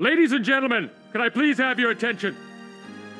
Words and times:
Ladies 0.00 0.30
and 0.30 0.44
gentlemen, 0.44 0.90
can 1.10 1.20
I 1.20 1.28
please 1.28 1.58
have 1.58 1.80
your 1.80 1.90
attention? 1.90 2.36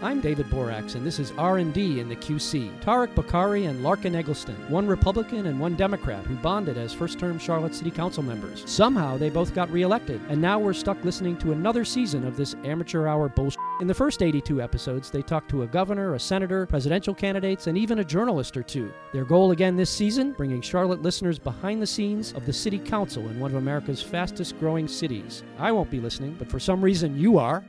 I'm 0.00 0.20
David 0.20 0.48
Borax, 0.48 0.94
and 0.94 1.04
this 1.04 1.18
is 1.18 1.32
R&D 1.36 1.98
in 1.98 2.08
the 2.08 2.14
QC. 2.14 2.70
Tariq 2.80 3.12
Bokhari 3.16 3.68
and 3.68 3.84
Larken 3.84 4.14
Egleston, 4.14 4.54
one 4.68 4.86
Republican 4.86 5.46
and 5.46 5.58
one 5.58 5.74
Democrat, 5.74 6.24
who 6.24 6.36
bonded 6.36 6.78
as 6.78 6.94
first-term 6.94 7.36
Charlotte 7.40 7.74
City 7.74 7.90
Council 7.90 8.22
members. 8.22 8.62
Somehow, 8.70 9.16
they 9.16 9.28
both 9.28 9.56
got 9.56 9.68
reelected, 9.72 10.20
and 10.28 10.40
now 10.40 10.56
we're 10.56 10.72
stuck 10.72 11.04
listening 11.04 11.36
to 11.38 11.50
another 11.50 11.84
season 11.84 12.24
of 12.24 12.36
this 12.36 12.54
amateur 12.62 13.08
hour 13.08 13.28
bullshit. 13.28 13.58
In 13.80 13.88
the 13.88 13.94
first 13.94 14.22
82 14.22 14.62
episodes, 14.62 15.10
they 15.10 15.20
talked 15.20 15.50
to 15.50 15.62
a 15.62 15.66
governor, 15.66 16.14
a 16.14 16.20
senator, 16.20 16.64
presidential 16.66 17.12
candidates, 17.12 17.66
and 17.66 17.76
even 17.76 17.98
a 17.98 18.04
journalist 18.04 18.56
or 18.56 18.62
two. 18.62 18.92
Their 19.12 19.24
goal 19.24 19.50
again 19.50 19.74
this 19.74 19.90
season, 19.90 20.30
bringing 20.30 20.60
Charlotte 20.60 21.02
listeners 21.02 21.40
behind 21.40 21.82
the 21.82 21.86
scenes 21.88 22.32
of 22.34 22.46
the 22.46 22.52
city 22.52 22.78
council 22.78 23.28
in 23.28 23.40
one 23.40 23.50
of 23.50 23.56
America's 23.56 24.00
fastest-growing 24.00 24.86
cities. 24.86 25.42
I 25.58 25.72
won't 25.72 25.90
be 25.90 25.98
listening, 25.98 26.36
but 26.38 26.48
for 26.48 26.60
some 26.60 26.80
reason 26.80 27.18
you 27.18 27.36
are. 27.36 27.64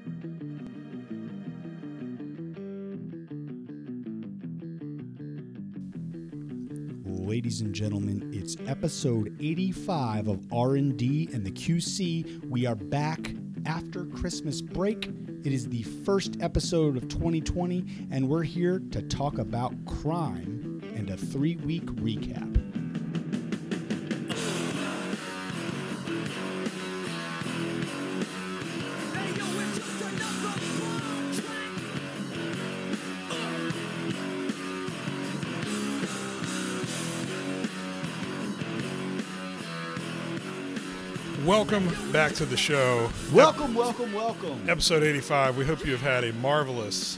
Ladies 7.29 7.61
and 7.61 7.75
gentlemen 7.75 8.27
it's 8.33 8.57
episode 8.65 9.35
85 9.39 10.29
of 10.29 10.47
r&d 10.51 11.29
and 11.31 11.45
the 11.45 11.51
qc 11.51 12.43
we 12.49 12.65
are 12.65 12.73
back 12.73 13.35
after 13.67 14.05
christmas 14.05 14.61
break. 14.61 15.11
It 15.43 15.53
is 15.53 15.67
the 15.67 15.83
first 15.83 16.37
episode 16.41 16.97
of 16.97 17.07
2020 17.07 17.85
and 18.09 18.27
we're 18.27 18.41
here 18.41 18.81
to 18.89 19.03
talk 19.03 19.37
about 19.37 19.75
crime 19.85 20.81
and 20.95 21.11
a 21.11 21.17
three-week 21.17 21.85
recap 21.97 22.48
Welcome 41.49 41.89
back 42.11 42.33
to 42.33 42.45
the 42.45 42.55
show. 42.55 43.09
welcome 43.33 43.73
welcome 43.73 44.13
welcome 44.13 44.69
Episode 44.69 45.01
85. 45.01 45.57
We 45.57 45.65
hope 45.65 45.83
you 45.83 45.91
have 45.93 46.01
had 46.01 46.23
a 46.23 46.31
marvelous 46.33 47.17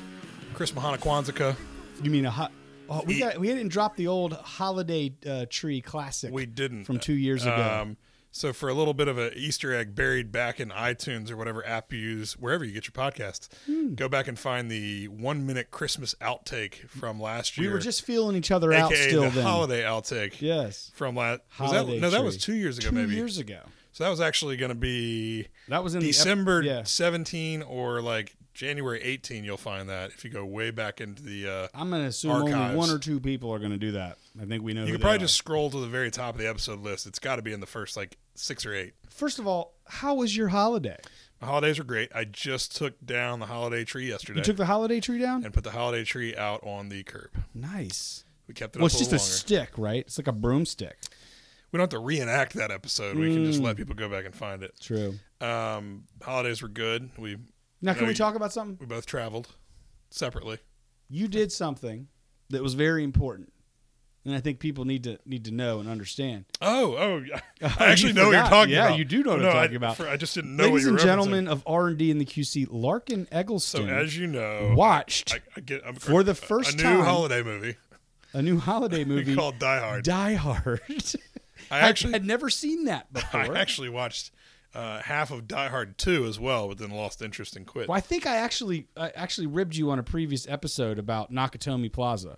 Chris 0.54 0.72
Mahana 0.72 0.98
Kwanzaa. 0.98 1.54
you 2.02 2.10
mean 2.10 2.26
a 2.26 2.32
hot 2.32 2.54
oh, 2.90 3.04
we 3.06 3.20
got 3.20 3.38
we 3.40 3.48
didn't 3.48 3.68
drop 3.68 3.98
the 3.98 4.08
old 4.08 4.32
holiday 4.32 5.12
uh, 5.30 5.48
tree 5.50 5.82
classic 5.82 6.32
We 6.34 6.46
didn't. 6.46 6.86
from 6.86 6.98
two 6.98 7.12
years 7.12 7.44
ago 7.44 7.80
Um, 7.82 7.98
so, 8.32 8.54
for 8.54 8.70
a 8.70 8.74
little 8.74 8.94
bit 8.94 9.10
of 9.10 9.18
an 9.18 9.34
Easter 9.36 9.74
egg 9.74 9.96
buried 9.96 10.32
back 10.32 10.62
in 10.62 10.70
iTunes 10.70 11.30
or 11.30 11.36
whatever 11.36 11.68
app 11.68 11.92
you 11.92 12.00
use, 12.00 12.38
wherever 12.38 12.64
you 12.64 12.72
get 12.72 12.86
your 12.86 12.94
podcasts, 12.94 13.50
Hmm. 13.66 13.96
go 13.96 14.08
back 14.08 14.30
and 14.30 14.40
find 14.40 14.72
the 14.72 15.10
one 15.10 15.46
minute 15.46 15.72
Christmas 15.72 16.16
outtake 16.22 16.88
from 16.88 17.20
last 17.20 17.58
year. 17.58 17.68
we 17.68 17.74
were 17.74 17.80
just 17.82 18.04
feeling 18.04 18.38
each 18.38 18.50
other 18.50 18.72
AKA 18.72 18.82
out 18.86 18.94
still 18.94 19.24
the 19.24 19.30
then 19.32 19.44
holiday 19.44 19.84
outtake 19.84 20.40
yes 20.40 20.90
from 20.96 21.18
last. 21.18 21.42
holiday 21.50 21.96
that, 22.00 22.02
no, 22.02 22.10
that 22.12 22.24
was 22.24 22.38
two 22.38 22.54
years 22.56 22.78
ago, 22.78 22.92
two 22.92 22.96
maybe. 22.96 23.16
years 23.16 23.38
ago 23.38 23.60
So, 23.92 24.04
that 24.04 24.10
was 24.10 24.22
actually 24.22 24.58
going 24.58 24.70
to 24.70 24.76
be 24.76 25.48
that 25.68 25.84
was 25.84 25.96
in 25.96 26.02
the 26.02 26.08
ep- 26.08 26.14
December 26.14 26.62
yeah 26.62 26.84
17 26.84 27.62
or 27.64 28.02
like 28.02 28.36
January 28.54 29.02
18. 29.02 29.44
You'll 29.44 29.58
find 29.58 29.90
that 29.90 30.12
if 30.12 30.24
you 30.24 30.30
go 30.30 30.46
way 30.46 30.72
back 30.72 31.02
into 31.02 31.24
the. 31.24 31.48
Uh, 31.48 31.68
I'm 31.74 31.90
going 31.90 32.02
to 32.04 32.08
assume 32.10 32.32
only 32.32 32.54
one 32.76 32.90
or 32.90 33.00
two 33.00 33.20
people 33.20 33.52
are 33.54 33.60
going 33.60 33.72
to 33.72 33.78
do 33.78 33.94
that. 33.94 34.18
I 34.42 34.46
think 34.46 34.64
we 34.64 34.74
know. 34.74 34.86
You 34.86 34.94
could 34.94 35.02
probably 35.02 35.18
are. 35.18 35.20
just 35.20 35.36
scroll 35.36 35.70
to 35.70 35.80
the 35.80 35.88
very 35.88 36.12
top 36.12 36.36
of 36.36 36.42
the 36.42 36.48
episode 36.50 36.80
list. 36.82 37.08
It's 37.08 37.20
got 37.20 37.38
to 37.38 37.42
be 37.42 37.54
in 37.54 37.60
the 37.60 37.66
first 37.66 37.96
like 37.98 38.18
six 38.36 38.66
or 38.66 38.74
eight. 38.74 38.94
First 39.10 39.40
of 39.40 39.48
all, 39.48 39.74
how 39.88 40.16
was 40.16 40.36
your 40.36 40.50
holiday? 40.50 40.98
The 41.40 41.48
holidays 41.48 41.80
were 41.80 41.86
great. 41.86 42.12
I 42.14 42.24
just 42.26 42.76
took 42.76 43.04
down 43.04 43.40
the 43.40 43.48
holiday 43.48 43.84
tree 43.84 44.08
yesterday 44.08 44.40
You 44.40 44.44
took 44.44 44.58
the 44.58 44.66
holiday 44.68 45.00
tree 45.00 45.20
down. 45.20 45.44
and 45.44 45.54
put 45.54 45.64
the 45.64 45.72
holiday 45.72 46.04
tree 46.04 46.36
out 46.36 46.62
on 46.64 46.90
the 46.90 47.04
curb. 47.04 47.32
Nice. 47.54 48.26
We 48.48 48.54
kept 48.54 48.76
it 48.76 48.80
Well, 48.80 48.88
it's 48.88 49.00
just 49.00 49.14
a 49.14 49.20
stick, 49.20 49.72
right? 49.78 50.02
It's 50.06 50.18
like 50.18 50.28
a 50.28 50.34
broomstick. 50.34 50.98
We 51.72 51.78
don't 51.78 51.84
have 51.92 52.00
to 52.02 52.06
reenact 52.06 52.54
that 52.56 52.70
episode. 52.72 53.16
We 53.18 53.34
can 53.34 53.46
just 53.46 53.62
Mm. 53.62 53.66
let 53.66 53.78
people 53.78 53.96
go 53.96 54.10
back 54.10 54.26
and 54.26 54.36
find 54.36 54.62
it. 54.64 54.74
True. 54.82 55.16
Um, 55.40 56.04
holidays 56.22 56.62
were 56.62 56.68
good. 56.68 57.10
We 57.18 57.38
Now, 57.82 57.94
can 57.94 58.02
No, 58.04 58.08
we 58.08 58.12
you- 58.12 58.18
talk 58.18 58.36
about 58.36 58.52
something? 58.54 58.78
we 58.80 58.86
both 58.86 59.06
traveled 59.06 59.48
separately. 60.10 60.60
You 61.10 61.28
did 61.28 61.52
something 61.52 62.08
that 62.50 62.62
was 62.62 62.74
very 62.76 63.04
important, 63.04 63.52
and 64.26 64.36
I 64.36 64.40
think 64.40 64.60
people 64.60 64.86
need 64.86 65.04
to 65.06 65.18
need 65.26 65.46
to 65.46 65.52
know 65.52 65.80
and 65.80 65.90
understand. 65.90 66.46
Oh, 66.62 66.96
oh! 66.96 67.24
I 67.64 67.86
actually 67.92 68.10
you 68.10 68.14
know 68.14 68.26
what 68.28 68.32
you're 68.34 68.42
forgot. 68.44 68.50
talking 68.50 68.74
Yeah, 68.74 68.86
about. 68.88 69.00
you 69.00 69.06
do 69.06 69.24
know 69.24 69.32
what 69.32 69.42
no, 69.42 69.50
I'm 69.50 69.58
I, 69.58 69.62
talking 69.64 69.76
about. 69.78 69.98
for- 69.98 70.08
I 70.08 70.18
just 70.18 70.36
didn't 70.36 70.56
know 70.58 70.66
Ladies 70.66 70.74
what 70.74 70.82
you 70.84 70.88
and 70.90 70.98
were 70.98 71.04
gentlemen 71.04 71.48
of 71.48 71.64
R 71.66 71.88
and 71.88 71.98
D 71.98 72.12
and 72.12 72.20
the 72.22 72.26
QC, 72.26 72.68
Larken 72.68 73.24
So 73.30 73.38
Egleston 73.38 73.90
as 73.90 74.16
you 74.18 74.28
know, 74.28 74.74
watched 74.76 75.34
I, 75.34 75.40
I 75.58 75.62
get 75.62 75.82
I'm 75.86 75.96
For 75.96 76.24
the 76.24 76.32
a- 76.32 76.36
first 76.36 76.74
a 76.74 76.78
new 76.78 76.84
time- 76.84 77.00
holiday 77.06 77.42
movie 77.42 77.78
a 78.34 78.42
new 78.42 78.60
holiday 78.60 79.04
movie 79.06 79.34
called 79.36 79.58
Die 79.60 79.80
Hard. 79.80 80.04
Die 80.04 80.34
Hard. 80.36 80.82
I 81.72 81.78
I 81.78 81.80
actually 81.82 82.14
had 82.14 82.26
never 82.26 82.50
seen 82.50 82.86
that 82.86 83.12
before. 83.14 83.56
I 83.56 83.60
actually 83.60 83.90
watched 83.90 84.32
uh, 84.74 85.02
half 85.02 85.32
of 85.32 85.48
Die 85.48 85.68
Hard 85.70 85.98
2 85.98 86.26
as 86.26 86.40
well, 86.40 86.68
but 86.68 86.78
then 86.78 86.92
lost 86.92 87.22
interest 87.22 87.56
and 87.56 87.66
quit. 87.66 87.88
Well, 87.88 87.98
I 87.98 88.02
think 88.02 88.26
I 88.26 88.38
actually 88.38 88.88
I 88.96 89.10
actually 89.16 89.48
ribbed 89.48 89.76
you 89.76 89.90
on 89.92 90.00
a 90.00 90.04
previous 90.04 90.48
episode 90.48 91.00
about 91.00 91.32
Nakatomi 91.32 91.92
Plaza, 91.92 92.38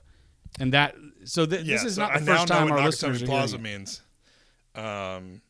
and 0.59 0.73
that 0.73 0.95
so 1.25 1.45
th- 1.45 1.63
Yeah, 1.63 1.75
this 1.75 1.83
is 1.83 1.95
so 1.95 2.03
not 2.03 2.13
the 2.13 2.31
I 2.31 2.35
first 2.35 2.47
time 2.47 2.69
what 2.69 2.79
our 2.79 2.79
Nakatomi 2.79 2.85
listeners 2.85 3.23
are 3.23 3.25
Plaza 3.25 3.57
means. 3.57 4.01
Um, 4.75 5.41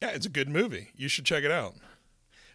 yeah, 0.00 0.10
it's 0.10 0.26
a 0.26 0.30
good 0.30 0.48
movie. 0.48 0.88
You 0.96 1.08
should 1.08 1.24
check 1.24 1.44
it 1.44 1.50
out. 1.50 1.74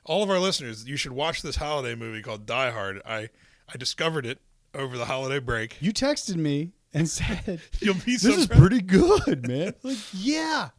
All 0.06 0.24
of 0.24 0.30
our 0.30 0.40
listeners, 0.40 0.88
you 0.88 0.97
should 0.97 1.12
watch 1.12 1.41
this 1.41 1.57
holiday 1.57 1.94
movie 1.96 2.22
called 2.22 2.46
Die 2.46 2.72
Hard. 2.72 3.01
I 3.06 3.30
I 3.72 3.78
discovered 3.78 4.25
it 4.25 4.40
over 4.74 4.97
the 4.97 5.06
holiday 5.06 5.40
break. 5.40 5.78
You 5.80 5.94
texted 5.94 6.36
me 6.36 6.72
and 6.94 7.07
said 7.17 7.61
You'll 7.79 7.94
be 7.95 8.13
this 8.13 8.25
is 8.25 8.44
surprised. 8.44 8.51
pretty 8.61 8.81
good, 8.81 9.47
man. 9.47 9.73
like 9.83 9.97
yeah, 10.13 10.69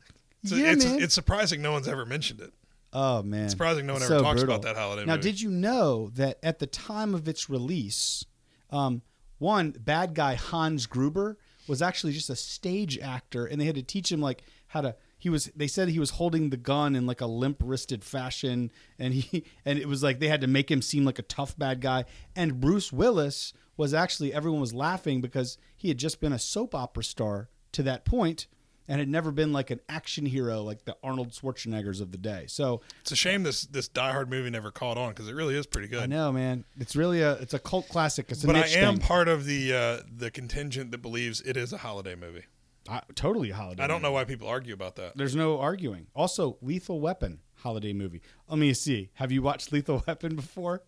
So 0.44 0.56
yeah, 0.56 0.72
it's, 0.72 0.84
man. 0.84 1.00
it's 1.02 1.14
surprising 1.14 1.62
no 1.62 1.72
one's 1.72 1.88
ever 1.88 2.04
mentioned 2.06 2.40
it. 2.40 2.52
oh 2.92 3.22
man, 3.22 3.44
it's 3.44 3.52
Surprising 3.52 3.86
no 3.86 3.94
one 3.94 4.02
So 4.02 4.14
ever 4.16 4.24
talks 4.24 4.40
brutal. 4.40 4.56
about 4.56 4.62
that 4.66 4.76
holiday 4.80 5.04
Now, 5.04 5.14
movie. 5.16 5.30
did 5.30 5.40
you 5.40 5.50
know 5.50 6.10
that 6.14 6.38
at 6.42 6.58
the 6.58 6.66
time 6.66 7.14
of 7.14 7.28
its 7.28 7.48
release, 7.50 8.24
um, 8.70 9.02
one 9.38 9.70
bad 9.72 10.14
guy 10.14 10.34
Hans 10.34 10.86
Gruber 10.86 11.38
was 11.68 11.80
actually 11.82 12.12
just 12.12 12.28
a 12.30 12.36
stage 12.36 12.98
actor, 12.98 13.46
and 13.46 13.60
they 13.60 13.64
had 13.64 13.76
to 13.76 13.82
teach 13.82 14.10
him 14.10 14.20
like 14.20 14.42
how 14.68 14.80
to. 14.82 14.96
He 15.18 15.28
was. 15.28 15.50
They 15.54 15.66
said 15.66 15.88
he 15.90 15.98
was 15.98 16.10
holding 16.10 16.48
the 16.50 16.56
gun 16.56 16.96
in 16.96 17.06
like 17.06 17.20
a 17.20 17.26
limp 17.26 17.58
wristed 17.62 18.02
fashion, 18.02 18.70
and 18.98 19.12
he 19.14 19.44
and 19.64 19.78
it 19.78 19.86
was 19.86 20.02
like 20.02 20.18
they 20.18 20.28
had 20.28 20.40
to 20.40 20.46
make 20.46 20.70
him 20.70 20.80
seem 20.82 21.04
like 21.04 21.18
a 21.18 21.22
tough 21.22 21.56
bad 21.58 21.80
guy. 21.80 22.06
And 22.34 22.58
Bruce 22.60 22.90
Willis 22.92 23.52
was 23.76 23.92
actually 23.94 24.32
everyone 24.32 24.60
was 24.60 24.72
laughing 24.74 25.20
because 25.20 25.58
he 25.80 25.88
had 25.88 25.96
just 25.96 26.20
been 26.20 26.34
a 26.34 26.38
soap 26.38 26.74
opera 26.74 27.02
star 27.02 27.48
to 27.72 27.82
that 27.84 28.04
point 28.04 28.46
and 28.86 28.98
had 28.98 29.08
never 29.08 29.30
been 29.32 29.50
like 29.50 29.70
an 29.70 29.80
action 29.88 30.26
hero 30.26 30.62
like 30.62 30.84
the 30.84 30.94
Arnold 31.02 31.30
Schwarzeneggers 31.30 32.02
of 32.02 32.12
the 32.12 32.18
day. 32.18 32.44
So 32.48 32.82
It's 33.00 33.12
a 33.12 33.16
shame 33.16 33.44
this 33.44 33.62
this 33.62 33.88
Die 33.88 34.12
Hard 34.12 34.28
movie 34.28 34.50
never 34.50 34.70
caught 34.70 34.98
on 34.98 35.10
because 35.10 35.26
it 35.26 35.34
really 35.34 35.56
is 35.56 35.66
pretty 35.66 35.88
good. 35.88 36.02
I 36.02 36.06
know, 36.06 36.30
man. 36.32 36.64
It's 36.78 36.94
really 36.94 37.22
a 37.22 37.32
it's 37.34 37.54
a 37.54 37.58
cult 37.58 37.88
classic. 37.88 38.26
It's 38.28 38.44
a 38.44 38.46
but 38.46 38.56
I 38.56 38.66
am 38.66 38.96
thing. 38.98 39.06
part 39.06 39.28
of 39.28 39.46
the 39.46 39.72
uh, 39.72 40.02
the 40.14 40.30
contingent 40.30 40.90
that 40.90 40.98
believes 40.98 41.40
it 41.40 41.56
is 41.56 41.72
a 41.72 41.78
holiday 41.78 42.14
movie. 42.14 42.44
I, 42.90 43.00
totally 43.14 43.50
a 43.50 43.54
holiday. 43.54 43.82
I 43.82 43.86
don't 43.86 44.02
know 44.02 44.12
why 44.12 44.24
people 44.24 44.48
argue 44.48 44.74
about 44.74 44.96
that. 44.96 45.16
There's 45.16 45.36
no 45.36 45.58
arguing. 45.60 46.08
Also, 46.14 46.58
Lethal 46.60 47.00
Weapon 47.00 47.40
holiday 47.56 47.92
movie. 47.94 48.20
Let 48.48 48.58
me 48.58 48.74
see. 48.74 49.10
Have 49.14 49.32
you 49.32 49.40
watched 49.40 49.72
Lethal 49.72 50.02
Weapon 50.06 50.36
before? 50.36 50.82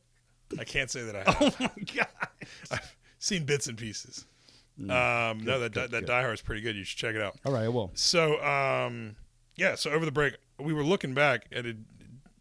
I 0.58 0.64
can't 0.64 0.90
say 0.90 1.02
that 1.02 1.16
I 1.16 1.30
have. 1.32 1.36
Oh 1.40 1.64
my 1.64 1.84
god. 1.96 2.08
I've 2.70 2.96
seen 3.18 3.44
bits 3.44 3.68
and 3.68 3.78
pieces. 3.78 4.26
Um, 4.78 4.88
no, 4.88 4.94
Mm. 4.94 5.44
that 5.60 5.72
good, 5.72 5.74
that 5.74 5.90
good. 5.90 6.06
Die 6.06 6.20
Hard 6.22 6.34
is 6.34 6.40
pretty 6.42 6.60
good. 6.62 6.76
You 6.76 6.84
should 6.84 6.98
check 6.98 7.14
it 7.14 7.22
out. 7.22 7.38
All 7.44 7.52
right, 7.52 7.64
I 7.64 7.68
will. 7.68 7.90
So, 7.94 8.42
um, 8.44 9.16
yeah. 9.56 9.74
So 9.74 9.90
over 9.90 10.04
the 10.04 10.12
break, 10.12 10.34
we 10.58 10.72
were 10.72 10.84
looking 10.84 11.14
back, 11.14 11.46
and 11.52 11.66
it, 11.66 11.76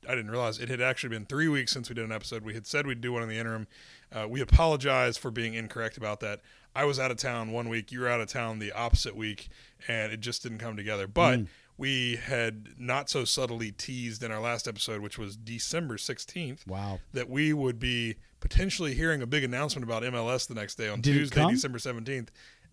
I 0.08 0.16
didn't 0.16 0.32
realize 0.32 0.60
it 0.60 0.70
had 0.70 0.82
actually 0.82 1.10
been 1.10 1.26
three 1.26 1.48
weeks 1.48 1.72
since 1.72 1.90
we 1.90 1.96
did 1.96 2.06
an 2.06 2.12
episode. 2.12 2.44
We 2.44 2.54
had 2.54 2.66
said 2.66 2.88
we'd 2.88 3.02
do 3.02 3.14
one 3.14 3.24
in 3.24 3.30
the 3.30 3.38
interim. 3.38 3.68
Uh, 4.12 4.28
we 4.28 4.42
apologize 4.42 5.18
for 5.18 5.30
being 5.32 5.54
incorrect 5.54 5.98
about 5.98 6.20
that. 6.22 6.42
I 6.76 6.86
was 6.86 7.00
out 7.00 7.12
of 7.12 7.18
town 7.18 7.52
one 7.52 7.68
week. 7.70 7.92
You 7.92 8.00
were 8.02 8.08
out 8.10 8.22
of 8.22 8.28
town 8.28 8.60
the 8.60 8.72
opposite 8.72 9.16
week, 9.16 9.50
and 9.88 10.12
it 10.12 10.22
just 10.22 10.44
didn't 10.44 10.60
come 10.60 10.76
together. 10.78 11.06
But 11.08 11.40
Mm. 11.40 11.48
we 11.78 12.16
had 12.16 12.70
not 12.80 13.10
so 13.10 13.26
subtly 13.26 13.72
teased 13.72 14.24
in 14.24 14.32
our 14.32 14.40
last 14.40 14.68
episode, 14.70 15.02
which 15.02 15.18
was 15.18 15.36
December 15.36 15.98
sixteenth, 15.98 16.66
Wow. 16.66 17.00
that 17.14 17.30
we 17.30 17.52
would 17.54 17.78
be 17.80 18.16
potentially 18.42 18.94
hearing 18.94 19.22
a 19.22 19.28
big 19.28 19.46
announcement 19.46 19.86
about 19.86 20.04
MLS 20.04 20.48
the 20.48 20.54
next 20.54 20.76
day 20.76 20.90
on 20.90 21.00
Did 21.00 21.14
Tuesday. 21.14 21.48
December 21.50 21.78
17th. 21.78 22.28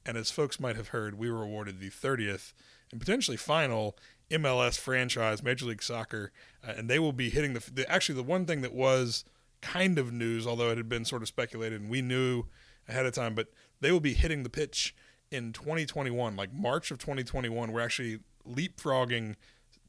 And 0.05 0.17
as 0.17 0.31
folks 0.31 0.59
might 0.59 0.75
have 0.75 0.89
heard, 0.89 1.17
we 1.19 1.31
were 1.31 1.43
awarded 1.43 1.79
the 1.79 1.91
30th 1.91 2.53
and 2.91 2.99
potentially 2.99 3.37
final 3.37 3.97
MLS 4.31 4.79
franchise, 4.79 5.43
Major 5.43 5.67
League 5.67 5.83
Soccer. 5.83 6.33
Uh, 6.67 6.73
and 6.77 6.89
they 6.89 6.99
will 6.99 7.13
be 7.13 7.31
hitting 7.31 7.53
the, 7.53 7.71
the. 7.73 7.89
Actually, 7.91 8.17
the 8.17 8.23
one 8.23 8.47
thing 8.47 8.63
that 8.63 8.73
was 8.73 9.25
kind 9.61 9.99
of 9.99 10.13
news, 10.13 10.47
although 10.47 10.71
it 10.71 10.79
had 10.79 10.89
been 10.89 11.05
sort 11.05 11.23
of 11.23 11.29
speculated 11.29 11.81
and 11.81 11.91
we 11.91 12.03
knew 12.03 12.45
ahead 12.89 13.07
of 13.07 13.13
time, 13.13 13.35
but 13.35 13.49
they 13.81 13.93
will 13.93 14.01
be 14.01 14.15
hitting 14.15 14.43
the 14.43 14.51
pitch 14.51 14.95
in 15.31 15.53
2021, 15.53 16.37
like 16.37 16.53
March 16.53 16.91
of 16.91 16.99
2021. 16.99 17.71
We're 17.71 17.81
actually 17.81 18.21
leapfrogging 18.49 19.37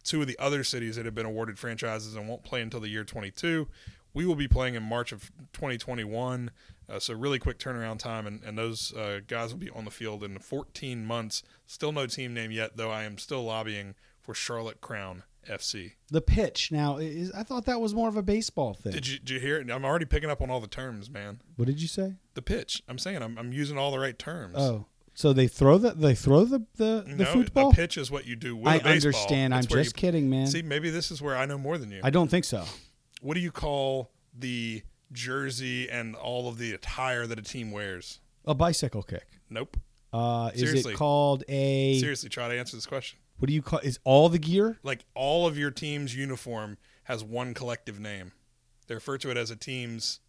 two 0.04 0.22
of 0.22 0.28
the 0.28 0.38
other 0.40 0.64
cities 0.64 0.96
that 0.96 1.06
have 1.06 1.16
been 1.16 1.26
awarded 1.26 1.60
franchises 1.60 2.16
and 2.16 2.28
won't 2.28 2.44
play 2.44 2.62
until 2.62 2.80
the 2.80 2.90
year 2.90 3.04
22. 3.04 3.68
We 4.14 4.26
will 4.26 4.36
be 4.36 4.48
playing 4.48 4.76
in 4.76 4.84
March 4.84 5.12
of 5.12 5.32
2021. 5.54 6.52
Uh, 6.90 7.00
so 7.00 7.14
really 7.14 7.38
quick 7.38 7.60
turnaround 7.60 8.00
time, 8.00 8.26
and, 8.26 8.42
and 8.44 8.58
those 8.58 8.94
uh, 8.94 9.20
guys 9.28 9.52
will 9.52 9.60
be 9.60 9.70
on 9.70 9.86
the 9.86 9.92
field 9.92 10.24
in 10.24 10.40
14 10.40 11.06
months. 11.06 11.44
Still 11.68 11.92
no 11.92 12.08
team 12.08 12.34
name 12.34 12.52
yet, 12.52 12.78
though. 12.78 12.90
I 12.90 13.04
am 13.04 13.18
still 13.20 13.44
lobbying 13.44 13.94
for 14.20 14.34
Charlotte 14.34 14.82
Crown 14.82 15.24
FC. 15.48 15.94
The 16.10 16.22
pitch 16.22 16.72
now 16.72 16.98
is. 16.98 17.32
I 17.32 17.44
thought 17.44 17.66
that 17.66 17.80
was 17.80 17.94
more 17.94 18.10
of 18.10 18.18
a 18.18 18.24
baseball 18.24 18.74
thing. 18.74 18.92
Did 18.92 19.08
you, 19.08 19.20
did 19.20 19.30
you 19.30 19.40
hear 19.40 19.58
it? 19.58 19.70
I'm 19.70 19.86
already 19.86 20.06
picking 20.06 20.30
up 20.30 20.42
on 20.42 20.50
all 20.50 20.60
the 20.60 20.68
terms, 20.68 21.10
man. 21.10 21.42
what 21.56 21.66
did 21.66 21.82
you 21.82 21.88
say? 21.88 22.16
The 22.34 22.42
pitch. 22.42 22.82
I'm 22.88 22.98
saying 22.98 23.22
I'm, 23.22 23.38
I'm 23.38 23.54
using 23.54 23.78
all 23.78 23.92
the 23.92 24.00
right 24.00 24.18
terms. 24.18 24.56
Oh, 24.58 24.86
so 25.14 25.34
they 25.34 25.48
throw 25.48 25.78
the 25.78 25.92
they 25.92 26.16
throw 26.16 26.46
the 26.46 26.66
the, 26.78 27.04
the 27.06 27.24
no, 27.24 27.26
football. 27.26 27.72
pitch 27.72 27.98
is 27.98 28.10
what 28.10 28.26
you 28.26 28.36
do 28.36 28.56
with 28.56 28.68
I 28.68 28.78
understand. 28.80 29.54
I'm 29.54 29.66
just 29.66 29.96
you- 29.96 30.00
kidding, 30.00 30.30
man. 30.30 30.48
See, 30.48 30.62
maybe 30.62 30.90
this 30.90 31.12
is 31.12 31.22
where 31.22 31.36
I 31.36 31.46
know 31.46 31.58
more 31.58 31.78
than 31.78 31.92
you. 31.92 32.02
I 32.04 32.10
don't 32.10 32.30
think 32.30 32.46
so. 32.46 32.66
What 33.20 33.34
do 33.36 33.40
you 33.40 33.52
call 33.52 34.12
the 34.38 34.84
jersey 35.12 35.90
and 35.90 36.16
all 36.16 36.48
of 36.48 36.58
the 36.58 36.74
attire 36.74 37.26
that 37.28 37.40
a 37.40 37.42
team 37.42 37.72
wears? 37.72 38.20
A 38.46 38.54
bicycle 38.56 39.04
kick. 39.04 39.28
Nope. 39.50 39.78
Uh, 40.12 40.52
is 40.54 40.62
Seriously. 40.62 40.94
it 40.94 40.98
called 40.98 41.44
a? 41.48 42.00
Seriously, 42.00 42.30
try 42.30 42.48
to 42.48 42.58
answer 42.58 42.76
this 42.78 42.86
question. 42.86 43.20
What 43.38 43.48
do 43.48 43.54
you 43.54 43.62
call? 43.62 43.80
Is 43.80 44.00
all 44.04 44.28
the 44.30 44.40
gear? 44.40 44.80
Like 44.84 45.06
all 45.14 45.46
of 45.48 45.58
your 45.58 45.72
team's 45.72 46.16
uniform 46.16 46.78
has 47.04 47.24
one 47.24 47.54
collective 47.54 48.00
name. 48.00 48.32
They 48.88 48.96
refer 48.96 49.18
to 49.20 49.30
it 49.30 49.38
as 49.38 49.52
a 49.52 49.56
team's 49.56 50.20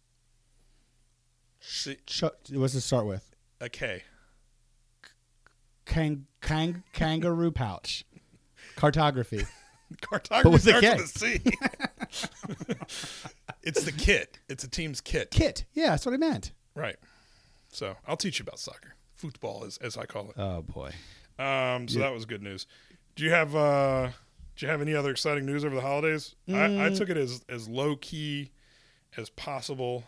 Ch- 1.59 2.23
what's 2.51 2.73
it 2.73 2.81
start 2.81 3.05
with? 3.05 3.35
a 3.59 3.69
K. 3.69 4.03
Kang, 5.85 6.25
kang, 6.41 6.83
kangaroo 6.93 7.51
pouch. 7.51 8.05
Cartography. 8.75 9.45
Cartography 10.01 10.49
with 10.49 10.67
a 10.67 10.77
starts 10.79 11.01
with 11.01 11.17
C. 11.17 11.39
it's 13.63 13.83
the 13.83 13.91
kit. 13.91 14.39
It's 14.49 14.63
a 14.63 14.67
team's 14.69 15.01
kit. 15.01 15.31
Kit. 15.31 15.65
Yeah, 15.73 15.91
that's 15.91 16.05
what 16.05 16.13
I 16.13 16.17
meant. 16.17 16.51
Right. 16.75 16.97
So 17.69 17.95
I'll 18.07 18.17
teach 18.17 18.39
you 18.39 18.43
about 18.43 18.59
soccer. 18.59 18.95
Football, 19.15 19.63
as, 19.65 19.77
as 19.77 19.97
I 19.97 20.05
call 20.05 20.29
it. 20.29 20.35
Oh 20.37 20.61
boy. 20.61 20.91
Um, 21.37 21.87
so 21.87 21.99
that 21.99 22.11
was 22.13 22.25
good 22.25 22.41
news. 22.41 22.65
Do 23.15 23.23
you 23.23 23.29
have 23.31 23.55
uh, 23.55 24.09
do 24.55 24.65
you 24.65 24.71
have 24.71 24.81
any 24.81 24.95
other 24.95 25.11
exciting 25.11 25.45
news 25.45 25.63
over 25.65 25.75
the 25.75 25.81
holidays? 25.81 26.35
I, 26.47 26.51
I 26.53 26.67
Mm. 26.89 26.97
took 26.97 27.09
it 27.09 27.17
as 27.17 27.43
as 27.49 27.67
low 27.67 27.95
key 27.95 28.51
as 29.17 29.29
possible, 29.29 30.03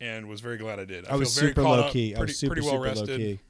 and 0.00 0.28
was 0.28 0.40
very 0.40 0.56
glad 0.56 0.80
I 0.80 0.84
did. 0.84 1.06
I, 1.06 1.12
I, 1.12 1.16
was 1.16 1.34
feel 1.34 1.42
very 1.42 1.50
super 1.52 1.62
low 1.62 1.80
up, 1.84 1.92
key. 1.92 2.14
I 2.14 2.20
was 2.20 2.38
super 2.38 2.54
pretty 2.54 2.66
well 2.66 2.76
super 2.76 2.84
rested. 2.84 3.08
low 3.10 3.16
key. 3.16 3.40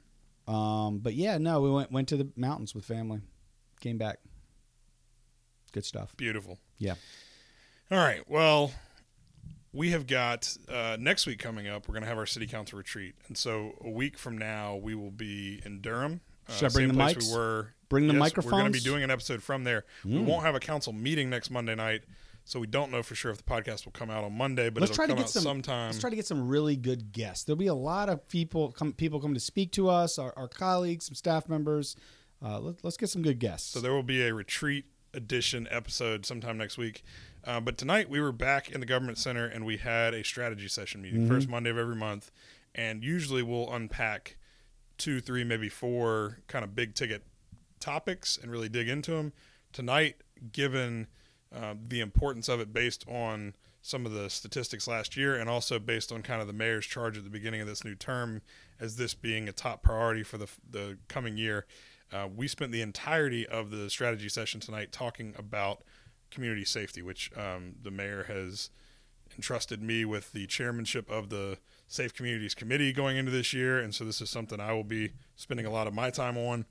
Um, 0.47 0.99
but 0.99 1.13
yeah, 1.15 1.37
no, 1.37 1.61
we 1.61 1.71
went 1.71 1.91
went 1.91 2.07
to 2.09 2.17
the 2.17 2.29
mountains 2.35 2.75
with 2.75 2.85
family. 2.85 3.21
Came 3.81 3.97
back. 3.97 4.19
Good 5.71 5.85
stuff. 5.85 6.15
Beautiful. 6.17 6.57
Yeah. 6.77 6.95
All 7.91 7.97
right. 7.97 8.21
Well, 8.29 8.71
we 9.73 9.91
have 9.91 10.07
got 10.07 10.55
uh, 10.69 10.97
next 10.99 11.25
week 11.25 11.39
coming 11.39 11.67
up. 11.67 11.87
We're 11.87 11.93
going 11.93 12.03
to 12.03 12.09
have 12.09 12.17
our 12.17 12.25
city 12.25 12.47
council 12.47 12.77
retreat, 12.77 13.15
and 13.27 13.37
so 13.37 13.73
a 13.81 13.89
week 13.89 14.17
from 14.17 14.37
now 14.37 14.75
we 14.75 14.95
will 14.95 15.11
be 15.11 15.61
in 15.65 15.81
Durham. 15.81 16.21
Uh, 16.47 16.53
Should 16.53 16.65
I 16.65 16.73
bring 16.73 16.87
same 16.89 16.97
the 16.97 17.03
mics? 17.03 17.29
We 17.31 17.37
were. 17.37 17.73
Bring 17.89 18.07
the 18.07 18.13
Yes, 18.15 18.35
We're 18.35 18.51
going 18.51 18.65
to 18.65 18.71
be 18.71 18.79
doing 18.81 19.03
an 19.03 19.11
episode 19.11 19.41
from 19.41 19.63
there. 19.63 19.85
We 20.03 20.11
Mm. 20.15 20.25
won't 20.25 20.45
have 20.45 20.55
a 20.55 20.59
council 20.59 20.91
meeting 20.91 21.29
next 21.29 21.49
Monday 21.49 21.73
night, 21.73 22.01
so 22.43 22.59
we 22.59 22.67
don't 22.67 22.91
know 22.91 23.01
for 23.01 23.15
sure 23.15 23.31
if 23.31 23.37
the 23.37 23.43
podcast 23.45 23.85
will 23.85 23.93
come 23.93 24.09
out 24.09 24.25
on 24.25 24.33
Monday. 24.33 24.69
But 24.69 24.81
let's 24.81 24.93
try 24.93 25.07
to 25.07 25.15
get 25.15 25.29
some. 25.29 25.43
sometime. 25.43 25.87
Let's 25.87 25.99
try 25.99 26.09
to 26.09 26.15
get 26.17 26.25
some 26.25 26.49
really 26.49 26.75
good 26.75 27.13
guests. 27.13 27.45
There'll 27.45 27.55
be 27.57 27.67
a 27.67 27.73
lot 27.73 28.09
of 28.09 28.27
people 28.27 28.73
come. 28.73 28.91
People 28.91 29.21
come 29.21 29.33
to 29.35 29.39
speak 29.39 29.71
to 29.73 29.87
us. 29.87 30.19
Our, 30.19 30.33
our 30.35 30.49
colleagues, 30.49 31.05
some 31.05 31.15
staff 31.15 31.47
members. 31.47 31.95
Uh, 32.43 32.59
let, 32.59 32.83
let's 32.83 32.97
get 32.97 33.09
some 33.09 33.21
good 33.21 33.39
guests. 33.39 33.69
So 33.71 33.79
there 33.79 33.93
will 33.93 34.03
be 34.03 34.21
a 34.27 34.33
retreat 34.33 34.83
edition 35.13 35.67
episode 35.71 36.25
sometime 36.25 36.57
next 36.57 36.77
week. 36.77 37.03
Uh, 37.43 37.59
but 37.59 37.77
tonight 37.77 38.09
we 38.09 38.19
were 38.19 38.31
back 38.31 38.69
in 38.71 38.79
the 38.79 38.85
government 38.85 39.17
center 39.17 39.45
and 39.45 39.65
we 39.65 39.77
had 39.77 40.13
a 40.13 40.23
strategy 40.23 40.67
session 40.67 41.01
meeting, 41.01 41.21
Mm-hmm. 41.21 41.33
first 41.33 41.47
Monday 41.49 41.69
of 41.69 41.77
every 41.77 41.95
month. 41.95 42.31
And 42.75 43.03
usually 43.03 43.41
we'll 43.41 43.71
unpack 43.73 44.37
two, 44.97 45.19
three, 45.21 45.43
maybe 45.43 45.69
four 45.69 46.39
kind 46.47 46.63
of 46.65 46.75
big 46.75 46.93
ticket 46.93 47.23
topics 47.79 48.37
and 48.41 48.51
really 48.51 48.69
dig 48.69 48.89
into 48.89 49.11
them. 49.11 49.33
Tonight, 49.73 50.17
given 50.51 51.07
uh, 51.55 51.75
the 51.87 51.99
importance 52.01 52.49
of 52.49 52.59
it 52.59 52.73
based 52.73 53.05
on 53.07 53.53
some 53.81 54.05
of 54.05 54.11
the 54.11 54.29
statistics 54.29 54.87
last 54.87 55.15
year 55.15 55.35
and 55.35 55.49
also 55.49 55.79
based 55.79 56.11
on 56.11 56.21
kind 56.21 56.41
of 56.41 56.47
the 56.47 56.53
mayor's 56.53 56.85
charge 56.85 57.17
at 57.17 57.23
the 57.23 57.29
beginning 57.29 57.61
of 57.61 57.67
this 57.67 57.85
new 57.85 57.95
term 57.95 58.41
as 58.79 58.97
this 58.97 59.13
being 59.13 59.47
a 59.47 59.51
top 59.53 59.81
priority 59.81 60.23
for 60.23 60.37
the, 60.37 60.47
the 60.69 60.97
coming 61.07 61.37
year, 61.37 61.65
uh, 62.11 62.27
we 62.33 62.47
spent 62.47 62.71
the 62.71 62.81
entirety 62.81 63.45
of 63.45 63.71
the 63.71 63.89
strategy 63.89 64.29
session 64.29 64.59
tonight 64.59 64.91
talking 64.91 65.33
about 65.37 65.83
community 66.31 66.65
safety, 66.65 67.01
which 67.01 67.31
um, 67.37 67.75
the 67.81 67.91
mayor 67.91 68.25
has 68.27 68.69
entrusted 69.35 69.81
me 69.81 70.05
with 70.05 70.31
the 70.31 70.47
chairmanship 70.47 71.09
of 71.09 71.29
the 71.29 71.57
Safe 71.87 72.13
Communities 72.13 72.53
Committee 72.53 72.91
going 72.91 73.17
into 73.17 73.31
this 73.31 73.53
year, 73.53 73.79
and 73.79 73.93
so 73.93 74.03
this 74.03 74.21
is 74.21 74.29
something 74.29 74.59
I 74.59 74.73
will 74.73 74.83
be 74.83 75.11
spending 75.35 75.65
a 75.65 75.71
lot 75.71 75.87
of 75.87 75.93
my 75.93 76.09
time 76.09 76.37
on. 76.37 76.65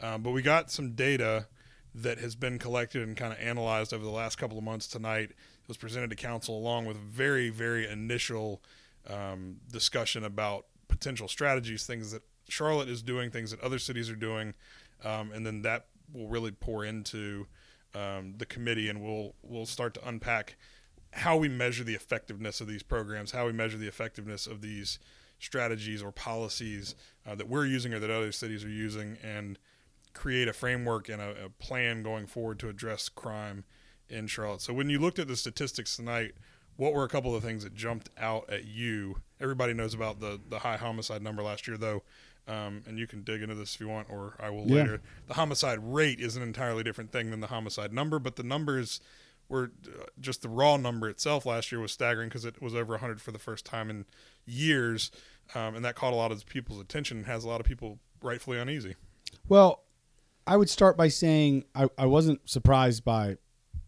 Um, 0.00 0.22
but 0.22 0.30
we 0.30 0.42
got 0.42 0.70
some 0.70 0.92
data 0.92 1.46
that 1.94 2.18
has 2.18 2.34
been 2.34 2.58
collected 2.58 3.02
and 3.02 3.16
kind 3.16 3.32
of 3.32 3.38
analyzed 3.38 3.92
over 3.92 4.04
the 4.04 4.10
last 4.10 4.36
couple 4.36 4.56
of 4.56 4.64
months 4.64 4.86
tonight. 4.86 5.30
It 5.30 5.68
was 5.68 5.76
presented 5.76 6.10
to 6.10 6.16
council 6.16 6.56
along 6.56 6.86
with 6.86 6.96
very, 6.96 7.50
very 7.50 7.86
initial 7.86 8.62
um, 9.08 9.56
discussion 9.70 10.24
about 10.24 10.66
potential 10.88 11.28
strategies, 11.28 11.86
things 11.86 12.12
that 12.12 12.22
Charlotte 12.48 12.88
is 12.88 13.02
doing, 13.02 13.30
things 13.30 13.50
that 13.50 13.60
other 13.60 13.78
cities 13.78 14.10
are 14.10 14.16
doing, 14.16 14.54
um, 15.04 15.32
and 15.32 15.46
then 15.46 15.62
that 15.62 15.86
will 16.12 16.28
really 16.28 16.50
pour 16.50 16.84
into 16.84 17.46
um, 17.94 18.34
the 18.38 18.46
committee, 18.46 18.88
and 18.88 19.02
we'll 19.02 19.34
we'll 19.42 19.66
start 19.66 19.94
to 19.94 20.08
unpack 20.08 20.56
how 21.12 21.36
we 21.36 21.48
measure 21.48 21.84
the 21.84 21.94
effectiveness 21.94 22.60
of 22.60 22.66
these 22.66 22.82
programs, 22.82 23.32
how 23.32 23.46
we 23.46 23.52
measure 23.52 23.76
the 23.76 23.88
effectiveness 23.88 24.46
of 24.46 24.62
these 24.62 24.98
strategies 25.38 26.02
or 26.02 26.12
policies 26.12 26.94
uh, 27.26 27.34
that 27.34 27.48
we're 27.48 27.66
using 27.66 27.92
or 27.92 27.98
that 27.98 28.10
other 28.10 28.32
cities 28.32 28.64
are 28.64 28.70
using, 28.70 29.18
and 29.22 29.58
create 30.14 30.48
a 30.48 30.52
framework 30.52 31.08
and 31.08 31.20
a, 31.20 31.44
a 31.44 31.48
plan 31.48 32.02
going 32.02 32.26
forward 32.26 32.58
to 32.58 32.68
address 32.68 33.08
crime 33.08 33.64
in 34.08 34.26
Charlotte. 34.26 34.60
So 34.60 34.72
when 34.72 34.90
you 34.90 34.98
looked 34.98 35.18
at 35.18 35.28
the 35.28 35.36
statistics 35.36 35.96
tonight, 35.96 36.32
what 36.76 36.94
were 36.94 37.04
a 37.04 37.08
couple 37.08 37.34
of 37.34 37.42
things 37.42 37.64
that 37.64 37.74
jumped 37.74 38.10
out 38.18 38.48
at 38.50 38.64
you? 38.64 39.16
Everybody 39.40 39.74
knows 39.74 39.94
about 39.94 40.20
the 40.20 40.40
the 40.48 40.60
high 40.60 40.76
homicide 40.76 41.22
number 41.22 41.42
last 41.42 41.66
year, 41.66 41.76
though. 41.76 42.02
Um, 42.48 42.82
and 42.86 42.98
you 42.98 43.06
can 43.06 43.22
dig 43.22 43.40
into 43.42 43.54
this 43.54 43.74
if 43.76 43.80
you 43.80 43.88
want, 43.88 44.08
or 44.10 44.34
I 44.40 44.50
will 44.50 44.66
Yeah. 44.66 44.74
later. 44.76 45.00
The 45.28 45.34
homicide 45.34 45.78
rate 45.80 46.18
is 46.20 46.34
an 46.36 46.42
entirely 46.42 46.82
different 46.82 47.12
thing 47.12 47.30
than 47.30 47.38
the 47.40 47.46
homicide 47.46 47.92
number, 47.92 48.18
but 48.18 48.34
the 48.36 48.42
numbers 48.42 49.00
were 49.48 49.70
uh, 49.86 50.04
just 50.20 50.42
the 50.42 50.48
raw 50.48 50.76
number 50.76 51.08
itself 51.08 51.46
last 51.46 51.70
year 51.70 51.80
was 51.80 51.92
staggering 51.92 52.28
because 52.28 52.44
it 52.44 52.60
was 52.60 52.74
over 52.74 52.94
100 52.94 53.20
for 53.20 53.30
the 53.30 53.38
first 53.38 53.64
time 53.64 53.90
in 53.90 54.06
years, 54.44 55.10
um, 55.54 55.76
and 55.76 55.84
that 55.84 55.94
caught 55.94 56.12
a 56.12 56.16
lot 56.16 56.32
of 56.32 56.44
people's 56.46 56.80
attention 56.80 57.18
and 57.18 57.26
has 57.26 57.44
a 57.44 57.48
lot 57.48 57.60
of 57.60 57.66
people 57.66 57.98
rightfully 58.22 58.58
uneasy. 58.58 58.96
Well, 59.48 59.84
I 60.46 60.56
would 60.56 60.70
start 60.70 60.96
by 60.96 61.08
saying 61.08 61.64
I, 61.74 61.88
I 61.96 62.06
wasn't 62.06 62.48
surprised 62.48 63.04
by 63.04 63.36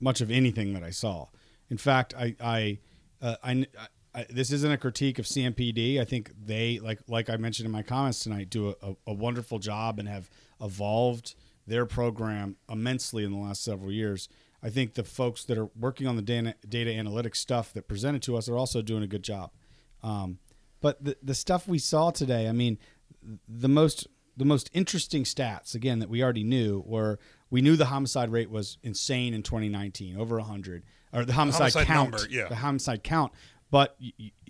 much 0.00 0.20
of 0.20 0.30
anything 0.30 0.74
that 0.74 0.84
I 0.84 0.90
saw. 0.90 1.26
In 1.70 1.78
fact, 1.78 2.14
I 2.16 2.36
I, 2.40 2.78
uh, 3.20 3.36
I, 3.42 3.66
I 4.14 4.26
this 4.30 4.52
isn't 4.52 4.70
a 4.70 4.78
critique 4.78 5.18
of 5.18 5.26
CMPD. 5.26 6.00
I 6.00 6.04
think 6.04 6.32
they 6.44 6.78
like 6.78 7.00
like 7.08 7.28
I 7.28 7.36
mentioned 7.36 7.66
in 7.66 7.72
my 7.72 7.82
comments 7.82 8.22
tonight 8.22 8.50
do 8.50 8.74
a, 8.82 8.94
a, 9.06 9.12
wonderful 9.12 9.58
job 9.58 9.98
and 9.98 10.08
have 10.08 10.30
evolved 10.60 11.34
their 11.66 11.86
program 11.86 12.56
immensely 12.68 13.24
in 13.24 13.32
the 13.32 13.38
last 13.38 13.64
several 13.64 13.90
years. 13.90 14.28
I 14.62 14.70
think 14.70 14.94
the 14.94 15.04
folks 15.04 15.44
that 15.44 15.58
are 15.58 15.68
working 15.78 16.06
on 16.06 16.16
the 16.16 16.22
data, 16.22 16.54
data 16.66 16.90
analytics 16.90 17.36
stuff 17.36 17.72
that 17.74 17.88
presented 17.88 18.22
to 18.22 18.36
us 18.36 18.48
are 18.48 18.56
also 18.56 18.80
doing 18.80 19.02
a 19.02 19.06
good 19.06 19.22
job. 19.22 19.50
Um, 20.02 20.38
but 20.80 21.02
the 21.02 21.16
the 21.22 21.34
stuff 21.34 21.66
we 21.66 21.78
saw 21.78 22.10
today, 22.10 22.48
I 22.48 22.52
mean, 22.52 22.78
the 23.48 23.68
most 23.68 24.06
the 24.36 24.44
most 24.44 24.70
interesting 24.72 25.24
stats 25.24 25.74
again 25.74 25.98
that 26.00 26.08
we 26.08 26.22
already 26.22 26.44
knew 26.44 26.82
were 26.86 27.18
we 27.50 27.62
knew 27.62 27.76
the 27.76 27.86
homicide 27.86 28.30
rate 28.30 28.50
was 28.50 28.78
insane 28.82 29.32
in 29.32 29.42
2019, 29.42 30.16
over 30.18 30.36
100, 30.36 30.82
or 31.12 31.24
the 31.24 31.32
homicide, 31.32 31.72
homicide 31.72 31.86
count, 31.86 32.10
number, 32.10 32.26
yeah. 32.28 32.48
the 32.48 32.56
homicide 32.56 33.02
count. 33.04 33.32
But 33.74 33.96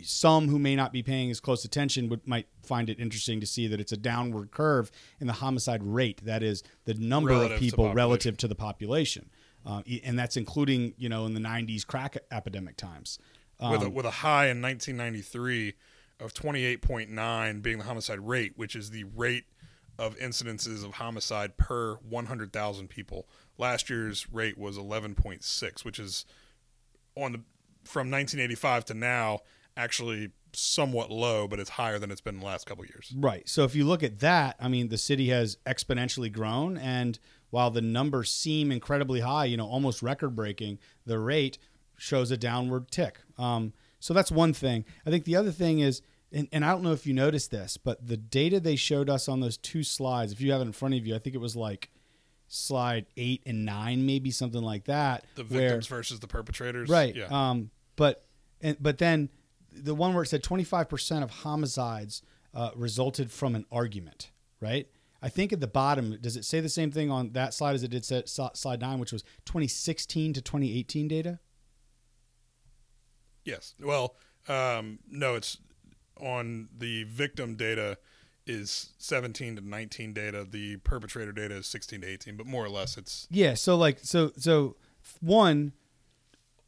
some 0.03 0.49
who 0.49 0.59
may 0.59 0.77
not 0.77 0.93
be 0.93 1.03
paying 1.03 1.31
as 1.31 1.41
close 1.41 1.65
attention 1.65 2.11
would 2.11 2.29
might 2.29 2.47
find 2.63 2.91
it 2.91 3.01
interesting 3.01 3.41
to 3.41 3.47
see 3.47 3.67
that 3.69 3.81
it's 3.81 3.91
a 3.91 3.97
downward 3.97 4.51
curve 4.51 4.91
in 5.19 5.27
the 5.27 5.33
homicide 5.33 5.83
rate. 5.83 6.23
That 6.27 6.43
is 6.43 6.63
the 6.85 6.93
number 6.93 7.31
Relative 7.31 7.53
of 7.53 7.59
people 7.59 7.85
population. 7.85 7.97
relative 7.97 8.37
to 8.37 8.49
the 8.49 8.55
population, 8.55 9.31
uh, 9.65 9.81
and 10.05 10.19
that's 10.19 10.37
including 10.37 10.93
you 10.99 11.09
know 11.09 11.25
in 11.25 11.33
the 11.33 11.41
90s 11.41 11.87
crack 11.87 12.19
epidemic 12.31 12.77
times. 12.77 13.19
with 13.59 13.81
a, 13.81 13.87
Um, 13.87 13.95
with 13.95 14.05
a 14.05 14.11
high 14.11 14.49
in 14.49 14.61
1993 14.61 15.73
of 16.21 16.35
28.9 16.35 17.63
being 17.63 17.79
the 17.79 17.85
homicide 17.85 18.21
rate, 18.21 18.53
which 18.57 18.77
is 18.77 18.91
the 18.91 19.05
rate 19.05 19.47
of 19.99 20.19
incidences 20.19 20.85
of 20.85 20.97
homicide 20.97 21.57
per 21.57 21.95
100,000 21.95 22.89
people. 22.89 23.27
Last 23.57 23.89
year's 23.89 24.31
rate 24.31 24.59
was 24.59 24.77
11.6, 24.77 25.83
which 25.83 25.99
is 25.99 26.27
on 27.17 27.33
the 27.33 27.41
from 27.85 28.11
1985 28.11 28.87
to 28.87 28.95
now 28.95 29.41
actually 29.77 30.31
somewhat 30.53 31.11
low, 31.11 31.49
but 31.49 31.59
it's 31.59 31.71
higher 31.71 31.99
than 31.99 32.11
it's 32.11 32.21
been 32.21 32.35
in 32.35 32.41
the 32.41 32.47
last 32.47 32.67
couple 32.67 32.85
years. 32.85 33.13
Right. 33.17 33.49
So 33.49 33.65
if 33.65 33.75
you 33.75 33.85
look 33.85 34.03
at 34.03 34.21
that, 34.21 34.57
I 34.61 34.69
mean, 34.69 34.89
the 34.89 34.99
city 34.99 35.29
has 35.29 35.57
exponentially 35.67 36.33
grown, 36.33 36.77
and 36.77 37.19
while 37.51 37.71
the 37.71 37.83
numbers 37.83 38.31
seem 38.31 38.73
incredibly 38.73 39.21
high, 39.21 39.47
you 39.47 39.57
know, 39.57 39.67
almost 39.67 40.03
record 40.03 40.35
breaking, 40.35 40.79
the 41.07 41.19
rate 41.19 41.59
shows 41.97 42.31
a 42.31 42.37
downward 42.37 42.91
tick. 42.91 43.21
Um, 43.39 43.73
so 44.01 44.13
that's 44.13 44.31
one 44.31 44.53
thing. 44.53 44.85
I 45.07 45.11
think 45.11 45.25
the 45.25 45.37
other 45.37 45.53
thing 45.53 45.81
is, 45.81 46.03
and, 46.33 46.49
and 46.53 46.65
I 46.65 46.73
don't 46.73 46.83
know 46.83 46.93
if 46.93 47.07
you 47.07 47.15
noticed 47.15 47.51
this, 47.51 47.77
but 47.77 48.07
the 48.07 48.17
data 48.17 48.59
they 48.59 48.77
showed 48.77 49.09
us 49.09 49.29
on 49.29 49.41
those 49.41 49.57
two 49.57 49.83
slides, 49.83 50.33
if 50.33 50.41
you 50.41 50.53
have 50.53 50.61
it 50.61 50.65
in 50.65 50.73
front 50.73 50.95
of 50.95 51.07
you, 51.07 51.15
I 51.15 51.19
think 51.19 51.35
it 51.35 51.41
was 51.41 51.55
like 51.55 51.91
slide 52.49 53.07
eight 53.17 53.43
and 53.47 53.65
nine, 53.65 54.07
maybe 54.07 54.31
something 54.31 54.63
like 54.63 54.85
that. 54.85 55.25
The 55.35 55.45
where- 55.45 55.61
victims 55.61 55.87
versus 55.87 56.21
the 56.21 56.27
perpetrators. 56.29 56.89
right? 56.89 57.15
Yeah. 57.15 57.27
Um, 57.31 57.71
but 57.97 58.25
and 58.61 58.77
but 58.81 58.99
then 58.99 59.29
the 59.73 59.95
one 59.95 60.15
where 60.15 60.23
it 60.23 60.29
said 60.29 60.43
25% 60.43 61.23
of 61.23 61.31
homicides 61.31 62.23
uh, 62.55 62.71
resulted 62.77 63.33
from 63.33 63.55
an 63.57 63.65
argument, 63.73 64.31
right? 64.61 64.87
I 65.21 65.29
think 65.29 65.53
at 65.53 65.61
the 65.61 65.67
bottom, 65.67 66.19
does 66.21 66.37
it 66.37 66.45
say 66.45 66.61
the 66.61 66.69
same 66.69 66.91
thing 66.91 67.11
on 67.11 67.33
that 67.33 67.55
slide 67.55 67.75
as 67.75 67.83
it 67.83 67.89
did 67.89 68.05
set, 68.05 68.29
slide 68.29 68.81
nine, 68.81 68.99
which 68.99 69.11
was 69.11 69.23
2016 69.47 70.35
to 70.35 70.41
2018 70.43 71.09
data? 71.09 71.41
Yes. 73.45 73.75
Well, 73.83 74.15
um, 74.49 74.99
no, 75.11 75.35
it's 75.35 75.59
on 76.21 76.69
the 76.77 77.05
victim 77.05 77.57
data 77.57 77.99
is 78.47 78.91
17 78.99 79.57
to 79.57 79.67
19 79.67 80.13
data. 80.13 80.47
The 80.49 80.77
perpetrator 80.79 81.33
data 81.33 81.57
is 81.57 81.67
16 81.67 82.03
to 82.03 82.07
18, 82.07 82.37
but 82.37 82.47
more 82.47 82.65
or 82.65 82.69
less 82.69 82.97
it's 82.97 83.27
Yeah. 83.31 83.55
So 83.55 83.77
like 83.77 83.99
so 84.03 84.33
so 84.37 84.77
one, 85.21 85.73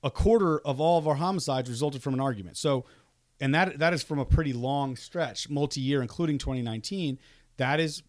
a 0.03 0.11
quarter 0.11 0.59
of 0.61 0.81
all 0.81 0.99
of 0.99 1.09
our 1.09 1.17
homicides 1.17 1.69
resulted 1.69 2.03
from 2.03 2.15
an 2.15 2.21
argument. 2.21 2.57
So, 2.57 2.85
and 3.41 3.55
that 3.55 3.79
that 3.79 3.93
is 3.93 4.03
from 4.03 4.19
a 4.19 4.25
pretty 4.25 4.53
long 4.53 4.97
stretch, 4.97 5.49
multi-year, 5.51 6.03
including 6.03 6.39
2019. 6.39 7.19
That 7.57 7.81
is 7.81 8.03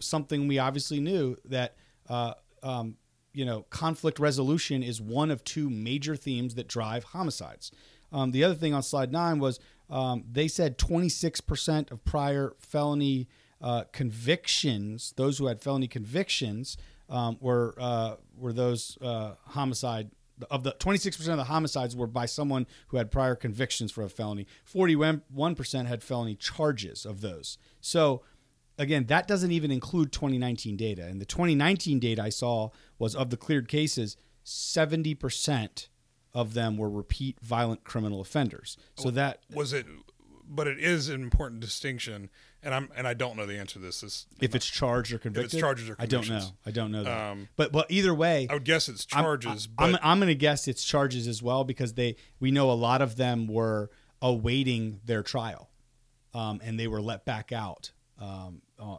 something 0.00 0.48
we 0.48 0.58
obviously 0.58 1.00
knew 1.00 1.36
that 1.44 1.76
uh, 2.08 2.34
um, 2.62 2.96
you 3.32 3.44
know 3.44 3.62
conflict 3.70 4.18
resolution 4.18 4.82
is 4.82 5.00
one 5.00 5.30
of 5.30 5.44
two 5.44 5.70
major 5.70 6.16
themes 6.16 6.54
that 6.56 6.68
drive 6.68 7.04
homicides. 7.04 7.70
Um, 8.12 8.30
the 8.30 8.44
other 8.44 8.54
thing 8.54 8.74
on 8.74 8.82
slide 8.82 9.10
nine 9.10 9.38
was 9.38 9.58
um, 9.92 10.24
they 10.30 10.48
said 10.48 10.78
26% 10.78 11.90
of 11.90 12.04
prior 12.04 12.54
felony 12.58 13.28
uh, 13.60 13.84
convictions, 13.92 15.12
those 15.16 15.38
who 15.38 15.46
had 15.46 15.60
felony 15.60 15.86
convictions, 15.86 16.76
um, 17.10 17.36
were 17.40 17.74
uh, 17.78 18.16
were 18.36 18.54
those 18.54 18.96
uh, 19.02 19.34
homicide 19.48 20.10
of 20.50 20.64
the 20.64 20.72
26% 20.72 21.28
of 21.28 21.36
the 21.36 21.44
homicides 21.44 21.94
were 21.94 22.06
by 22.06 22.26
someone 22.26 22.66
who 22.88 22.96
had 22.96 23.10
prior 23.10 23.36
convictions 23.36 23.92
for 23.92 24.02
a 24.02 24.08
felony. 24.08 24.46
41% 24.66 25.86
had 25.86 26.02
felony 26.02 26.34
charges 26.34 27.04
of 27.04 27.20
those. 27.20 27.58
So 27.80 28.22
again, 28.78 29.06
that 29.06 29.28
doesn't 29.28 29.52
even 29.52 29.70
include 29.70 30.10
2019 30.10 30.76
data. 30.76 31.04
And 31.04 31.20
the 31.20 31.26
2019 31.26 32.00
data 32.00 32.22
I 32.22 32.30
saw 32.30 32.70
was 32.98 33.14
of 33.14 33.30
the 33.30 33.36
cleared 33.36 33.68
cases, 33.68 34.16
70% 34.44 35.88
of 36.34 36.54
them 36.54 36.76
were 36.76 36.90
repeat 36.90 37.38
violent 37.40 37.84
criminal 37.84 38.20
offenders. 38.20 38.76
So 38.96 39.10
that 39.10 39.40
was 39.52 39.72
it 39.72 39.86
but 40.48 40.66
it 40.66 40.78
is 40.78 41.08
an 41.08 41.22
important 41.22 41.60
distinction 41.60 42.28
and 42.62 42.74
I'm 42.74 42.88
and 42.96 43.08
I 43.08 43.14
don't 43.14 43.36
know 43.36 43.46
the 43.46 43.58
answer 43.58 43.74
to 43.74 43.78
this. 43.80 44.02
This 44.02 44.26
if 44.40 44.54
it's 44.54 44.66
charged 44.66 45.12
or 45.12 45.18
convicted, 45.18 45.58
charges 45.58 45.90
or 45.90 45.96
I 45.98 46.06
don't 46.06 46.28
know. 46.28 46.46
I 46.64 46.70
don't 46.70 46.92
know 46.92 47.02
that. 47.02 47.30
Um, 47.30 47.48
but 47.56 47.72
but 47.72 47.90
either 47.90 48.14
way, 48.14 48.46
I 48.48 48.54
would 48.54 48.64
guess 48.64 48.88
it's 48.88 49.06
I'm- 49.12 49.24
charges, 49.24 49.68
I'm, 49.78 49.92
but 49.92 50.00
I'm, 50.02 50.18
going 50.18 50.28
to 50.28 50.34
guess 50.34 50.68
it's 50.68 50.84
charges 50.84 51.26
as 51.26 51.42
well 51.42 51.64
because 51.64 51.94
they 51.94 52.16
we 52.38 52.50
know 52.50 52.70
a 52.70 52.74
lot 52.74 53.02
of 53.02 53.16
them 53.16 53.48
were 53.48 53.90
awaiting 54.20 55.00
their 55.04 55.24
trial, 55.24 55.70
um, 56.34 56.60
and 56.62 56.78
they 56.78 56.86
were 56.86 57.02
let 57.02 57.24
back 57.24 57.50
out 57.50 57.90
um, 58.20 58.62
uh, 58.78 58.98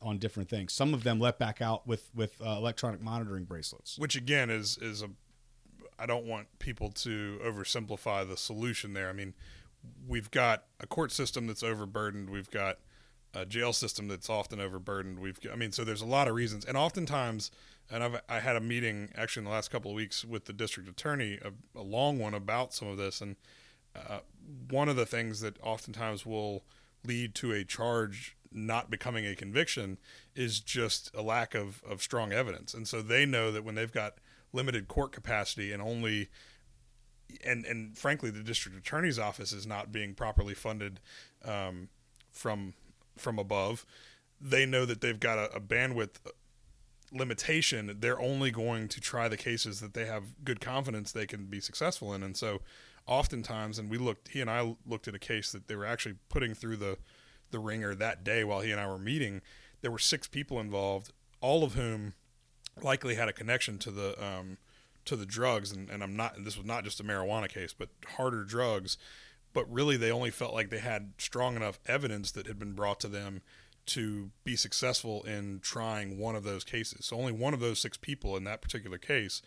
on 0.00 0.18
different 0.18 0.48
things. 0.48 0.72
Some 0.72 0.94
of 0.94 1.02
them 1.02 1.18
let 1.18 1.40
back 1.40 1.60
out 1.60 1.88
with 1.88 2.08
with 2.14 2.40
uh, 2.40 2.50
electronic 2.50 3.00
monitoring 3.00 3.44
bracelets. 3.44 3.98
which 3.98 4.14
again 4.14 4.48
is 4.48 4.78
is 4.80 5.02
a 5.02 5.10
I 5.98 6.06
don't 6.06 6.26
want 6.26 6.58
people 6.58 6.90
to 6.90 7.40
oversimplify 7.44 8.28
the 8.28 8.36
solution 8.36 8.92
there. 8.92 9.08
I 9.08 9.12
mean, 9.12 9.34
we've 10.06 10.30
got 10.30 10.64
a 10.80 10.86
court 10.86 11.12
system 11.12 11.46
that's 11.46 11.62
overburdened. 11.62 12.30
We've 12.30 12.50
got 12.50 12.78
a 13.34 13.44
jail 13.44 13.72
system 13.72 14.08
that's 14.08 14.30
often 14.30 14.60
overburdened. 14.60 15.18
We've 15.20 15.38
I 15.52 15.56
mean, 15.56 15.72
so 15.72 15.84
there's 15.84 16.02
a 16.02 16.06
lot 16.06 16.28
of 16.28 16.34
reasons, 16.34 16.64
and 16.64 16.76
oftentimes, 16.76 17.50
and 17.90 18.02
I've 18.02 18.20
I 18.28 18.40
had 18.40 18.56
a 18.56 18.60
meeting 18.60 19.10
actually 19.14 19.42
in 19.42 19.44
the 19.44 19.50
last 19.50 19.70
couple 19.70 19.90
of 19.90 19.94
weeks 19.94 20.24
with 20.24 20.46
the 20.46 20.52
district 20.52 20.88
attorney, 20.88 21.38
a, 21.42 21.78
a 21.78 21.82
long 21.82 22.18
one 22.18 22.34
about 22.34 22.72
some 22.72 22.88
of 22.88 22.96
this, 22.96 23.20
and 23.20 23.36
uh, 23.94 24.20
one 24.70 24.88
of 24.88 24.96
the 24.96 25.06
things 25.06 25.40
that 25.40 25.56
oftentimes 25.62 26.24
will 26.24 26.64
lead 27.04 27.34
to 27.36 27.52
a 27.52 27.64
charge 27.64 28.36
not 28.52 28.90
becoming 28.90 29.26
a 29.26 29.34
conviction 29.34 29.98
is 30.34 30.60
just 30.60 31.10
a 31.14 31.22
lack 31.22 31.54
of, 31.54 31.82
of 31.88 32.02
strong 32.02 32.32
evidence. 32.32 32.74
And 32.74 32.88
so 32.88 33.02
they 33.02 33.26
know 33.26 33.52
that 33.52 33.64
when 33.64 33.74
they've 33.74 33.92
got 33.92 34.14
limited 34.56 34.88
court 34.88 35.12
capacity 35.12 35.72
and 35.72 35.82
only 35.82 36.28
and 37.44 37.64
and 37.64 37.96
frankly 37.96 38.30
the 38.30 38.42
district 38.42 38.76
attorney's 38.76 39.18
office 39.18 39.52
is 39.52 39.66
not 39.66 39.92
being 39.92 40.14
properly 40.14 40.54
funded 40.54 41.00
um, 41.44 41.88
from 42.32 42.74
from 43.16 43.38
above 43.38 43.86
they 44.40 44.66
know 44.66 44.84
that 44.84 45.00
they've 45.00 45.20
got 45.20 45.38
a, 45.38 45.56
a 45.56 45.60
bandwidth 45.60 46.18
limitation. 47.12 47.96
They're 48.00 48.20
only 48.20 48.50
going 48.50 48.88
to 48.88 49.00
try 49.00 49.28
the 49.28 49.36
cases 49.36 49.80
that 49.80 49.94
they 49.94 50.06
have 50.06 50.44
good 50.44 50.60
confidence 50.60 51.12
they 51.12 51.26
can 51.26 51.46
be 51.46 51.60
successful 51.60 52.12
in. 52.12 52.22
And 52.22 52.36
so 52.36 52.60
oftentimes 53.06 53.78
and 53.78 53.90
we 53.90 53.98
looked 53.98 54.28
he 54.28 54.40
and 54.40 54.50
I 54.50 54.74
looked 54.86 55.08
at 55.08 55.14
a 55.14 55.18
case 55.18 55.52
that 55.52 55.68
they 55.68 55.76
were 55.76 55.86
actually 55.86 56.16
putting 56.28 56.54
through 56.54 56.76
the 56.76 56.98
the 57.52 57.58
ringer 57.60 57.94
that 57.94 58.24
day 58.24 58.42
while 58.42 58.60
he 58.60 58.72
and 58.72 58.80
I 58.80 58.88
were 58.88 58.98
meeting. 58.98 59.40
There 59.80 59.90
were 59.90 59.98
six 59.98 60.26
people 60.26 60.58
involved 60.58 61.12
all 61.40 61.62
of 61.62 61.74
whom 61.74 62.14
likely 62.82 63.14
had 63.14 63.28
a 63.28 63.32
connection 63.32 63.78
to 63.78 63.90
the 63.90 64.24
um, 64.24 64.58
to 65.04 65.16
the 65.16 65.26
drugs 65.26 65.72
and, 65.72 65.88
and 65.88 66.02
I'm 66.02 66.16
not 66.16 66.44
this 66.44 66.56
was 66.56 66.66
not 66.66 66.84
just 66.84 67.00
a 67.00 67.04
marijuana 67.04 67.48
case 67.48 67.72
but 67.72 67.88
harder 68.16 68.44
drugs. 68.44 68.98
But 69.52 69.72
really 69.72 69.96
they 69.96 70.10
only 70.10 70.30
felt 70.30 70.52
like 70.52 70.68
they 70.68 70.80
had 70.80 71.12
strong 71.16 71.56
enough 71.56 71.78
evidence 71.86 72.30
that 72.32 72.46
had 72.46 72.58
been 72.58 72.74
brought 72.74 73.00
to 73.00 73.08
them 73.08 73.40
to 73.86 74.30
be 74.44 74.54
successful 74.54 75.22
in 75.22 75.60
trying 75.62 76.18
one 76.18 76.36
of 76.36 76.44
those 76.44 76.62
cases. 76.62 77.06
So 77.06 77.16
only 77.16 77.32
one 77.32 77.54
of 77.54 77.60
those 77.60 77.78
six 77.78 77.96
people 77.96 78.36
in 78.36 78.44
that 78.44 78.60
particular 78.60 78.98
case 78.98 79.40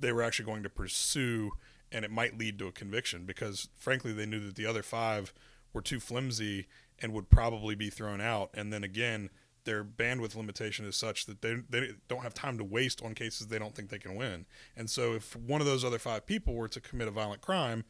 they 0.00 0.12
were 0.12 0.22
actually 0.22 0.46
going 0.46 0.62
to 0.62 0.70
pursue 0.70 1.52
and 1.90 2.04
it 2.04 2.10
might 2.10 2.38
lead 2.38 2.58
to 2.58 2.68
a 2.68 2.72
conviction 2.72 3.24
because 3.24 3.68
frankly 3.76 4.12
they 4.12 4.26
knew 4.26 4.40
that 4.40 4.54
the 4.54 4.66
other 4.66 4.82
five 4.82 5.32
were 5.72 5.82
too 5.82 6.00
flimsy 6.00 6.66
and 7.00 7.12
would 7.12 7.30
probably 7.30 7.74
be 7.74 7.90
thrown 7.90 8.20
out. 8.20 8.50
And 8.54 8.72
then 8.72 8.82
again 8.82 9.30
their 9.68 9.84
bandwidth 9.84 10.34
limitation 10.34 10.86
is 10.86 10.96
such 10.96 11.26
that 11.26 11.42
they, 11.42 11.56
they 11.68 11.90
don't 12.08 12.22
have 12.22 12.32
time 12.32 12.56
to 12.56 12.64
waste 12.64 13.02
on 13.04 13.14
cases 13.14 13.48
they 13.48 13.58
don't 13.58 13.74
think 13.74 13.90
they 13.90 13.98
can 13.98 14.16
win. 14.16 14.46
And 14.74 14.88
so 14.88 15.12
if 15.12 15.36
one 15.36 15.60
of 15.60 15.66
those 15.66 15.84
other 15.84 15.98
five 15.98 16.24
people 16.24 16.54
were 16.54 16.68
to 16.68 16.80
commit 16.80 17.06
a 17.06 17.10
violent 17.10 17.42
crime 17.42 17.84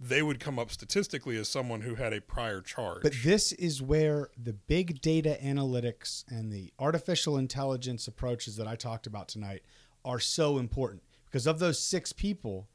they 0.00 0.22
would 0.22 0.40
come 0.40 0.58
up 0.58 0.70
statistically 0.70 1.36
as 1.36 1.46
someone 1.46 1.82
who 1.82 1.94
had 1.94 2.14
a 2.14 2.22
prior 2.22 2.62
charge. 2.62 3.02
But 3.02 3.12
this 3.22 3.52
is 3.52 3.82
where 3.82 4.30
the 4.42 4.54
big 4.54 5.02
data 5.02 5.36
analytics 5.44 6.24
and 6.28 6.50
the 6.50 6.72
artificial 6.78 7.36
intelligence 7.36 8.08
approaches 8.08 8.56
that 8.56 8.66
I 8.66 8.76
talked 8.76 9.06
about 9.06 9.28
tonight 9.28 9.62
are 10.02 10.18
so 10.18 10.56
important. 10.56 11.02
Because 11.26 11.46
of 11.46 11.58
those 11.58 11.78
six 11.78 12.14
people, 12.14 12.68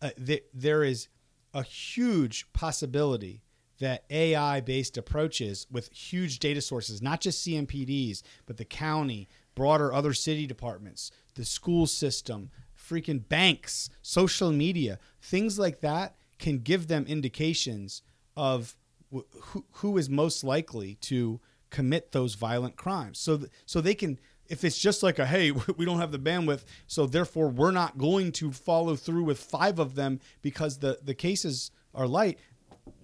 uh, 0.00 0.10
th- 0.24 0.44
there 0.54 0.82
is 0.82 1.08
a 1.52 1.62
huge 1.62 2.50
possibility 2.54 3.42
that 3.80 4.04
AI 4.10 4.60
based 4.60 4.96
approaches 4.96 5.66
with 5.70 5.92
huge 5.92 6.38
data 6.38 6.60
sources, 6.60 7.02
not 7.02 7.20
just 7.20 7.46
CMPDs, 7.46 8.22
but 8.46 8.56
the 8.56 8.64
county, 8.64 9.28
broader 9.54 9.92
other 9.92 10.14
city 10.14 10.46
departments, 10.46 11.10
the 11.34 11.44
school 11.44 11.86
system, 11.86 12.50
freaking 12.78 13.26
banks, 13.28 13.90
social 14.02 14.52
media, 14.52 14.98
things 15.20 15.58
like 15.58 15.80
that 15.80 16.14
can 16.38 16.58
give 16.58 16.88
them 16.88 17.04
indications 17.06 18.02
of 18.36 18.76
wh- 19.12 19.20
who, 19.40 19.64
who 19.72 19.98
is 19.98 20.08
most 20.08 20.44
likely 20.44 20.94
to 20.96 21.40
commit 21.70 22.12
those 22.12 22.34
violent 22.34 22.76
crimes. 22.76 23.18
So, 23.18 23.38
th- 23.38 23.50
so 23.66 23.80
they 23.80 23.94
can, 23.94 24.18
if 24.48 24.64
it's 24.64 24.78
just 24.78 25.02
like 25.02 25.18
a, 25.18 25.26
hey, 25.26 25.50
we 25.76 25.84
don't 25.84 26.00
have 26.00 26.12
the 26.12 26.18
bandwidth, 26.18 26.64
so 26.86 27.06
therefore 27.06 27.48
we're 27.48 27.70
not 27.70 27.96
going 27.96 28.32
to 28.32 28.52
follow 28.52 28.96
through 28.96 29.24
with 29.24 29.38
five 29.38 29.78
of 29.78 29.94
them 29.94 30.20
because 30.42 30.78
the, 30.78 30.98
the 31.02 31.14
cases 31.14 31.70
are 31.94 32.06
light. 32.06 32.38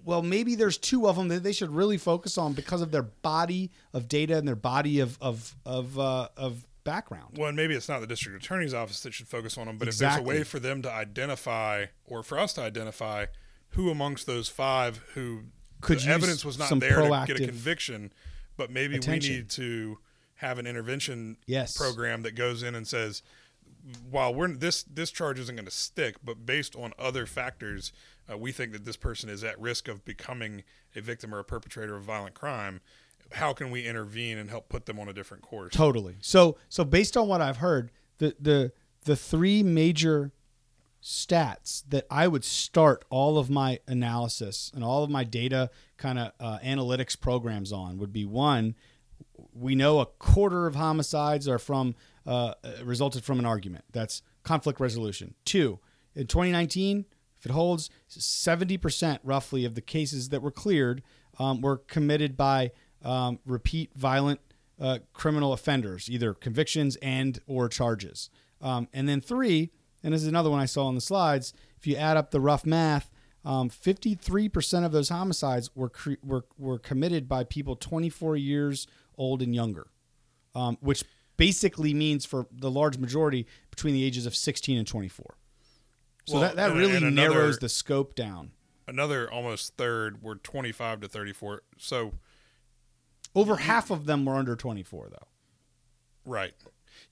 Well, 0.07 0.23
maybe 0.23 0.55
there's 0.55 0.79
two 0.79 1.07
of 1.09 1.17
them 1.17 1.29
that 1.29 1.43
they 1.43 1.53
should 1.53 1.71
really 1.71 1.99
focus 1.99 2.39
on 2.39 2.53
because 2.55 2.81
of 2.81 2.93
their 2.93 3.03
body 3.03 3.71
of 3.93 4.09
data 4.09 4.39
and 4.39 4.47
their 4.49 4.57
body 4.57 5.01
of 5.01 5.19
of 5.21 5.55
of 5.67 5.99
uh, 5.99 6.29
of 6.37 6.67
background. 6.85 7.37
well, 7.37 7.49
and 7.49 7.57
maybe 7.57 7.75
it's 7.75 7.89
not 7.89 8.01
the 8.01 8.07
district 8.07 8.43
attorney's 8.43 8.73
office 8.73 9.01
that 9.01 9.13
should 9.13 9.27
focus 9.27 9.59
on 9.59 9.67
them, 9.67 9.77
but 9.77 9.89
if 9.89 9.99
there's 9.99 10.17
a 10.17 10.23
way 10.23 10.45
for 10.45 10.61
them 10.61 10.81
to 10.83 10.91
identify, 10.93 11.87
or 12.07 12.23
for 12.23 12.39
us 12.39 12.53
to 12.55 12.61
identify, 12.63 13.27
who 13.71 13.91
amongst 13.91 14.27
those 14.27 14.49
five 14.49 14.99
who 15.15 15.41
Could 15.81 15.99
the 15.99 16.11
evidence 16.11 16.45
was 16.45 16.57
not 16.59 16.71
there 16.79 17.01
to 17.03 17.25
get 17.27 17.41
a 17.41 17.45
conviction, 17.45 18.13
but 18.57 18.71
maybe 18.71 18.97
attention. 18.97 19.33
we 19.33 19.37
need 19.39 19.51
to 19.51 19.99
have 20.37 20.59
an 20.61 20.67
intervention 20.69 21.37
Yes. 21.47 21.77
program 21.77 22.23
that 22.23 22.37
goes 22.37 22.63
in 22.63 22.77
and 22.77 22.87
says, 22.87 23.23
while 24.11 24.35
we're 24.35 24.49
this 24.49 24.83
this 24.83 25.11
charge 25.11 25.39
isn't 25.39 25.55
going 25.55 25.67
to 25.67 25.71
stick, 25.71 26.17
but 26.25 26.45
based 26.45 26.75
on 26.77 26.93
other 26.99 27.27
factors, 27.27 27.93
uh, 28.31 28.37
we 28.37 28.53
think 28.53 28.73
that 28.73 28.85
this 28.85 28.97
person 28.97 29.29
is 29.29 29.45
at 29.45 29.61
risk 29.61 29.89
of 29.89 30.05
becoming 30.05 30.65
a 30.95 31.01
victim 31.01 31.35
or 31.35 31.39
a 31.39 31.45
perpetrator 31.45 31.97
of 31.97 32.03
violent 32.03 32.35
crime. 32.35 32.81
How 33.33 33.53
can 33.53 33.71
we 33.71 33.87
intervene 33.87 34.39
and 34.39 34.51
help 34.51 34.69
put 34.69 34.87
them 34.87 34.99
on 34.99 35.09
a 35.09 35.13
different 35.13 35.43
course? 35.43 35.73
Totally. 35.75 36.17
So 36.21 36.57
so 36.69 36.85
based 36.85 37.17
on 37.17 37.29
what 37.29 37.41
I've 37.41 37.59
heard, 37.59 37.91
the 38.19 38.35
the 38.41 38.73
the 39.05 39.17
three 39.17 39.63
major 39.63 40.33
stats 41.03 41.85
that 41.89 42.05
I 42.11 42.27
would 42.27 42.45
start 42.45 43.05
all 43.11 43.39
of 43.39 43.49
my 43.49 43.79
analysis 43.87 44.73
and 44.75 44.83
all 44.83 45.05
of 45.05 45.11
my 45.11 45.23
data 45.23 45.71
kind 45.97 46.19
of 46.19 46.33
uh, 46.41 46.59
analytics 46.65 47.19
programs 47.19 47.73
on 47.73 47.99
would 47.99 48.13
be 48.13 48.25
one, 48.25 48.75
we 49.55 49.77
know 49.77 50.01
a 50.01 50.07
quarter 50.07 50.67
of 50.67 50.75
homicides 50.75 51.47
are 51.47 51.61
from 51.61 51.95
uh, 52.27 52.55
resulted 52.83 53.25
from 53.25 53.39
an 53.39 53.47
argument. 53.47 53.85
That's 53.93 54.23
conflict 54.43 54.81
resolution. 54.81 55.35
Two, 55.45 55.79
in 56.15 56.27
2019, 56.27 57.05
if 57.39 57.47
it 57.47 57.53
holds, 57.53 57.91
70% 58.11 59.19
roughly 59.23 59.65
of 59.65 59.75
the 59.75 59.81
cases 59.81 60.31
that 60.31 60.43
were 60.43 60.51
cleared 60.51 61.03
um, 61.39 61.61
were 61.61 61.77
committed 61.77 62.37
by 62.37 62.73
um, 63.05 63.39
repeat 63.45 63.93
violent 63.95 64.41
uh, 64.81 64.99
criminal 65.13 65.53
offenders, 65.53 66.11
either 66.11 66.35
convictions 66.35 66.97
and 66.97 67.41
or 67.47 67.69
charges. 67.69 68.31
Um, 68.61 68.89
and 68.93 69.09
then 69.09 69.21
three, 69.21 69.71
and 70.03 70.15
this 70.15 70.23
is 70.23 70.29
another 70.29 70.51
one 70.51 70.61
I 70.61 70.67
saw 70.67 70.87
on 70.87 70.95
the 70.95 71.01
slides. 71.01 71.53
If 71.77 71.87
you 71.87 71.97
add 71.97 72.17
up 72.17 72.31
the 72.31 72.41
rough 72.41 72.65
math, 72.65 73.11
um, 73.45 73.71
53% 73.71 74.85
of 74.85 74.93
those 74.93 75.09
homicides 75.09 75.71
were, 75.77 75.89
cre- 75.89 76.15
were 76.23 76.47
were 76.59 76.79
committed 76.81 77.29
by 77.29 77.45
people 77.45 77.77
24 77.77 78.37
years 78.37 78.89
old 79.17 79.41
and 79.41 79.55
younger, 79.55 79.87
um, 80.55 80.79
which 80.81 81.05
basically 81.37 81.93
means 81.95 82.25
for 82.25 82.47
the 82.51 82.71
large 82.71 82.99
majority 82.99 83.47
between 83.71 83.95
the 83.95 84.05
ages 84.05 84.27
of 84.27 84.35
16 84.35 84.79
and 84.79 84.87
24. 84.87 85.37
So 86.27 86.33
Well, 86.35 86.43
that, 86.43 86.57
that 86.57 86.71
and- 86.71 86.79
really 86.79 86.97
and 86.97 87.07
another- 87.07 87.31
narrows 87.35 87.59
the 87.59 87.69
scope 87.69 88.15
down. 88.15 88.53
Another 88.89 89.31
almost 89.31 89.77
third 89.77 90.23
were 90.23 90.37
25 90.37 91.01
to 91.01 91.09
34. 91.09 91.63
So 91.79 92.15
Over 93.35 93.57
half 93.57 93.91
of 93.91 94.07
them 94.07 94.25
were 94.25 94.35
under 94.37 94.57
24, 94.57 95.11
though. 95.11 95.27
right, 96.25 96.55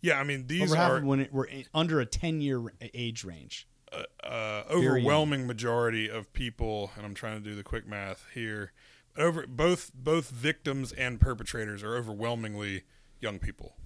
yeah. 0.00 0.18
I 0.18 0.24
mean 0.24 0.46
these 0.46 0.62
Over 0.70 0.76
half 0.76 0.90
are 0.92 0.96
of 0.98 1.06
them 1.06 1.28
were- 1.32 1.48
under 1.74 2.00
a 2.00 2.06
10 2.06 2.40
year 2.40 2.72
age 2.94 3.24
range. 3.24 3.66
uh, 3.92 4.02
young. 4.24 4.64
overwhelming 4.70 5.46
majority 5.46 6.08
of 6.10 6.32
people, 6.32 6.90
and 6.96 7.04
I'm 7.06 7.14
trying 7.14 7.40
to 7.40 7.48
do 7.48 7.54
the 7.54 7.62
quick 7.62 7.86
math 7.86 8.26
here. 8.34 8.72
Over 9.16 9.46
both 9.46 9.92
both 9.94 10.30
victims 10.30 10.90
and 10.92 11.20
perpetrators 11.20 11.84
are 11.84 11.94
overwhelmingly 11.94 12.82
young 13.20 13.38
people, 13.38 13.76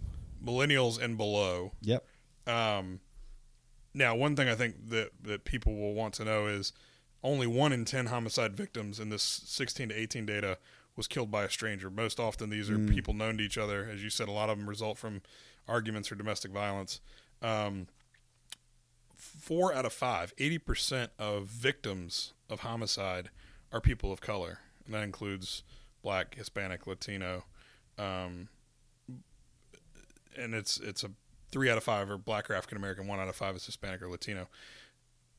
millennials 0.44 1.00
and 1.00 1.16
below. 1.16 1.72
Yep. 1.82 2.04
Um, 2.46 3.00
now, 3.94 4.14
one 4.14 4.36
thing 4.36 4.48
I 4.48 4.54
think 4.54 4.90
that 4.90 5.10
that 5.22 5.44
people 5.44 5.74
will 5.74 5.94
want 5.94 6.14
to 6.14 6.24
know 6.24 6.46
is 6.46 6.72
only 7.22 7.46
one 7.46 7.72
in 7.72 7.84
ten 7.84 8.06
homicide 8.06 8.56
victims 8.56 9.00
in 9.00 9.08
this 9.10 9.22
16 9.22 9.90
to 9.90 9.94
18 9.94 10.26
data 10.26 10.58
was 10.96 11.06
killed 11.06 11.30
by 11.30 11.44
a 11.44 11.50
stranger. 11.50 11.90
Most 11.90 12.18
often, 12.18 12.50
these 12.50 12.68
are 12.68 12.78
people 12.78 13.14
known 13.14 13.38
to 13.38 13.44
each 13.44 13.56
other. 13.56 13.88
As 13.90 14.02
you 14.02 14.10
said, 14.10 14.28
a 14.28 14.32
lot 14.32 14.50
of 14.50 14.58
them 14.58 14.68
result 14.68 14.98
from 14.98 15.22
arguments 15.68 16.10
or 16.10 16.16
domestic 16.16 16.50
violence. 16.50 17.00
Um, 17.40 17.86
four 19.16 19.72
out 19.72 19.84
of 19.84 19.92
five, 19.92 20.34
80% 20.36 21.10
of 21.18 21.46
victims 21.46 22.32
of 22.50 22.60
homicide 22.60 23.30
are 23.72 23.80
people 23.80 24.10
of 24.10 24.20
color. 24.20 24.58
And 24.84 24.94
that 24.94 25.04
includes 25.04 25.62
black, 26.02 26.34
Hispanic, 26.34 26.86
Latino. 26.86 27.44
Um, 27.96 28.48
and 30.36 30.54
it's 30.54 30.78
it's 30.78 31.04
a 31.04 31.10
three 31.50 31.70
out 31.70 31.78
of 31.78 31.84
five 31.84 32.10
are 32.10 32.18
black 32.18 32.50
or 32.50 32.54
African 32.54 32.78
American, 32.78 33.06
one 33.06 33.20
out 33.20 33.28
of 33.28 33.36
five 33.36 33.56
is 33.56 33.64
Hispanic 33.64 34.02
or 34.02 34.08
Latino, 34.08 34.48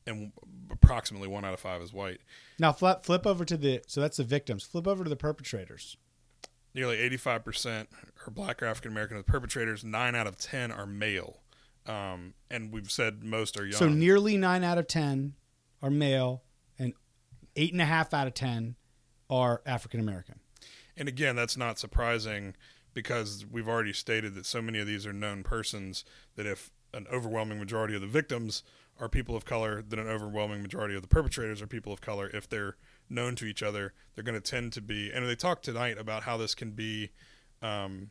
and 0.06 0.32
approximately 0.70 1.28
one 1.28 1.44
out 1.44 1.54
of 1.54 1.60
five 1.60 1.82
is 1.82 1.92
white. 1.92 2.20
Now 2.58 2.72
flip 2.72 3.04
flip 3.04 3.26
over 3.26 3.44
to 3.44 3.56
the 3.56 3.82
so 3.86 4.00
that's 4.00 4.16
the 4.16 4.24
victims. 4.24 4.64
Flip 4.64 4.86
over 4.86 5.04
to 5.04 5.10
the 5.10 5.16
perpetrators. 5.16 5.96
Nearly 6.72 6.98
85% 7.18 7.88
are 8.24 8.30
black 8.30 8.62
or 8.62 8.66
African 8.66 8.92
American. 8.92 9.16
The 9.16 9.24
perpetrators, 9.24 9.82
nine 9.82 10.14
out 10.14 10.28
of 10.28 10.38
10 10.38 10.70
are 10.70 10.86
male. 10.86 11.40
Um, 11.86 12.34
and 12.50 12.72
we've 12.72 12.90
said 12.90 13.24
most 13.24 13.58
are 13.58 13.64
young. 13.64 13.72
So 13.72 13.88
nearly 13.88 14.36
nine 14.36 14.62
out 14.62 14.78
of 14.78 14.86
ten 14.86 15.34
are 15.82 15.90
male, 15.90 16.42
and 16.78 16.92
eight 17.56 17.72
and 17.72 17.80
a 17.80 17.86
half 17.86 18.12
out 18.12 18.26
of 18.26 18.34
ten 18.34 18.76
are 19.28 19.62
African 19.64 20.00
American. 20.00 20.40
And 20.96 21.08
again, 21.08 21.36
that's 21.36 21.56
not 21.56 21.78
surprising 21.78 22.54
because 22.94 23.44
we've 23.50 23.68
already 23.68 23.92
stated 23.92 24.34
that 24.34 24.46
so 24.46 24.60
many 24.60 24.78
of 24.78 24.86
these 24.86 25.06
are 25.06 25.12
known 25.12 25.42
persons 25.42 26.04
that 26.36 26.46
if 26.46 26.70
an 26.92 27.06
overwhelming 27.12 27.58
majority 27.58 27.94
of 27.94 28.00
the 28.00 28.06
victims 28.06 28.62
are 28.98 29.08
people 29.08 29.36
of 29.36 29.44
color, 29.44 29.82
then 29.82 29.98
an 29.98 30.08
overwhelming 30.08 30.60
majority 30.60 30.94
of 30.94 31.02
the 31.02 31.08
perpetrators 31.08 31.62
are 31.62 31.66
people 31.66 31.92
of 31.92 32.00
color. 32.00 32.30
If 32.34 32.48
they're 32.48 32.76
known 33.08 33.34
to 33.36 33.46
each 33.46 33.62
other, 33.62 33.94
they're 34.14 34.24
going 34.24 34.40
to 34.40 34.50
tend 34.50 34.72
to 34.74 34.82
be. 34.82 35.10
And 35.10 35.26
they 35.26 35.36
talked 35.36 35.64
tonight 35.64 35.98
about 35.98 36.24
how 36.24 36.36
this 36.36 36.54
can 36.54 36.72
be. 36.72 37.10
Um, 37.62 38.10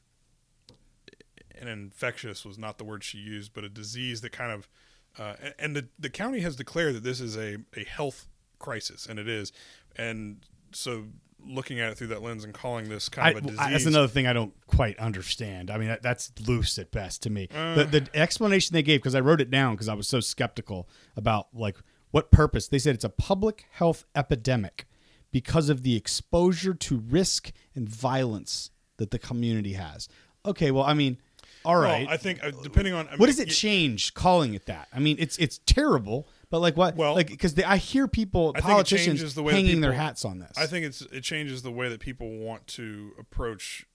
an 1.60 1.68
infectious 1.68 2.46
was 2.46 2.58
not 2.58 2.78
the 2.78 2.84
word 2.84 3.04
she 3.04 3.18
used, 3.18 3.54
but 3.54 3.64
a 3.64 3.70
disease 3.70 4.22
that 4.22 4.32
kind 4.32 4.52
of, 4.52 4.70
uh, 5.18 5.36
and- 5.42 5.56
and 5.60 5.76
the 5.76 5.90
the 6.00 6.10
county 6.10 6.40
has 6.40 6.56
declared 6.56 6.96
that 6.96 7.04
this 7.04 7.20
is 7.20 7.36
a 7.36 7.58
a 7.76 7.84
health 7.84 8.28
crisis, 8.60 9.06
and 9.06 9.20
it 9.20 9.28
is, 9.28 9.52
and 9.96 10.46
so 10.72 11.08
looking 11.46 11.80
at 11.80 11.92
it 11.92 11.98
through 11.98 12.08
that 12.08 12.22
lens 12.22 12.44
and 12.44 12.54
calling 12.54 12.90
this 12.90 13.10
kind 13.10 13.28
I, 13.28 13.32
of 13.32 13.38
a 13.38 13.42
disease. 13.42 13.60
I- 13.60 13.72
that's 13.72 13.86
another 13.86 14.08
thing 14.08 14.28
I 14.28 14.34
don't 14.34 14.54
quite 14.68 14.98
understand. 15.00 15.72
I 15.72 15.78
mean, 15.78 15.88
that, 15.88 16.02
that's 16.02 16.32
loose 16.48 16.78
at 16.78 16.92
best 16.92 17.24
to 17.24 17.30
me. 17.30 17.48
Uh. 17.54 17.76
the, 17.76 17.84
the 17.86 18.10
explanation 18.14 18.74
they 18.74 18.84
gave, 18.84 19.00
because 19.00 19.16
I 19.16 19.20
wrote 19.20 19.42
it 19.42 19.50
down 19.50 19.76
because 19.76 19.90
I 19.90 19.94
was 19.94 20.08
so 20.08 20.20
skeptical 20.20 20.90
about 21.16 21.48
like 21.54 21.78
what 22.12 22.32
purpose. 22.32 22.68
They 22.68 22.80
said 22.80 22.96
it's 22.96 23.04
a 23.04 23.10
public 23.10 23.66
health 23.72 24.06
epidemic 24.16 24.86
because 25.32 25.70
of 25.70 25.84
the 25.84 25.96
exposure 25.96 26.74
to 26.74 26.98
risk 26.98 27.52
and 27.76 27.88
violence 27.88 28.72
that 28.98 29.12
the 29.12 29.20
community 29.20 29.74
has. 29.74 30.08
Okay, 30.46 30.72
well, 30.72 30.84
I 30.84 30.94
mean, 30.94 31.18
all 31.66 31.78
right. 31.78 32.06
Well. 32.06 32.14
I 32.14 32.18
think 32.18 32.44
uh, 32.44 32.52
depending 32.64 32.94
on 32.94 33.08
I 33.08 33.12
what 33.12 33.20
mean, 33.20 33.28
does 33.28 33.40
it 33.40 33.50
change 33.50 34.14
calling 34.14 34.54
it 34.54 34.66
that? 34.68 34.88
I 34.94 35.00
mean, 35.00 35.18
it's 35.20 35.38
it's 35.38 35.60
terrible, 35.66 36.28
but 36.50 36.60
like 36.60 36.76
what? 36.76 36.96
Well, 36.96 37.16
like 37.16 37.28
because 37.28 37.58
I 37.60 37.78
hear 37.78 38.08
people, 38.08 38.54
I 38.56 38.62
politicians, 38.62 39.36
the 39.36 39.44
way 39.44 39.54
hanging 39.54 39.82
their 39.82 39.94
hats 39.94 40.26
on 40.26 40.40
this. 40.40 40.58
I 40.58 40.66
think 40.66 40.86
it's 40.86 41.02
it 41.02 41.22
changes 41.22 41.62
the 41.62 41.72
way 41.72 41.90
that 41.90 42.00
people 42.00 42.38
want 42.38 42.68
to 42.68 43.12
approach 43.20 43.86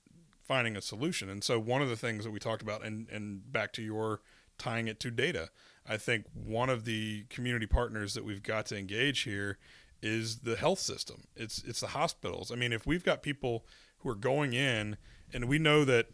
finding 0.43 0.77
a 0.77 0.83
solution. 0.83 1.29
And 1.29 1.43
so 1.43 1.59
one 1.59 1.83
of 1.83 1.88
the 1.88 1.97
things 1.97 2.25
that 2.25 2.31
we 2.31 2.38
talked 2.38 2.62
about 2.62 2.85
and 2.85 3.09
and 3.11 3.51
back 3.53 3.73
to 3.75 3.83
your 3.83 4.21
tying 4.57 4.87
it 4.87 5.01
to 5.01 5.11
data, 5.11 5.51
I 5.87 5.97
think 5.97 6.27
one 6.33 6.71
of 6.71 6.85
the 6.85 7.25
community 7.29 7.67
partners 7.67 8.14
that 8.14 8.25
we've 8.25 8.43
got 8.43 8.67
to 8.67 8.79
engage 8.79 9.23
here 9.23 9.59
is 10.03 10.40
the 10.40 10.57
health 10.57 10.79
system. 10.79 11.25
It's 11.35 11.62
it's 11.64 11.81
the 11.81 11.88
hospitals. 11.88 12.53
I 12.53 12.55
mean, 12.55 12.73
if 12.73 12.87
we've 12.87 13.05
got 13.05 13.23
people 13.23 13.67
who 13.99 14.11
are 14.11 14.14
going 14.14 14.53
in 14.53 14.97
and 15.33 15.49
we 15.49 15.59
know 15.59 15.85
that 15.85 16.09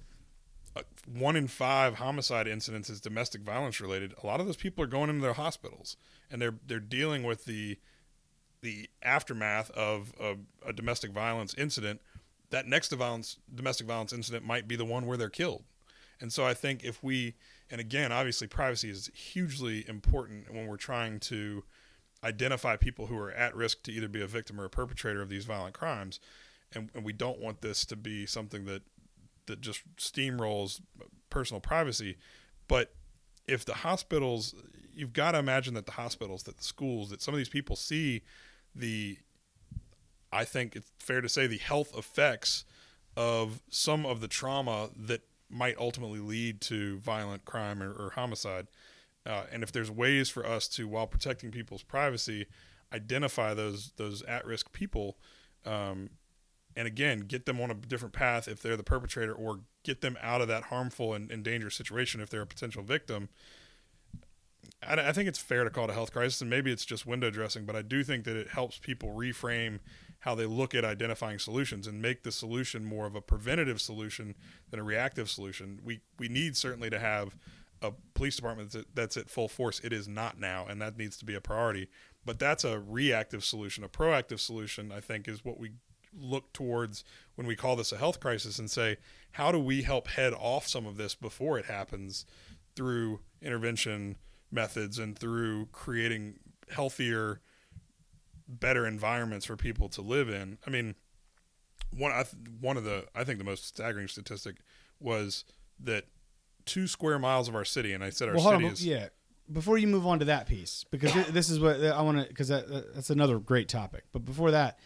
Uh, 0.77 0.83
one 1.13 1.35
in 1.35 1.49
five 1.49 1.97
homicide 1.97 2.47
incidents 2.47 2.89
is 2.89 3.01
domestic 3.01 3.43
violence 3.43 3.81
related. 3.81 4.15
A 4.23 4.27
lot 4.27 4.41
of 4.41 4.47
those 4.47 4.57
people 4.57 4.85
are 4.85 4.89
going 4.89 5.11
into 5.11 5.23
their 5.23 5.33
hospitals 5.33 5.97
and 6.31 6.41
they're 6.41 6.55
they're 6.67 6.79
dealing 6.79 7.23
with 7.23 7.45
the 7.45 7.79
the 8.63 8.89
aftermath 9.03 9.71
of 9.71 10.13
a, 10.21 10.37
a 10.67 10.73
domestic 10.73 11.11
violence 11.13 11.55
incident. 11.55 12.01
That 12.51 12.67
next 12.67 12.93
violence 12.93 13.39
domestic 13.53 13.87
violence 13.87 14.13
incident 14.13 14.45
might 14.45 14.69
be 14.69 14.77
the 14.77 14.85
one 14.85 15.07
where 15.07 15.17
they're 15.17 15.29
killed. 15.29 15.65
And 16.21 16.33
so 16.33 16.45
I 16.45 16.55
think 16.55 16.85
if 16.85 17.03
we 17.03 17.35
and 17.71 17.81
again, 17.81 18.13
obviously 18.13 18.47
privacy 18.47 18.91
is 18.91 19.11
hugely 19.15 19.89
important 19.89 20.53
when 20.53 20.67
we're 20.67 20.77
trying 20.77 21.21
to 21.21 21.65
identify 22.23 22.77
people 22.77 23.07
who 23.07 23.17
are 23.17 23.31
at 23.33 23.57
risk 23.57 23.83
to 23.85 23.93
either 23.93 24.09
be 24.09 24.21
a 24.21 24.27
victim 24.27 24.61
or 24.61 24.65
a 24.65 24.71
perpetrator 24.71 25.23
of 25.23 25.29
these 25.29 25.45
violent 25.45 25.75
crimes. 25.75 26.21
And, 26.73 26.91
and 26.95 27.05
we 27.05 27.13
don't 27.13 27.41
want 27.41 27.63
this 27.63 27.85
to 27.87 27.97
be 27.97 28.27
something 28.27 28.67
that 28.67 28.83
that 29.51 29.61
just 29.61 29.83
steamrolls 29.97 30.81
personal 31.29 31.61
privacy. 31.61 32.17
But 32.67 32.95
if 33.47 33.65
the 33.65 33.75
hospitals, 33.75 34.55
you've 34.93 35.13
got 35.13 35.33
to 35.33 35.39
imagine 35.39 35.75
that 35.75 35.87
the 35.87 35.93
hospitals, 35.93 36.45
that 36.45 36.57
the 36.57 36.65
schools, 36.65 37.11
that 37.11 37.21
some 37.21 37.35
of 37.35 37.39
these 37.39 37.49
people 37.49 37.77
see 37.77 38.23
the, 38.75 39.19
I 40.33 40.45
think 40.45 40.77
it's 40.77 40.91
fair 40.99 41.21
to 41.21 41.29
say, 41.29 41.47
the 41.47 41.59
health 41.59 41.93
effects 41.97 42.65
of 43.17 43.61
some 43.69 44.07
of 44.07 44.21
the 44.21 44.29
trauma 44.29 44.91
that 44.97 45.23
might 45.49 45.77
ultimately 45.79 46.21
lead 46.21 46.61
to 46.61 46.99
violent 47.01 47.45
crime 47.45 47.83
or, 47.83 47.93
or 47.93 48.11
homicide. 48.11 48.69
Uh, 49.27 49.45
and 49.53 49.63
if 49.63 49.73
there's 49.73 49.91
ways 49.91 50.31
for 50.31 50.47
us 50.47 50.69
to, 50.69 50.87
while 50.87 51.07
protecting 51.07 51.51
people's 51.51 51.83
privacy, 51.83 52.47
identify 52.93 53.53
those 53.55 53.93
those 53.97 54.23
at-risk 54.23 54.73
people, 54.73 55.19
um, 55.67 56.11
and 56.77 56.87
again 56.87 57.21
get 57.21 57.47
them 57.47 57.61
on 57.61 57.71
a 57.71 57.75
different 57.75 58.15
path 58.15 58.49
if 58.49 58.63
they're 58.63 58.77
the 58.77 58.83
perpetrator 58.83 59.33
or 59.33 59.61
get 59.85 60.01
them 60.01 60.17
out 60.23 60.41
of 60.41 60.49
that 60.49 60.65
harmful 60.65 61.15
and, 61.15 61.31
and 61.31 61.45
dangerous 61.45 61.75
situation 61.75 62.21
if 62.21 62.31
they're 62.31 62.43
a 62.43 62.47
potential 62.47 62.83
victim. 62.83 63.29
I, 64.87 64.95
I 65.09 65.13
think 65.13 65.29
it's 65.29 65.39
fair 65.39 65.65
to 65.65 65.71
call 65.71 65.85
it 65.85 65.91
a 65.91 65.95
health 65.95 66.13
crisis 66.13 66.41
and 66.41 66.51
maybe 66.51 66.71
it's 66.71 66.85
just 66.85 67.07
window 67.07 67.31
dressing 67.31 67.65
but 67.65 67.77
i 67.77 67.83
do 67.83 68.05
think 68.05 68.25
that 68.25 68.37
it 68.37 68.49
helps 68.49 68.79
people 68.79 69.11
reframe 69.11 69.81
how 70.21 70.35
they 70.35 70.47
look 70.47 70.75
at 70.75 70.85
identifying 70.85 71.39
solutions 71.39 71.87
and 71.87 72.01
make 72.01 72.23
the 72.23 72.33
solution 72.33 72.85
more 72.85 73.07
of 73.07 73.15
a 73.15 73.21
preventative 73.21 73.81
solution 73.81 74.35
than 74.71 74.79
a 74.79 74.83
reactive 74.85 75.29
solution. 75.29 75.81
We 75.85 76.01
we 76.19 76.29
need 76.29 76.57
certainly 76.57 76.91
to 76.91 76.99
have 76.99 77.35
a 77.83 77.93
police 78.15 78.37
department 78.37 78.73
that's 78.73 78.85
at, 78.85 78.95
that's 78.95 79.17
at 79.17 79.31
full 79.31 79.49
force. 79.49 79.81
It 79.83 79.93
is 79.93 80.07
not 80.07 80.39
now 80.39 80.67
and 80.69 80.81
that 80.83 80.99
needs 80.99 81.17
to 81.19 81.25
be 81.25 81.35
a 81.35 81.41
priority. 81.41 81.89
But 82.25 82.39
that's 82.39 82.65
a 82.65 82.79
reactive 82.79 83.43
solution. 83.43 83.83
A 83.83 83.89
proactive 83.89 84.41
solution 84.41 84.93
i 84.93 85.01
think 85.01 85.27
is 85.27 85.45
what 85.45 85.59
we 85.59 85.73
look 86.19 86.53
towards 86.53 87.05
when 87.35 87.47
we 87.47 87.57
call 87.57 87.77
this 87.77 87.93
a 87.93 87.97
health 87.99 88.21
crisis 88.21 88.59
and 88.59 88.71
say, 88.71 88.97
how 89.33 89.53
do 89.53 89.59
we 89.59 89.83
help 89.83 90.09
head 90.09 90.33
off 90.33 90.67
some 90.67 90.87
of 90.87 90.97
this 90.97 91.15
before 91.15 91.59
it 91.59 91.67
happens 91.67 92.27
through 92.75 93.21
intervention, 93.43 94.17
methods 94.51 94.99
and 94.99 95.19
through 95.19 95.67
creating 95.67 96.35
healthier, 96.71 97.41
better 98.49 98.87
environments 98.87 99.47
for 99.47 99.57
people 99.57 99.89
to 99.91 100.03
live 100.03 100.29
in. 100.29 100.59
I 100.67 100.71
mean, 100.71 100.95
one 101.91 102.13
I 102.13 102.23
th- 102.23 102.35
one 102.61 102.77
of 102.77 102.85
the 102.85 103.07
I 103.15 103.25
think 103.25 103.39
the 103.39 103.45
most 103.45 103.67
staggering 103.67 104.09
statistic 104.09 104.57
was 104.99 105.45
that 105.81 106.05
two 106.67 106.87
square 106.87 107.19
miles 107.19 107.49
of 107.49 107.55
our 107.55 107.65
city, 107.65 107.93
and 107.93 108.05
I 108.05 108.11
said 108.11 108.29
our 108.29 108.35
well, 108.35 108.51
city 108.51 108.65
on, 108.65 108.73
is 108.73 108.87
yeah. 108.87 109.09
Before 109.51 109.79
you 109.79 109.89
move 109.89 110.07
on 110.07 110.21
to 110.21 110.27
that 110.27 110.47
piece, 110.47 110.85
because 110.93 111.13
this 111.31 111.51
is 111.51 111.59
what 111.59 111.83
I 111.83 112.03
want 112.03 112.23
to, 112.23 112.29
because 112.29 112.49
that, 112.49 112.95
that's 112.95 113.11
another 113.11 113.41
great 113.41 113.69
topic. 113.69 114.05
But 114.13 114.25
before 114.25 114.53
that, 114.53 114.79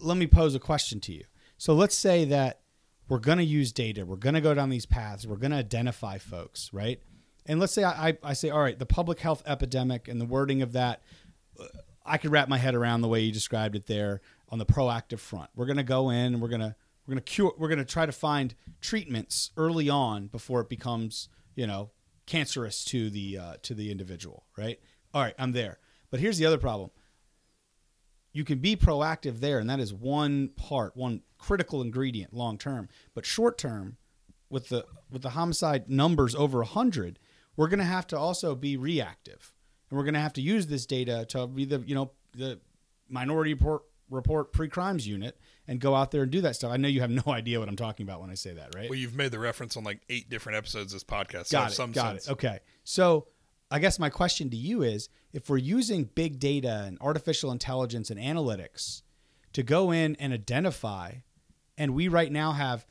let 0.00 0.16
me 0.16 0.26
pose 0.26 0.54
a 0.54 0.60
question 0.60 1.00
to 1.00 1.12
you. 1.12 1.24
So 1.56 1.74
let's 1.74 1.94
say 1.94 2.24
that 2.26 2.60
we're 3.08 3.18
going 3.18 3.38
to 3.38 3.44
use 3.44 3.72
data, 3.72 4.04
we're 4.04 4.16
going 4.16 4.34
to 4.34 4.40
go 4.40 4.54
down 4.54 4.68
these 4.68 4.86
paths, 4.86 5.26
we're 5.26 5.36
going 5.36 5.50
to 5.50 5.56
identify 5.56 6.18
folks, 6.18 6.70
right? 6.72 7.00
And 7.46 7.58
let's 7.58 7.72
say 7.72 7.82
I, 7.82 8.08
I, 8.08 8.18
I 8.22 8.32
say, 8.34 8.50
all 8.50 8.60
right, 8.60 8.78
the 8.78 8.86
public 8.86 9.20
health 9.20 9.42
epidemic 9.46 10.06
and 10.06 10.20
the 10.20 10.26
wording 10.26 10.60
of 10.62 10.72
that, 10.72 11.02
I 12.04 12.18
could 12.18 12.30
wrap 12.30 12.48
my 12.48 12.58
head 12.58 12.74
around 12.74 13.00
the 13.00 13.08
way 13.08 13.20
you 13.20 13.32
described 13.32 13.74
it 13.74 13.86
there 13.86 14.20
on 14.50 14.58
the 14.58 14.66
proactive 14.66 15.18
front. 15.18 15.50
We're 15.54 15.66
going 15.66 15.78
to 15.78 15.82
go 15.82 16.10
in 16.10 16.34
and 16.34 16.42
we're 16.42 16.48
going 16.48 16.60
to 16.60 16.74
we're 17.06 17.14
going 17.14 17.24
to 17.24 17.32
cure 17.32 17.54
we're 17.56 17.68
going 17.68 17.78
to 17.78 17.84
try 17.86 18.04
to 18.04 18.12
find 18.12 18.54
treatments 18.80 19.50
early 19.56 19.88
on 19.88 20.26
before 20.26 20.60
it 20.60 20.68
becomes, 20.68 21.28
you 21.54 21.66
know, 21.66 21.90
cancerous 22.26 22.84
to 22.84 23.08
the 23.08 23.38
uh, 23.38 23.54
to 23.62 23.74
the 23.74 23.90
individual, 23.90 24.44
right? 24.56 24.78
All 25.14 25.22
right, 25.22 25.34
I'm 25.38 25.52
there. 25.52 25.78
But 26.10 26.20
here's 26.20 26.38
the 26.38 26.46
other 26.46 26.58
problem. 26.58 26.90
You 28.38 28.44
can 28.44 28.60
be 28.60 28.76
proactive 28.76 29.40
there 29.40 29.58
and 29.58 29.68
that 29.68 29.80
is 29.80 29.92
one 29.92 30.50
part, 30.50 30.96
one 30.96 31.22
critical 31.38 31.82
ingredient 31.82 32.32
long 32.32 32.56
term. 32.56 32.88
But 33.12 33.26
short 33.26 33.58
term 33.58 33.96
with 34.48 34.68
the 34.68 34.86
with 35.10 35.22
the 35.22 35.30
homicide 35.30 35.90
numbers 35.90 36.36
over 36.36 36.58
100, 36.58 37.18
we're 37.56 37.66
going 37.66 37.80
to 37.80 37.84
have 37.84 38.06
to 38.06 38.16
also 38.16 38.54
be 38.54 38.76
reactive. 38.76 39.52
And 39.90 39.98
we're 39.98 40.04
going 40.04 40.14
to 40.14 40.20
have 40.20 40.34
to 40.34 40.40
use 40.40 40.68
this 40.68 40.86
data 40.86 41.26
to 41.30 41.48
be 41.48 41.64
the, 41.64 41.80
you 41.80 41.96
know, 41.96 42.12
the 42.32 42.60
minority 43.08 43.54
report 43.54 43.82
report 44.08 44.52
pre-crimes 44.52 45.04
unit 45.04 45.36
and 45.66 45.80
go 45.80 45.96
out 45.96 46.12
there 46.12 46.22
and 46.22 46.30
do 46.30 46.40
that 46.42 46.54
stuff. 46.54 46.70
I 46.70 46.76
know 46.76 46.86
you 46.86 47.00
have 47.00 47.10
no 47.26 47.32
idea 47.32 47.58
what 47.58 47.68
I'm 47.68 47.74
talking 47.74 48.06
about 48.06 48.20
when 48.20 48.30
I 48.30 48.34
say 48.34 48.52
that, 48.52 48.72
right? 48.72 48.88
well, 48.88 48.98
you've 49.00 49.16
made 49.16 49.32
the 49.32 49.40
reference 49.40 49.76
on 49.76 49.82
like 49.82 50.00
eight 50.08 50.30
different 50.30 50.58
episodes 50.58 50.94
of 50.94 51.00
this 51.00 51.04
podcast. 51.04 51.46
So 51.46 51.58
got 51.58 51.72
it. 51.72 51.92
got 51.92 52.10
sense, 52.12 52.28
it. 52.28 52.32
Okay. 52.34 52.60
So 52.84 53.26
I 53.70 53.78
guess 53.78 53.98
my 53.98 54.08
question 54.08 54.48
to 54.50 54.56
you 54.56 54.82
is 54.82 55.08
if 55.32 55.50
we're 55.50 55.58
using 55.58 56.04
big 56.04 56.38
data 56.38 56.84
and 56.86 56.98
artificial 57.00 57.52
intelligence 57.52 58.10
and 58.10 58.18
analytics 58.18 59.02
to 59.52 59.62
go 59.62 59.90
in 59.90 60.16
and 60.16 60.32
identify, 60.32 61.12
and 61.76 61.94
we 61.94 62.08
right 62.08 62.32
now 62.32 62.52
have 62.52 62.86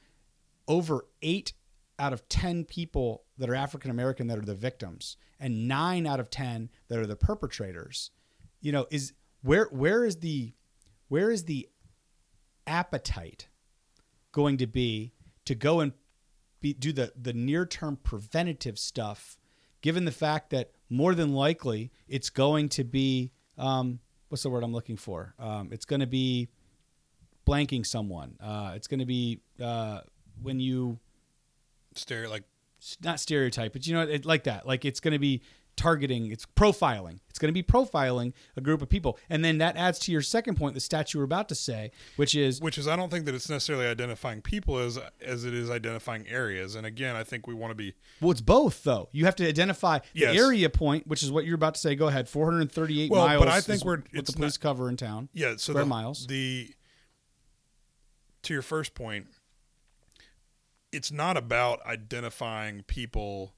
over 0.68 1.06
eight 1.22 1.54
out 2.00 2.14
of 2.14 2.28
10 2.30 2.66
people 2.66 3.24
that 3.38 3.50
are 3.50 3.56
African 3.56 3.90
American 3.90 4.28
that 4.28 4.38
are 4.38 4.46
the 4.46 4.54
victims 4.54 5.18
and 5.40 5.68
nine 5.68 6.06
out 6.06 6.20
of 6.20 6.30
10 6.30 6.70
that 6.90 7.00
are 7.00 7.08
the 7.08 7.16
perpetrators, 7.16 8.12
you 8.62 8.72
know, 8.72 8.86
is 8.92 9.14
where, 9.42 9.66
where 9.72 10.06
is 10.06 10.18
the, 10.18 10.54
where 11.08 11.32
is 11.32 11.46
the 11.46 11.68
appetite 12.68 13.48
going 14.32 14.58
to 14.58 14.68
be 14.68 15.14
to 15.46 15.56
go 15.56 15.80
and 15.80 15.94
be, 16.60 16.74
do 16.74 16.92
the, 16.92 17.14
the 17.20 17.34
near 17.34 17.66
term 17.66 17.98
preventative 18.04 18.78
stuff, 18.78 19.38
given 19.88 20.04
the 20.04 20.12
fact 20.12 20.50
that 20.50 20.70
more 20.90 21.16
than 21.16 21.34
likely 21.34 21.90
it's 22.10 22.30
going 22.30 22.68
to 22.68 22.84
be 22.84 23.32
um, 23.58 24.00
what's 24.28 24.44
the 24.44 24.50
word 24.50 24.62
I'm 24.62 24.74
looking 24.74 24.98
for? 24.98 25.34
Um, 25.40 25.70
it's 25.72 25.86
going 25.86 26.02
to 26.02 26.06
be 26.06 26.50
blanking 27.48 27.86
someone. 27.86 28.36
Uh, 28.42 28.74
it's 28.76 28.86
going 28.86 29.00
to 29.00 29.06
be 29.06 29.40
uh, 29.64 30.02
when 30.42 30.60
you 30.60 31.00
Stereo, 31.96 32.30
like 32.30 32.44
not 33.02 33.22
stereotype, 33.22 33.72
but 33.72 33.88
you 33.88 33.94
know, 33.94 34.02
it, 34.02 34.26
like 34.26 34.44
that. 34.44 34.68
Like 34.68 34.84
it's 34.84 35.00
going 35.00 35.14
to 35.14 35.20
be 35.20 35.42
targeting, 35.78 36.32
it's 36.32 36.46
profiling. 36.46 37.20
It's 37.30 37.40
going 37.40 37.54
to 37.54 37.54
be 37.54 37.64
profiling 37.64 38.34
a 38.58 38.62
group 38.62 38.82
of 38.82 38.90
people. 38.90 39.18
And 39.30 39.46
then 39.46 39.60
that 39.60 39.78
adds 39.78 40.00
to 40.00 40.12
your 40.12 40.22
second 40.24 40.56
point, 40.58 40.74
the 40.74 40.80
stat 40.80 41.14
you 41.14 41.20
were 41.20 41.24
about 41.24 41.48
to 41.50 41.56
say, 41.56 41.92
which 42.18 42.36
is 42.36 42.60
which 42.60 42.78
is 42.78 42.88
I 42.88 42.96
don't 42.96 43.10
think 43.10 43.26
that 43.28 43.36
it's 43.36 43.48
necessarily 43.50 43.86
identifying 43.86 44.42
people 44.42 44.78
as 44.80 45.00
as 45.22 45.46
it 45.46 45.54
is 45.54 45.70
identifying 45.70 46.28
areas. 46.28 46.76
And 46.76 46.86
again, 46.86 47.16
I 47.16 47.24
think 47.24 47.48
we 47.48 47.54
want 47.54 47.72
to 47.72 47.76
be 47.76 47.94
Well, 48.20 48.32
it's 48.32 48.42
both 48.42 48.84
though. 48.84 49.08
You 49.12 49.26
have 49.26 49.36
to 49.38 49.48
identify 49.48 50.00
the 50.00 50.20
Yes. 50.22 50.36
area 50.36 50.70
point, 50.70 51.08
which 51.08 51.22
is 51.24 51.32
what 51.32 51.46
you're 51.46 51.56
about 51.56 51.76
to 51.76 51.80
say. 51.80 51.96
Go 51.96 52.08
ahead. 52.08 52.28
438 52.28 53.12
Well, 53.12 53.26
miles. 53.26 53.40
but 53.40 53.48
I 53.48 53.62
think 53.62 53.86
we're- 53.86 54.02
what 54.02 54.20
it's 54.20 54.32
the 54.32 54.36
police 54.38 54.58
cover 54.58 54.90
in 54.90 54.98
town. 54.98 55.30
yeah. 55.34 55.56
So 55.58 55.74
the, 55.74 55.86
miles. 55.86 56.26
The 56.28 56.74
to 58.44 58.54
your 58.54 58.62
first 58.64 58.96
point, 58.96 59.28
it's 60.92 61.12
not 61.12 61.38
about 61.38 61.86
identifying 61.86 62.82
people 62.84 63.54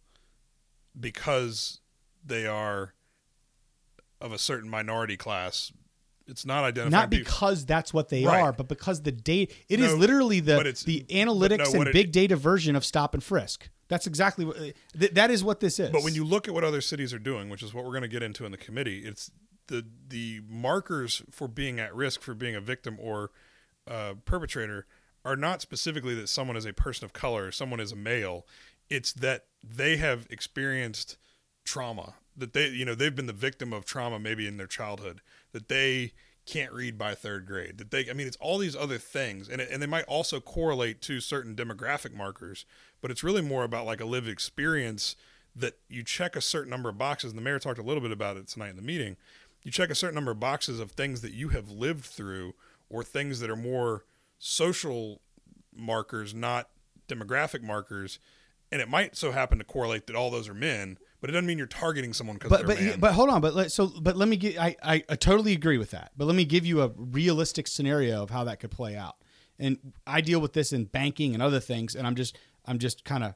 because 0.99 1.79
they 2.25 2.45
are 2.47 2.93
of 4.21 4.31
a 4.31 4.37
certain 4.37 4.69
minority 4.69 5.17
class. 5.17 5.71
It's 6.27 6.45
not 6.45 6.63
identifying 6.63 6.91
Not 6.91 7.09
people- 7.09 7.23
because 7.25 7.65
that's 7.65 7.91
what 7.93 8.09
they 8.09 8.23
Right. 8.25 8.41
are, 8.41 8.53
but 8.53 8.67
because 8.67 9.01
the 9.01 9.11
data. 9.11 9.51
It 9.67 9.79
is 9.79 9.93
No, 9.93 9.97
literally 9.97 10.39
the 10.39 10.57
the 10.85 11.05
analytics 11.09 11.73
no, 11.73 11.79
and 11.81 11.89
it- 11.89 11.93
big 11.93 12.11
data 12.11 12.35
version 12.35 12.75
of 12.75 12.85
stop 12.85 13.13
and 13.15 13.23
frisk. 13.23 13.69
That's 13.87 14.05
exactly 14.05 14.45
what. 14.45 14.55
Th- 14.57 15.11
that 15.13 15.31
is 15.31 15.43
what 15.43 15.59
this 15.59 15.79
is. 15.79 15.89
But 15.89 16.03
when 16.03 16.13
you 16.13 16.23
look 16.23 16.47
at 16.47 16.53
what 16.53 16.63
other 16.63 16.81
cities 16.81 17.13
are 17.13 17.19
doing, 17.19 17.49
which 17.49 17.63
is 17.63 17.73
what 17.73 17.83
we're 17.83 17.91
going 17.91 18.03
to 18.03 18.07
get 18.07 18.21
into 18.21 18.45
in 18.45 18.51
the 18.51 18.57
committee, 18.57 18.99
it's 19.05 19.31
the 19.67 19.83
the 20.07 20.41
markers 20.47 21.23
for 21.31 21.47
being 21.47 21.79
at 21.79 21.95
risk 21.95 22.21
for 22.21 22.35
being 22.35 22.53
a 22.55 22.61
victim 22.61 22.97
or 22.99 23.31
uh, 23.87 24.13
perpetrator 24.25 24.85
are 25.25 25.35
not 25.35 25.61
specifically 25.61 26.13
that 26.13 26.29
someone 26.29 26.55
is 26.55 26.65
a 26.65 26.73
person 26.73 27.05
of 27.05 27.13
color, 27.13 27.45
or 27.47 27.51
someone 27.51 27.79
is 27.79 27.91
a 27.91 27.95
male. 27.95 28.45
It's 28.89 29.11
that 29.13 29.47
they 29.63 29.97
have 29.97 30.27
experienced 30.29 31.17
trauma, 31.65 32.15
that 32.35 32.53
they 32.53 32.69
you 32.69 32.85
know 32.85 32.95
they've 32.95 33.15
been 33.15 33.27
the 33.27 33.33
victim 33.33 33.73
of 33.73 33.85
trauma 33.85 34.19
maybe 34.19 34.47
in 34.47 34.57
their 34.57 34.67
childhood, 34.67 35.21
that 35.51 35.69
they 35.69 36.13
can't 36.45 36.73
read 36.73 36.97
by 36.97 37.13
third 37.13 37.45
grade 37.45 37.77
that 37.77 37.91
they 37.91 38.09
i 38.09 38.13
mean 38.13 38.25
it's 38.25 38.37
all 38.37 38.57
these 38.57 38.75
other 38.75 38.97
things 38.97 39.47
and, 39.47 39.61
it, 39.61 39.69
and 39.71 39.83
they 39.83 39.85
might 39.85 40.05
also 40.05 40.39
correlate 40.39 40.99
to 40.99 41.19
certain 41.19 41.55
demographic 41.55 42.11
markers 42.11 42.65
but 43.01 43.11
it's 43.11 43.23
really 43.23 43.41
more 43.41 43.63
about 43.63 43.85
like 43.85 44.01
a 44.01 44.05
lived 44.05 44.27
experience 44.27 45.15
that 45.55 45.77
you 45.89 46.03
check 46.03 46.35
a 46.35 46.41
certain 46.41 46.69
number 46.69 46.89
of 46.89 46.97
boxes 46.97 47.31
and 47.31 47.37
the 47.37 47.43
mayor 47.43 47.59
talked 47.59 47.79
a 47.79 47.83
little 47.83 48.01
bit 48.01 48.11
about 48.11 48.37
it 48.37 48.47
tonight 48.47 48.69
in 48.69 48.75
the 48.75 48.81
meeting. 48.81 49.17
You 49.63 49.71
check 49.71 49.89
a 49.89 49.95
certain 49.95 50.15
number 50.15 50.31
of 50.31 50.39
boxes 50.39 50.79
of 50.79 50.91
things 50.91 51.21
that 51.21 51.33
you 51.33 51.49
have 51.49 51.69
lived 51.69 52.05
through 52.05 52.53
or 52.89 53.03
things 53.03 53.39
that 53.39 53.49
are 53.49 53.55
more 53.55 54.05
social 54.37 55.21
markers 55.75 56.33
not 56.33 56.69
demographic 57.07 57.61
markers 57.61 58.19
and 58.71 58.81
it 58.81 58.89
might 58.89 59.15
so 59.15 59.31
happen 59.31 59.57
to 59.57 59.63
correlate 59.63 60.07
that 60.07 60.15
all 60.15 60.31
those 60.31 60.47
are 60.47 60.53
men 60.53 60.97
but 61.21 61.29
it 61.29 61.33
doesn't 61.33 61.45
mean 61.45 61.57
you're 61.57 61.67
targeting 61.67 62.13
someone 62.13 62.37
because 62.37 62.49
but 62.49 62.67
they're 62.67 62.75
but 62.75 62.83
man. 62.83 62.99
but 62.99 63.13
hold 63.13 63.29
on. 63.29 63.41
But 63.41 63.53
let, 63.53 63.71
so 63.71 63.91
but 64.01 64.15
let 64.15 64.29
me 64.29 64.37
get. 64.37 64.57
I, 64.57 64.75
I 64.81 65.03
I 65.09 65.15
totally 65.15 65.53
agree 65.53 65.77
with 65.77 65.91
that. 65.91 66.11
But 66.15 66.25
let 66.25 66.35
me 66.35 66.45
give 66.45 66.65
you 66.65 66.81
a 66.81 66.91
realistic 66.95 67.67
scenario 67.67 68.23
of 68.23 68.29
how 68.29 68.45
that 68.45 68.59
could 68.59 68.71
play 68.71 68.95
out. 68.95 69.15
And 69.57 69.93
I 70.07 70.21
deal 70.21 70.39
with 70.39 70.53
this 70.53 70.71
in 70.71 70.85
banking 70.85 71.33
and 71.33 71.43
other 71.43 71.59
things, 71.59 71.95
and 71.95 72.07
I'm 72.07 72.15
just 72.15 72.37
I'm 72.65 72.79
just 72.79 73.03
kind 73.03 73.23
of 73.23 73.35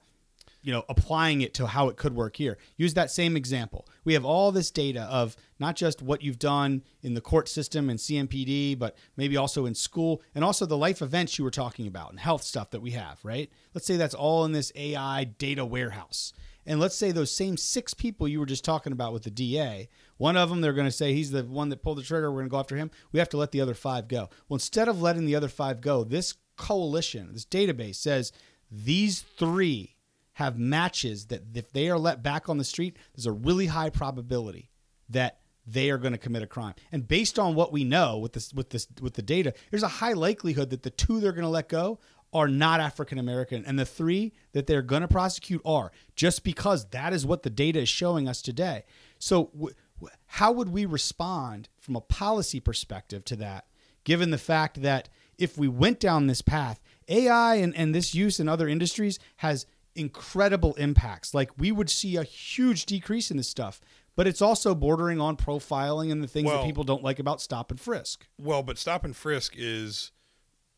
you 0.62 0.72
know 0.72 0.86
applying 0.88 1.42
it 1.42 1.54
to 1.56 1.68
how 1.68 1.90
it 1.90 1.98
could 1.98 2.16
work 2.16 2.38
here. 2.38 2.58
Use 2.78 2.94
that 2.94 3.12
same 3.12 3.36
example. 3.36 3.86
We 4.06 4.14
have 4.14 4.24
all 4.24 4.54
this 4.54 4.72
data 4.72 5.02
of 5.04 5.36
not 5.60 5.76
just 5.76 6.02
what 6.02 6.22
you've 6.22 6.40
done 6.40 6.84
in 7.02 7.16
the 7.16 7.22
court 7.22 7.50
system 7.50 7.90
and 7.90 8.00
CMPD, 8.00 8.80
but 8.80 8.96
maybe 9.18 9.36
also 9.36 9.66
in 9.66 9.76
school 9.76 10.22
and 10.34 10.44
also 10.44 10.66
the 10.66 10.78
life 10.78 11.02
events 11.02 11.38
you 11.38 11.44
were 11.44 11.52
talking 11.52 11.86
about 11.86 12.12
and 12.12 12.20
health 12.22 12.44
stuff 12.44 12.72
that 12.72 12.82
we 12.82 12.92
have. 12.92 13.20
Right? 13.24 13.52
Let's 13.74 13.86
say 13.86 13.98
that's 13.98 14.16
all 14.16 14.46
in 14.46 14.54
this 14.54 14.72
AI 14.76 15.26
data 15.26 15.66
warehouse. 15.66 16.32
And 16.66 16.80
let's 16.80 16.96
say 16.96 17.12
those 17.12 17.36
same 17.36 17.58
six 17.58 17.94
people 17.94 18.28
you 18.28 18.40
were 18.40 18.46
just 18.46 18.64
talking 18.64 18.94
about 18.94 19.14
with 19.14 19.24
the 19.24 19.32
DA, 19.32 19.90
one 20.18 20.38
of 20.38 20.50
them 20.50 20.62
they're 20.62 20.74
going 20.74 20.88
to 20.88 20.92
say 20.92 21.14
he's 21.14 21.32
the 21.32 21.44
one 21.44 21.70
that 21.70 21.84
pulled 21.84 21.98
the 21.98 22.04
trigger. 22.04 22.32
We're 22.32 22.40
going 22.40 22.50
to 22.50 22.52
go 22.52 22.60
after 22.60 22.78
him. 22.78 22.92
We 23.12 23.20
have 23.20 23.30
to 23.30 23.38
let 23.38 23.52
the 23.52 23.62
other 23.62 23.74
five 23.74 24.08
go. 24.08 24.30
Well, 24.48 24.56
instead 24.56 24.88
of 24.88 25.02
letting 25.02 25.26
the 25.26 25.36
other 25.36 25.50
five 25.50 25.82
go, 25.82 26.04
this 26.04 26.36
coalition, 26.58 27.34
this 27.34 27.46
database 27.46 27.96
says 27.96 28.32
these 28.72 29.22
three 29.22 29.96
have 30.34 30.58
matches 30.58 31.28
that 31.28 31.44
if 31.54 31.72
they 31.72 31.90
are 31.90 32.00
let 32.00 32.24
back 32.24 32.50
on 32.50 32.58
the 32.58 32.64
street, 32.64 32.98
there's 33.14 33.26
a 33.26 33.32
really 33.32 33.68
high 33.68 33.90
probability 33.90 34.72
that 35.10 35.40
they 35.66 35.90
are 35.90 35.98
going 35.98 36.12
to 36.12 36.18
commit 36.18 36.44
a 36.44 36.48
crime. 36.48 36.74
And 36.92 37.08
based 37.08 37.40
on 37.40 37.56
what 37.56 37.72
we 37.72 37.84
know 37.84 38.18
with 38.18 38.34
this 38.34 38.54
with 38.54 38.70
this 38.70 38.88
with 39.02 39.14
the 39.14 39.22
data, 39.22 39.54
there's 39.70 39.84
a 39.84 39.88
high 39.88 40.14
likelihood 40.14 40.70
that 40.72 40.84
the 40.84 40.90
two 40.90 41.20
they're 41.20 41.32
going 41.32 41.44
to 41.44 41.50
let 41.50 41.70
go 41.70 42.00
are 42.34 42.48
not 42.48 42.80
African 42.80 43.18
American 43.18 43.64
and 43.66 43.78
the 43.78 43.86
three 43.86 44.34
that 44.54 44.68
they're 44.68 44.82
going 44.82 45.02
to 45.02 45.08
prosecute 45.08 45.62
are 45.66 45.92
just 46.16 46.44
because 46.44 46.86
that 46.90 47.14
is 47.14 47.26
what 47.26 47.44
the 47.44 47.50
data 47.50 47.80
is 47.80 47.90
showing 47.90 48.28
us 48.28 48.42
today. 48.42 48.84
So 49.20 49.52
w- 49.54 49.76
w- 50.00 50.16
how 50.28 50.52
would 50.52 50.70
we 50.70 50.86
respond 50.86 51.70
from 51.80 51.96
a 51.96 52.02
policy 52.02 52.60
perspective 52.60 53.24
to 53.26 53.36
that 53.38 53.66
given 54.04 54.32
the 54.32 54.38
fact 54.38 54.82
that 54.82 55.10
if 55.38 55.58
we 55.58 55.68
went 55.68 56.00
down 56.00 56.28
this 56.28 56.42
path, 56.42 56.82
AI 57.08 57.56
and, 57.56 57.76
and 57.76 57.94
this 57.94 58.14
use 58.14 58.40
in 58.40 58.48
other 58.48 58.68
industries 58.68 59.20
has 59.38 59.66
incredible 59.96 60.74
impacts. 60.76 61.34
Like 61.34 61.52
we 61.58 61.72
would 61.72 61.90
see 61.90 62.16
a 62.18 62.24
huge 62.24 62.86
decrease 62.86 63.32
in 63.32 63.38
this 63.38 63.50
stuff, 63.50 63.80
but 64.16 64.28
it's 64.28 64.42
also 64.42 64.76
bordering 64.76 65.20
on 65.22 65.38
profiling 65.38 66.12
and 66.12 66.24
the 66.24 66.28
things 66.28 66.48
Well- 66.48 66.60
that 66.62 66.66
people 66.66 66.84
don't 66.84 67.04
like 67.04 67.20
about 67.20 67.42
stop 67.42 67.72
and 67.72 67.80
frisk. 67.80 68.28
Well, 68.40 68.64
but 68.64 68.78
stop 68.78 69.04
and 69.04 69.16
frisk 69.16 69.54
is 69.58 70.12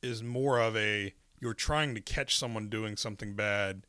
is 0.01 0.21
more 0.21 0.59
of 0.59 0.75
a 0.77 1.13
you're 1.39 1.53
trying 1.53 1.93
to 1.95 2.01
catch 2.01 2.37
someone 2.37 2.69
doing 2.69 2.95
something 2.97 3.33
bad 3.33 3.85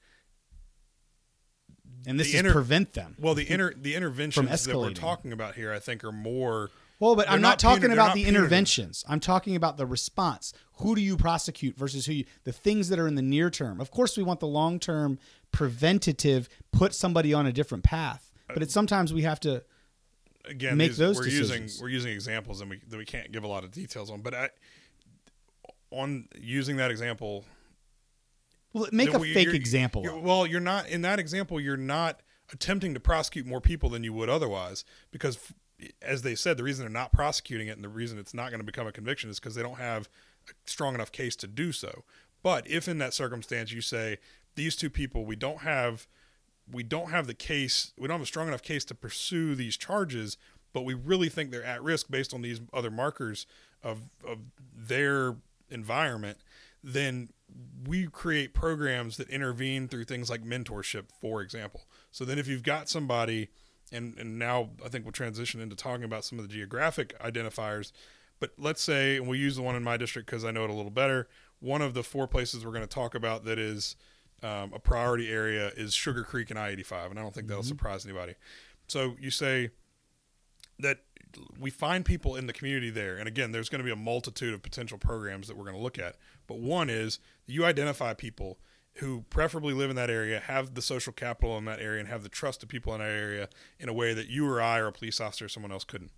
and 2.07 2.19
this 2.21 2.29
the 2.29 2.35
is 2.35 2.41
inter- 2.41 2.53
prevent 2.53 2.93
them. 2.93 3.17
Well, 3.19 3.35
the 3.35 3.51
inter 3.51 3.73
the 3.77 3.95
interventions 3.95 4.65
that 4.65 4.77
we're 4.77 4.91
talking 4.93 5.33
about 5.33 5.55
here, 5.55 5.73
I 5.73 5.79
think, 5.79 6.05
are 6.05 6.13
more. 6.13 6.71
Well, 6.99 7.15
but 7.15 7.29
I'm 7.29 7.43
not, 7.43 7.59
talking 7.59 7.81
puni- 7.83 7.93
about 7.93 8.09
not 8.09 8.15
the 8.15 8.23
punitive. 8.25 8.43
interventions. 8.45 9.05
I'm 9.07 9.21
talking 9.21 9.55
about 9.55 9.77
the 9.77 9.85
response. 9.85 10.55
Who 10.79 10.95
do 10.95 11.03
you 11.03 11.17
prosecute 11.19 11.77
versus 11.77 12.07
who 12.07 12.13
you 12.15 12.25
the 12.45 12.53
things 12.53 12.89
that 12.89 12.99
are 12.99 13.07
in 13.09 13.17
the 13.17 13.23
near 13.23 13.51
term. 13.51 13.81
Of 13.81 13.91
course, 13.91 14.17
we 14.17 14.23
want 14.23 14.41
the 14.41 14.47
long 14.47 14.79
term 14.79 15.19
preventative, 15.53 16.49
put 16.73 16.95
somebody 16.95 17.35
on 17.35 17.47
a 17.47 17.53
different 17.53 17.85
path. 17.85 18.31
Uh, 18.49 18.55
but 18.55 18.63
it's 18.63 18.73
sometimes 18.73 19.13
we 19.13 19.23
have 19.23 19.41
to 19.41 19.63
Again, 20.49 20.77
Make 20.77 20.91
these- 20.93 20.99
those 20.99 21.17
we're 21.17 21.25
decisions. 21.25 21.73
using 21.73 21.83
we're 21.83 21.89
using 21.89 22.13
examples 22.13 22.61
and 22.61 22.71
we 22.71 22.81
that 22.89 22.97
we 22.97 23.05
can't 23.05 23.33
give 23.33 23.43
a 23.43 23.49
lot 23.49 23.65
of 23.65 23.73
details 23.73 24.11
on. 24.13 24.21
But 24.21 24.33
I, 24.35 24.51
on 25.99 26.29
using 26.39 26.77
that 26.77 26.91
example, 26.91 27.45
well, 28.73 28.89
make 28.93 29.13
a 29.15 29.19
we- 29.19 29.33
fake 29.35 29.47
you're- 29.47 29.57
example. 29.57 30.03
you're- 30.03 30.21
well, 30.21 30.47
you're 30.47 30.61
not 30.61 30.89
in 30.89 31.03
that 31.03 31.19
example. 31.19 31.61
You're 31.61 31.77
not 31.77 32.21
attempting 32.53 32.95
to 32.95 33.01
prosecute 33.01 33.47
more 33.47 33.61
people 33.61 33.89
than 33.89 34.05
you 34.05 34.13
would 34.13 34.29
otherwise, 34.29 34.85
because 35.11 35.37
f- 35.37 35.53
as 36.03 36.23
they 36.23 36.35
said, 36.35 36.57
the 36.57 36.63
reason 36.63 36.85
they're 36.85 36.91
not 36.93 37.13
prosecuting 37.13 37.69
it 37.69 37.73
and 37.73 37.83
the 37.85 37.89
reason 37.89 38.19
it's 38.19 38.35
not 38.35 38.51
going 38.51 38.61
to 38.61 38.65
become 38.65 38.87
a 38.87 38.93
conviction 38.93 39.29
is 39.31 39.41
because 39.41 39.55
they 39.55 39.63
don't 39.63 39.79
have 39.79 40.09
a 40.49 40.53
strong 40.71 40.95
enough 40.95 41.11
case 41.11 41.35
to 41.37 41.47
do 41.47 41.73
so. 41.73 42.05
But 42.43 42.69
if 42.71 42.87
in 42.87 42.99
that 42.99 43.13
circumstance 43.15 43.73
you 43.73 43.81
say 43.81 44.19
these 44.55 44.77
two 44.77 44.91
people, 44.91 45.25
we 45.25 45.35
don't 45.37 45.59
have, 45.63 46.07
we 46.71 46.83
don't 46.83 47.11
have 47.11 47.27
the 47.27 47.35
case, 47.35 47.93
we 47.99 48.07
don't 48.07 48.15
have 48.15 48.23
a 48.23 48.27
strong 48.27 48.47
enough 48.49 48.63
case 48.63 48.85
to 48.87 48.95
pursue 48.95 49.55
these 49.55 49.77
charges, 49.77 50.37
but 50.73 50.83
we 50.83 50.95
really 50.95 51.29
think 51.29 51.51
they're 51.51 51.65
at 51.65 51.83
risk 51.83 52.09
based 52.11 52.33
on 52.33 52.43
these 52.43 52.61
other 52.73 52.91
markers 52.91 53.47
of 53.83 54.03
of 54.25 54.39
their 54.75 55.37
environment, 55.71 56.39
then 56.83 57.31
we 57.87 58.07
create 58.07 58.55
programs 58.55 59.17
that 59.17 59.29
intervene 59.29 59.89
through 59.89 60.05
things 60.05 60.31
like 60.31 60.43
mentorship, 60.43 61.07
for 61.21 61.41
example. 61.41 61.87
So 62.11 62.25
then 62.25 62.39
if 62.39 62.47
you've 62.47 62.63
got 62.63 62.89
somebody, 62.89 63.49
and, 63.93 64.17
and 64.19 64.39
now 64.39 64.71
I 64.85 64.89
think 64.89 65.05
we'll 65.05 65.13
transition 65.13 65.61
into 65.61 65.77
talking 65.77 66.05
about 66.05 66.25
some 66.25 66.39
of 66.39 66.47
the 66.47 66.53
geographic 66.53 67.19
identifiers, 67.21 67.93
but 68.39 68.51
let's 68.59 68.83
say, 68.83 69.17
and 69.17 69.27
we'll 69.27 69.39
use 69.39 69.57
the 69.57 69.63
one 69.63 69.77
in 69.77 69.83
my 69.83 69.97
district 69.97 70.27
because 70.31 70.45
I 70.45 70.51
know 70.51 70.65
it 70.65 70.71
a 70.71 70.75
little 70.75 70.91
better. 70.91 71.29
One 71.61 71.83
of 71.83 71.95
the 71.95 72.03
four 72.03 72.27
places 72.27 72.65
we're 72.65 72.73
going 72.73 72.83
to 72.83 72.87
talk 72.87 73.15
about 73.15 73.45
that 73.45 73.59
is 73.59 73.97
um, 74.43 74.73
a 74.75 74.79
priority 74.79 75.31
area 75.31 75.73
is 75.77 75.95
Sugar 75.95 76.23
Creek 76.23 76.51
and 76.51 76.59
I 76.59 76.69
85. 76.71 77.11
And 77.11 77.19
I 77.19 77.23
don't 77.23 77.35
think 77.35 77.49
that'll 77.49 77.63
surprise 77.63 78.05
anybody. 78.05 78.35
So 78.89 79.17
you 79.19 79.31
say 79.31 79.71
that 80.79 80.99
we 81.59 81.71
find 81.71 82.05
people 82.05 82.37
in 82.37 82.47
the 82.47 82.53
community 82.53 82.91
there. 82.91 83.17
And 83.17 83.29
again, 83.29 83.53
there's 83.53 83.69
going 83.69 83.81
to 83.81 83.85
be 83.85 83.91
a 83.91 83.97
multitude 83.97 84.55
of 84.55 84.63
potential 84.63 84.99
programs 84.99 85.49
that 85.49 85.57
we're 85.57 85.65
going 85.65 85.77
to 85.77 85.83
look 85.83 85.99
at. 85.99 86.17
But 86.47 86.59
one 86.59 86.91
is 86.91 87.19
you 87.47 87.65
identify 87.65 88.15
people 88.15 88.59
who 88.97 89.25
preferably 89.29 89.75
live 89.75 89.91
in 89.91 89.97
that 89.97 90.11
area, 90.11 90.41
have 90.41 90.75
the 90.75 90.83
social 90.83 91.13
capital 91.13 91.59
in 91.59 91.67
that 91.67 91.81
area, 91.81 92.01
and 92.01 92.09
have 92.09 92.23
the 92.23 92.29
trust 92.29 92.63
of 92.63 92.69
people 92.69 92.95
in 92.95 93.01
that 93.01 93.11
area 93.11 93.49
in 93.79 93.89
a 93.89 93.93
way 93.93 94.15
that 94.15 94.29
you 94.29 94.49
or 94.49 94.61
I 94.61 94.79
or 94.79 94.87
a 94.87 94.93
police 94.93 95.21
officer 95.21 95.45
or 95.45 95.49
someone 95.49 95.73
else 95.73 95.85
couldn't. 95.85 96.13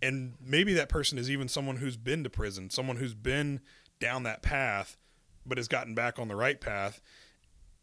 And 0.00 0.34
maybe 0.40 0.72
that 0.74 0.88
person 0.88 1.18
is 1.18 1.30
even 1.30 1.48
someone 1.48 1.76
who's 1.76 1.96
been 1.96 2.22
to 2.22 2.30
prison, 2.30 2.70
someone 2.70 2.96
who's 2.96 3.14
been 3.14 3.60
down 3.98 4.22
that 4.22 4.42
path, 4.42 4.96
but 5.44 5.58
has 5.58 5.68
gotten 5.68 5.94
back 5.94 6.18
on 6.18 6.28
the 6.28 6.36
right 6.36 6.60
path. 6.60 7.00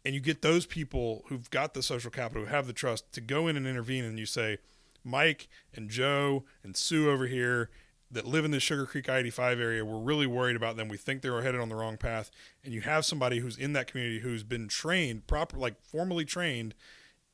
And 0.06 0.14
you 0.14 0.22
get 0.22 0.42
those 0.42 0.66
people 0.66 1.24
who've 1.28 1.50
got 1.50 1.74
the 1.74 1.84
social 1.84 2.12
capital, 2.12 2.44
who 2.44 2.50
have 2.50 2.68
the 2.68 2.74
trust 2.74 3.12
to 3.14 3.22
go 3.22 3.48
in 3.48 3.58
and 3.58 3.66
intervene, 3.66 4.04
and 4.04 4.20
you 4.20 4.26
say, 4.26 4.58
Mike 5.04 5.48
and 5.74 5.90
Joe 5.90 6.44
and 6.64 6.76
Sue 6.76 7.10
over 7.10 7.28
here 7.28 7.70
that 8.12 8.26
live 8.26 8.46
in 8.46 8.52
the 8.52 8.60
Sugar 8.60 8.86
Creek 8.86 9.10
I 9.10 9.18
85 9.18 9.60
area, 9.60 9.84
we're 9.84 10.00
really 10.00 10.28
worried 10.28 10.56
about 10.56 10.78
them. 10.78 10.88
We 10.88 10.98
think 10.98 11.22
they're 11.22 11.42
headed 11.42 11.60
on 11.60 11.70
the 11.70 11.76
wrong 11.76 11.98
path. 11.98 12.30
And 12.64 12.74
you 12.74 12.82
have 12.82 13.06
somebody 13.06 13.40
who's 13.40 13.58
in 13.58 13.74
that 13.74 13.88
community 13.88 14.20
who's 14.20 14.44
been 14.44 14.68
trained, 14.68 15.26
proper, 15.28 15.58
like 15.58 15.82
formally 15.82 16.26
trained 16.26 16.76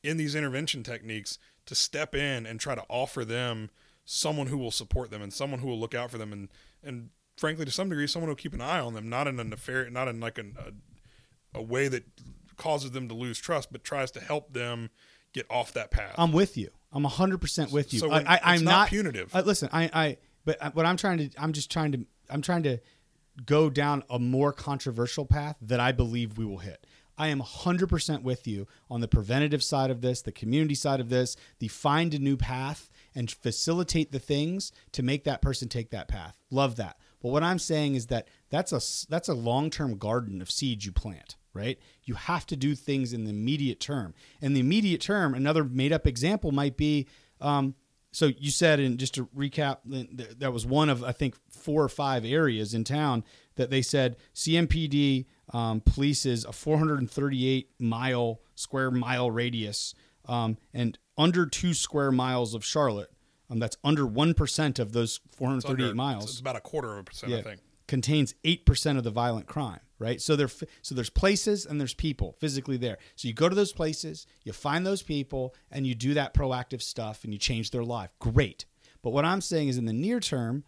in 0.02 0.16
these 0.16 0.34
intervention 0.34 0.82
techniques 0.82 1.38
to 1.66 1.74
step 1.74 2.14
in 2.14 2.46
and 2.46 2.58
try 2.58 2.74
to 2.74 2.84
offer 2.88 3.24
them 3.24 3.70
someone 4.04 4.46
who 4.46 4.56
will 4.56 4.70
support 4.70 5.10
them 5.10 5.20
and 5.20 5.32
someone 5.32 5.60
who 5.60 5.68
will 5.68 5.78
look 5.78 5.94
out 5.94 6.10
for 6.10 6.18
them 6.18 6.32
and, 6.32 6.48
and 6.82 7.10
frankly, 7.36 7.64
to 7.64 7.70
some 7.70 7.88
degree, 7.88 8.06
someone 8.06 8.28
who 8.28 8.32
will 8.32 8.36
keep 8.36 8.54
an 8.54 8.60
eye 8.60 8.80
on 8.80 8.94
them, 8.94 9.08
not 9.08 9.26
in 9.26 9.38
a 9.38 9.44
nefarious, 9.44 9.92
not 9.92 10.08
in 10.08 10.20
like 10.20 10.38
an, 10.38 10.56
a, 10.58 11.58
a 11.58 11.62
way 11.62 11.88
that 11.88 12.04
causes 12.56 12.90
them 12.92 13.08
to 13.08 13.14
lose 13.14 13.38
trust, 13.38 13.72
but 13.72 13.84
tries 13.84 14.10
to 14.12 14.20
help 14.20 14.52
them 14.52 14.90
get 15.32 15.46
off 15.50 15.72
that 15.72 15.90
path. 15.90 16.14
I'm 16.18 16.32
with 16.32 16.56
you. 16.56 16.70
I'm 16.92 17.04
100% 17.04 17.72
with 17.72 17.92
you. 17.92 18.00
So 18.00 18.10
I, 18.10 18.12
when- 18.18 18.26
I, 18.26 18.34
it's 18.36 18.44
I'm 18.44 18.64
not 18.64 18.70
not 18.70 18.88
punitive. 18.88 19.34
Uh, 19.34 19.42
listen, 19.44 19.68
I, 19.72 19.90
I, 19.92 20.16
but 20.44 20.74
what 20.74 20.86
I'm 20.86 20.96
trying 20.96 21.18
to, 21.18 21.30
I'm 21.38 21.52
just 21.52 21.70
trying 21.70 21.92
to, 21.92 22.04
I'm 22.28 22.42
trying 22.42 22.62
to 22.64 22.78
go 23.46 23.70
down 23.70 24.02
a 24.10 24.18
more 24.18 24.52
controversial 24.52 25.24
path 25.24 25.56
that 25.62 25.80
I 25.80 25.92
believe 25.92 26.36
we 26.36 26.44
will 26.44 26.58
hit. 26.58 26.86
I 27.16 27.28
am 27.28 27.40
100% 27.40 28.22
with 28.22 28.46
you 28.46 28.66
on 28.90 29.00
the 29.02 29.08
preventative 29.08 29.62
side 29.62 29.90
of 29.90 30.00
this, 30.00 30.22
the 30.22 30.32
community 30.32 30.74
side 30.74 31.00
of 31.00 31.10
this, 31.10 31.36
the 31.58 31.68
find 31.68 32.14
a 32.14 32.18
new 32.18 32.36
path 32.38 32.88
and 33.14 33.30
facilitate 33.30 34.10
the 34.10 34.18
things 34.18 34.72
to 34.92 35.02
make 35.02 35.24
that 35.24 35.42
person 35.42 35.68
take 35.68 35.90
that 35.90 36.08
path. 36.08 36.34
Love 36.50 36.76
that. 36.76 36.96
But 37.22 37.28
what 37.28 37.42
I'm 37.42 37.58
saying 37.58 37.94
is 37.94 38.06
that 38.06 38.28
that's 38.48 38.72
a 38.72 38.80
that's 39.10 39.28
a 39.28 39.34
long-term 39.34 39.98
garden 39.98 40.40
of 40.40 40.50
seeds 40.50 40.86
you 40.86 40.92
plant, 40.92 41.36
right? 41.52 41.78
You 42.04 42.14
have 42.14 42.46
to 42.46 42.56
do 42.56 42.74
things 42.74 43.12
in 43.12 43.24
the 43.24 43.30
immediate 43.30 43.80
term. 43.80 44.14
And 44.40 44.54
the 44.56 44.60
immediate 44.60 45.00
term, 45.00 45.34
another 45.34 45.64
made-up 45.64 46.06
example 46.06 46.52
might 46.52 46.76
be 46.76 47.06
um, 47.40 47.74
so 48.12 48.26
you 48.38 48.50
said, 48.50 48.80
and 48.80 48.98
just 48.98 49.14
to 49.14 49.26
recap, 49.26 49.78
th- 49.88 50.30
that 50.38 50.52
was 50.52 50.66
one 50.66 50.88
of 50.88 51.04
I 51.04 51.12
think 51.12 51.36
four 51.48 51.84
or 51.84 51.88
five 51.88 52.24
areas 52.24 52.74
in 52.74 52.82
town 52.82 53.22
that 53.54 53.70
they 53.70 53.82
said 53.82 54.16
CMPD 54.34 55.26
um, 55.52 55.80
polices 55.80 56.44
a 56.46 56.52
438 56.52 57.70
mile 57.78 58.40
square 58.56 58.90
mile 58.90 59.30
radius 59.30 59.94
um, 60.26 60.56
and 60.74 60.98
under 61.16 61.46
two 61.46 61.72
square 61.74 62.10
miles 62.12 62.52
of 62.54 62.64
Charlotte. 62.64 63.10
Um, 63.48 63.58
that's 63.58 63.76
under 63.82 64.06
one 64.06 64.34
percent 64.34 64.78
of 64.78 64.92
those 64.92 65.20
It's 65.26 65.36
438 65.36 65.84
under- 65.86 65.94
miles 65.96 66.30
It's 66.30 66.40
about 66.40 66.56
a 66.56 66.60
quarter 66.60 66.92
of 66.92 66.98
a 66.98 67.04
percent, 67.04 67.32
I 67.32 67.42
think. 67.42 67.60
contains 67.88 68.34
8% 68.44 68.96
of 68.96 69.02
the 69.04 69.10
violent 69.10 69.46
crime 69.46 69.80
right? 70.00 70.20
So 70.20 70.34
there 70.34 70.48
so 70.82 70.94
there's 70.96 71.10
places 71.10 71.66
and 71.66 71.78
there's 71.78 71.94
people 71.94 72.34
physically 72.40 72.76
there. 72.76 72.98
So 73.14 73.28
you 73.28 73.34
go 73.34 73.48
to 73.48 73.54
those 73.54 73.72
places 73.72 74.26
you 74.42 74.52
find 74.52 74.84
those 74.84 75.02
people 75.02 75.54
and 75.70 75.86
you 75.86 75.94
do 75.94 76.14
that 76.14 76.34
proactive 76.34 76.82
stuff 76.82 77.22
and 77.22 77.32
you 77.32 77.38
change 77.38 77.70
their 77.70 77.84
life. 77.84 78.10
Great. 78.18 78.64
But 79.02 79.10
what 79.10 79.24
i'm 79.24 79.40
saying 79.40 79.68
is 79.68 79.78
in 79.78 79.84
the 79.84 79.92
near 79.92 80.18
term 80.18 80.64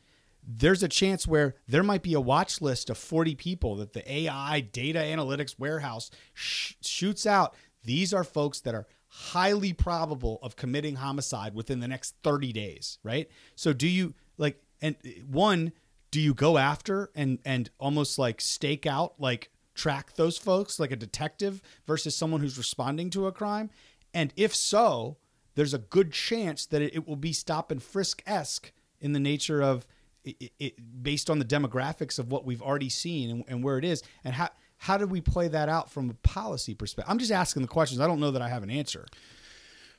there's 0.47 0.83
a 0.83 0.89
chance 0.89 1.27
where 1.27 1.55
there 1.69 1.83
might 1.83 2.03
be 2.03 2.15
a 2.15 2.21
watch 2.21 2.61
list 2.61 2.91
of 2.91 2.99
40 2.99 3.35
people 3.37 3.77
that 3.77 3.93
the 3.93 4.13
ai 4.13 4.61
data 4.61 4.99
analytics 4.99 5.59
warehouse 5.59 6.11
sh- 6.35 6.75
shoots 6.81 7.27
out. 7.27 7.55
These 7.85 8.13
are 8.13 8.25
folks 8.25 8.61
that 8.61 8.75
are 8.75 8.87
highly 9.07 9.73
probable 9.73 10.39
of 10.43 10.57
committing 10.57 10.97
homicide 10.97 11.55
within 11.55 11.81
the 11.81 11.89
next 11.89 12.15
30 12.23 12.53
days 12.53 12.99
right? 13.03 13.29
So 13.55 13.73
do 13.73 13.89
you 13.89 14.15
like 14.37 14.61
and 14.81 14.97
one 15.31 15.73
do 16.13 16.21
you 16.21 16.35
go 16.35 16.59
after 16.59 17.11
and 17.17 17.41
and 17.45 17.71
almost 17.81 18.21
like 18.21 18.41
stake 18.41 18.87
out 18.87 19.15
like 19.19 19.51
track 19.75 20.15
those 20.15 20.39
folks 20.39 20.79
like 20.79 20.93
a 20.93 20.97
detective 20.97 21.61
versus 21.87 22.15
someone 22.15 22.41
who's 22.41 22.57
responding 22.57 23.11
to 23.11 23.27
a 23.27 23.33
crime? 23.33 23.71
And 24.15 24.33
if 24.37 24.55
so 24.55 25.17
there's 25.55 25.75
a 25.75 25.79
good 25.79 26.13
chance 26.13 26.67
that 26.67 26.83
it, 26.83 27.09
will 27.09 27.17
be 27.17 27.33
stop 27.33 27.71
and 27.71 27.83
frisk 27.83 28.23
esque 28.27 28.73
in 29.01 29.13
the 29.13 29.21
nature 29.21 29.63
of 29.63 29.87
it, 30.23 30.53
it, 30.59 31.03
based 31.03 31.29
on 31.29 31.39
the 31.39 31.45
demographics 31.45 32.19
of 32.19 32.31
what 32.31 32.45
we've 32.45 32.63
already 32.63 32.89
seen 32.91 33.31
and, 33.31 33.45
and 33.49 33.65
where 33.65 33.79
it 33.79 33.85
is. 33.85 34.03
And 34.23 34.35
how 34.35 34.51
how 34.77 34.99
do 34.99 35.07
we 35.07 35.21
play 35.21 35.49
that 35.49 35.69
out 35.69 35.91
from 35.91 36.11
a 36.11 36.15
policy 36.15 36.75
perspective? 36.75 37.11
I'm 37.11 37.19
just 37.19 37.33
asking 37.33 37.63
the 37.63 37.69
questions. 37.69 38.01
I 38.01 38.07
don't 38.07 38.21
know 38.21 38.33
that 38.33 38.43
i 38.43 38.49
have 38.49 38.63
an 38.63 38.71
answer. 38.71 39.07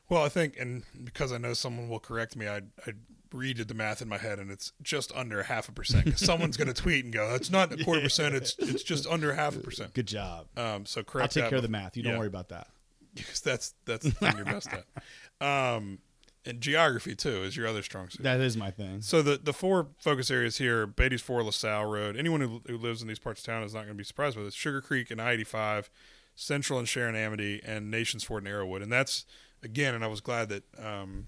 Well, 0.09 0.23
I 0.23 0.29
think, 0.29 0.59
and 0.59 0.83
because 1.03 1.31
I 1.31 1.37
know 1.37 1.53
someone 1.53 1.89
will 1.89 1.99
correct 1.99 2.35
me, 2.35 2.47
I 2.47 2.57
I 2.85 2.93
redid 3.33 3.67
the 3.67 3.73
math 3.73 4.01
in 4.01 4.07
my 4.07 4.17
head, 4.17 4.39
and 4.39 4.51
it's 4.51 4.71
just 4.81 5.11
under 5.15 5.43
half 5.43 5.67
a 5.67 5.71
percent. 5.71 6.05
Cause 6.05 6.19
someone's 6.19 6.55
going 6.57 6.67
to 6.67 6.73
tweet 6.73 7.03
and 7.03 7.13
go, 7.13 7.31
"That's 7.31 7.49
not 7.49 7.71
a 7.73 7.83
quarter 7.83 8.01
percent. 8.03 8.35
It's 8.35 8.55
it's 8.59 8.83
just 8.83 9.07
under 9.07 9.33
half 9.33 9.55
a 9.55 9.59
percent." 9.59 9.93
good 9.93 10.07
job 10.07 10.47
Um, 10.57 10.85
so 10.85 10.99
i'll 11.01 11.05
correct. 11.05 11.33
take 11.33 11.49
care 11.49 11.57
of 11.57 11.61
the 11.63 11.67
math 11.67 11.97
you 11.97 12.03
don't 12.03 12.17
worry 12.17 12.27
about 12.27 12.49
that 12.49 12.67
because 13.15 13.41
that's 13.41 13.73
that's 13.85 14.05
the 14.05 14.11
thing 14.11 14.35
you're 14.37 14.45
best 14.45 14.69
at. 14.71 14.85
Um, 15.41 15.99
and 16.45 16.61
geography 16.61 17.15
too 17.15 17.43
is 17.43 17.57
your 17.57 17.67
other 17.67 17.83
strong 17.83 18.09
suit. 18.09 18.21
that 18.23 18.39
is 18.39 18.55
my 18.55 18.69
thing 18.71 19.01
So 19.01 19.21
the 19.21 19.37
the 19.41 19.51
four 19.53 19.87
focus 19.97 20.29
areas 20.31 20.57
here: 20.57 20.85
Beatties 20.87 21.21
Ford, 21.21 21.45
LaSalle 21.45 21.85
Road. 21.85 22.15
Anyone 22.17 22.39
who, 22.41 22.61
who 22.67 22.77
lives 22.77 23.01
in 23.01 23.07
these 23.07 23.19
parts 23.19 23.41
of 23.41 23.45
town 23.45 23.63
is 23.63 23.73
not 23.73 23.81
going 23.81 23.93
to 23.93 23.97
be 23.97 24.03
surprised 24.03 24.37
with 24.37 24.45
it. 24.47 24.53
Sugar 24.53 24.79
Creek 24.81 25.09
and 25.11 25.21
I-85, 25.21 25.89
Central 26.35 26.79
and 26.79 26.87
Sharon 26.87 27.15
Amity, 27.15 27.61
and 27.65 27.89
Nations 27.91 28.23
Ford 28.23 28.45
and 28.45 28.53
Arrowood. 28.53 28.81
And 28.83 28.91
that's 28.91 29.25
again, 29.63 29.95
and 29.95 30.03
I 30.03 30.07
was 30.07 30.21
glad 30.21 30.49
that 30.49 30.63
um, 30.77 31.25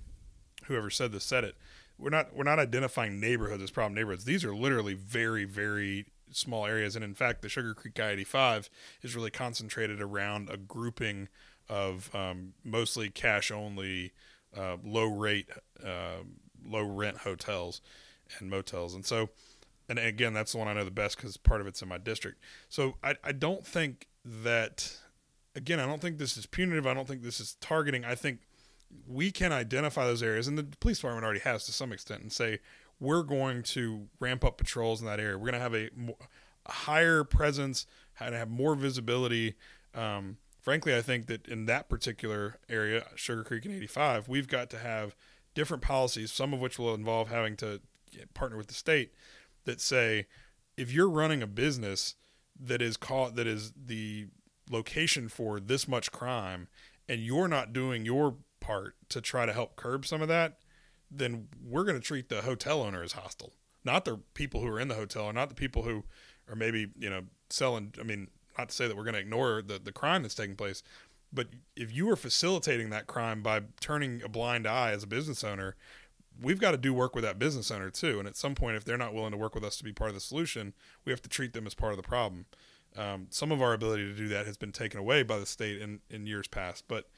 whoever 0.65 0.89
said 0.89 1.12
this 1.12 1.24
said 1.24 1.44
it. 1.44 1.56
We're 1.98 2.10
not 2.10 2.36
we're 2.36 2.44
not 2.44 2.60
identifying 2.60 3.20
neighborhoods 3.20 3.64
as 3.64 3.72
problem 3.72 3.94
neighborhoods. 3.94 4.26
These 4.26 4.44
are 4.44 4.56
literally 4.56 4.94
very 4.94 5.46
very 5.46 6.06
small 6.32 6.66
areas, 6.66 6.96
and 6.96 7.06
in 7.06 7.14
fact, 7.14 7.42
the 7.42 7.50
Sugar 7.50 7.74
Creek 7.74 8.00
I-85 8.00 8.70
is 9.02 9.16
really 9.16 9.32
concentrated 9.32 10.02
around 10.02 10.50
a 10.50 10.58
grouping 10.58 11.30
of 11.70 12.14
um, 12.14 12.54
mostly 12.64 13.10
cash 13.10 13.52
only, 13.52 14.12
uh, 14.56 14.78
low 14.84 15.06
rate, 15.06 15.48
uh, 15.84 16.24
low 16.66 16.84
rent 16.84 17.20
hotels 17.20 17.82
and 18.40 18.50
motels, 18.50 18.94
and 18.94 19.06
so. 19.06 19.30
And 19.88 20.00
again, 20.00 20.34
that's 20.34 20.54
the 20.54 20.58
one 20.58 20.68
I 20.68 20.74
know 20.74 20.84
the 20.84 20.90
best 20.90 21.16
because 21.16 21.38
part 21.38 21.62
of 21.62 21.68
it's 21.68 21.80
in 21.84 21.88
my 21.88 22.00
district. 22.00 22.42
So 22.70 22.96
I, 23.04 23.18
I 23.24 23.32
don't 23.34 23.64
think 23.64 24.08
that 24.26 24.98
again, 25.56 25.80
I 25.80 25.86
don't 25.86 26.02
think 26.02 26.18
this 26.18 26.38
is 26.38 26.46
punitive. 26.46 26.86
I 26.86 26.94
don't 26.94 27.08
think 27.08 27.22
this 27.22 27.40
is 27.40 27.56
targeting. 27.62 28.04
I 28.04 28.16
think 28.16 28.40
we 29.08 29.32
can 29.32 29.52
identify 29.52 30.06
those 30.06 30.24
areas, 30.24 30.48
and 30.48 30.58
the 30.58 30.63
police 30.80 30.98
department 30.98 31.26
already 31.26 31.41
has 31.41 31.65
to 31.65 31.71
some 31.71 31.91
extent, 31.91 32.21
and 32.21 32.32
say 32.32 32.60
we're 33.00 33.24
going 33.24 33.62
to 33.62 34.08
ramp 34.19 34.43
up 34.43 34.58
patrols 34.58 35.02
in 35.02 35.08
that 35.08 35.19
area. 35.19 35.38
We're 35.38 35.52
going 35.52 35.54
to 35.54 35.60
have 35.60 35.76
a, 35.76 35.89
a 36.65 36.71
higher 36.71 37.24
presence, 37.24 37.86
and 38.19 38.34
have 38.36 38.50
more 38.50 38.76
visibility. 38.76 39.56
Um, 39.93 40.38
frankly, 40.62 40.95
I 40.95 41.02
think 41.02 41.28
that 41.28 41.48
in 41.48 41.65
that 41.65 41.89
particular 41.89 42.58
area, 42.69 43.06
Sugar 43.15 43.43
Creek 43.43 43.65
and 43.65 43.76
85, 43.76 44.28
we've 44.28 44.48
got 44.48 44.69
to 44.71 44.78
have 44.78 45.15
different 45.54 45.84
policies, 45.84 46.32
some 46.32 46.54
of 46.54 46.60
which 46.60 46.80
will 46.80 46.93
involve 46.93 47.30
having 47.30 47.56
to 47.58 47.82
partner 48.34 48.58
with 48.58 48.67
the 48.67 48.74
state 48.74 49.12
that 49.65 49.82
say 49.82 50.26
if 50.78 50.91
you're 50.91 51.10
running 51.10 51.41
a 51.41 51.48
business 51.48 52.15
that 52.58 52.82
is 52.82 52.95
caught 52.95 53.36
that 53.36 53.48
is 53.48 53.74
the 53.76 54.28
location 54.69 55.28
for 55.28 55.60
this 55.60 55.88
much 55.88 56.12
crime 56.12 56.67
and 57.10 57.21
you're 57.21 57.48
not 57.48 57.74
doing 57.74 58.06
your 58.06 58.36
part 58.65 58.95
to 59.10 59.21
try 59.21 59.45
to 59.45 59.54
help 59.54 59.75
curb 59.75 60.06
some 60.06 60.21
of 60.21 60.28
that, 60.28 60.58
then 61.12 61.47
we're 61.63 61.84
going 61.84 61.99
to 61.99 62.06
treat 62.06 62.30
the 62.30 62.41
hotel 62.41 62.82
owner 62.82 63.04
as 63.04 63.13
hostile, 63.13 63.54
not 63.84 64.06
the 64.06 64.19
people 64.34 64.62
who 64.62 64.67
are 64.67 64.80
in 64.80 64.88
the 64.88 64.95
hotel 64.95 65.25
or 65.25 65.34
not 65.34 65.49
the 65.49 65.56
people 65.56 65.84
who 65.84 66.04
are 66.49 66.56
maybe, 66.56 66.88
you 66.97 67.10
know, 67.10 67.23
selling. 67.49 67.93
I 67.99 68.04
mean, 68.04 68.28
not 68.58 68.69
to 68.69 68.75
say 68.75 68.88
that 68.88 68.97
we're 68.97 69.04
going 69.04 69.13
to 69.13 69.19
ignore 69.19 69.62
the, 69.62 69.80
the 69.80 69.91
crime 69.91 70.23
that's 70.23 70.36
taking 70.36 70.56
place, 70.56 70.82
but 71.32 71.47
if 71.75 71.93
you 71.93 72.10
are 72.10 72.15
facilitating 72.15 72.89
that 72.89 73.08
crime 73.08 73.43
by 73.43 73.62
turning 73.80 74.21
a 74.23 74.30
blind 74.30 74.65
eye 74.65 74.91
as 74.91 75.04
a 75.04 75.08
business 75.08 75.43
owner, 75.43 75.75
we've 76.41 76.60
got 76.60 76.71
to 76.71 76.78
do 76.78 76.93
work 76.93 77.13
with 77.13 77.23
that 77.23 77.38
business 77.38 77.69
owner 77.69 77.89
too. 77.89 78.19
And 78.19 78.28
at 78.28 78.36
some 78.36 78.56
point, 78.56 78.78
if 78.78 78.84
they're 78.84 78.97
not 78.97 79.13
willing 79.13 79.32
to 79.32 79.38
work 79.38 79.54
with 79.54 79.63
us 79.63 79.78
to 79.78 79.84
be 79.84 79.93
part 79.93 80.10
of 80.10 80.15
the 80.15 80.21
solution, 80.21 80.73
we 81.04 81.12
have 81.12 81.21
to 81.21 81.30
treat 81.30 81.54
them 81.54 81.67
as 81.67 81.75
part 81.75 81.93
of 81.93 81.97
the 81.97 82.04
problem. 82.04 82.45
Um, 82.97 83.28
some 83.30 83.51
of 83.51 83.62
our 83.62 83.73
ability 83.73 84.06
to 84.06 84.13
do 84.13 84.28
that 84.30 84.45
has 84.45 84.58
been 84.58 84.71
taken 84.71 84.99
away 84.99 85.23
by 85.23 85.38
the 85.38 85.45
state 85.45 85.82
in, 85.82 85.99
in 86.10 86.25
years 86.25 86.47
past. 86.47 86.86
But 86.88 87.10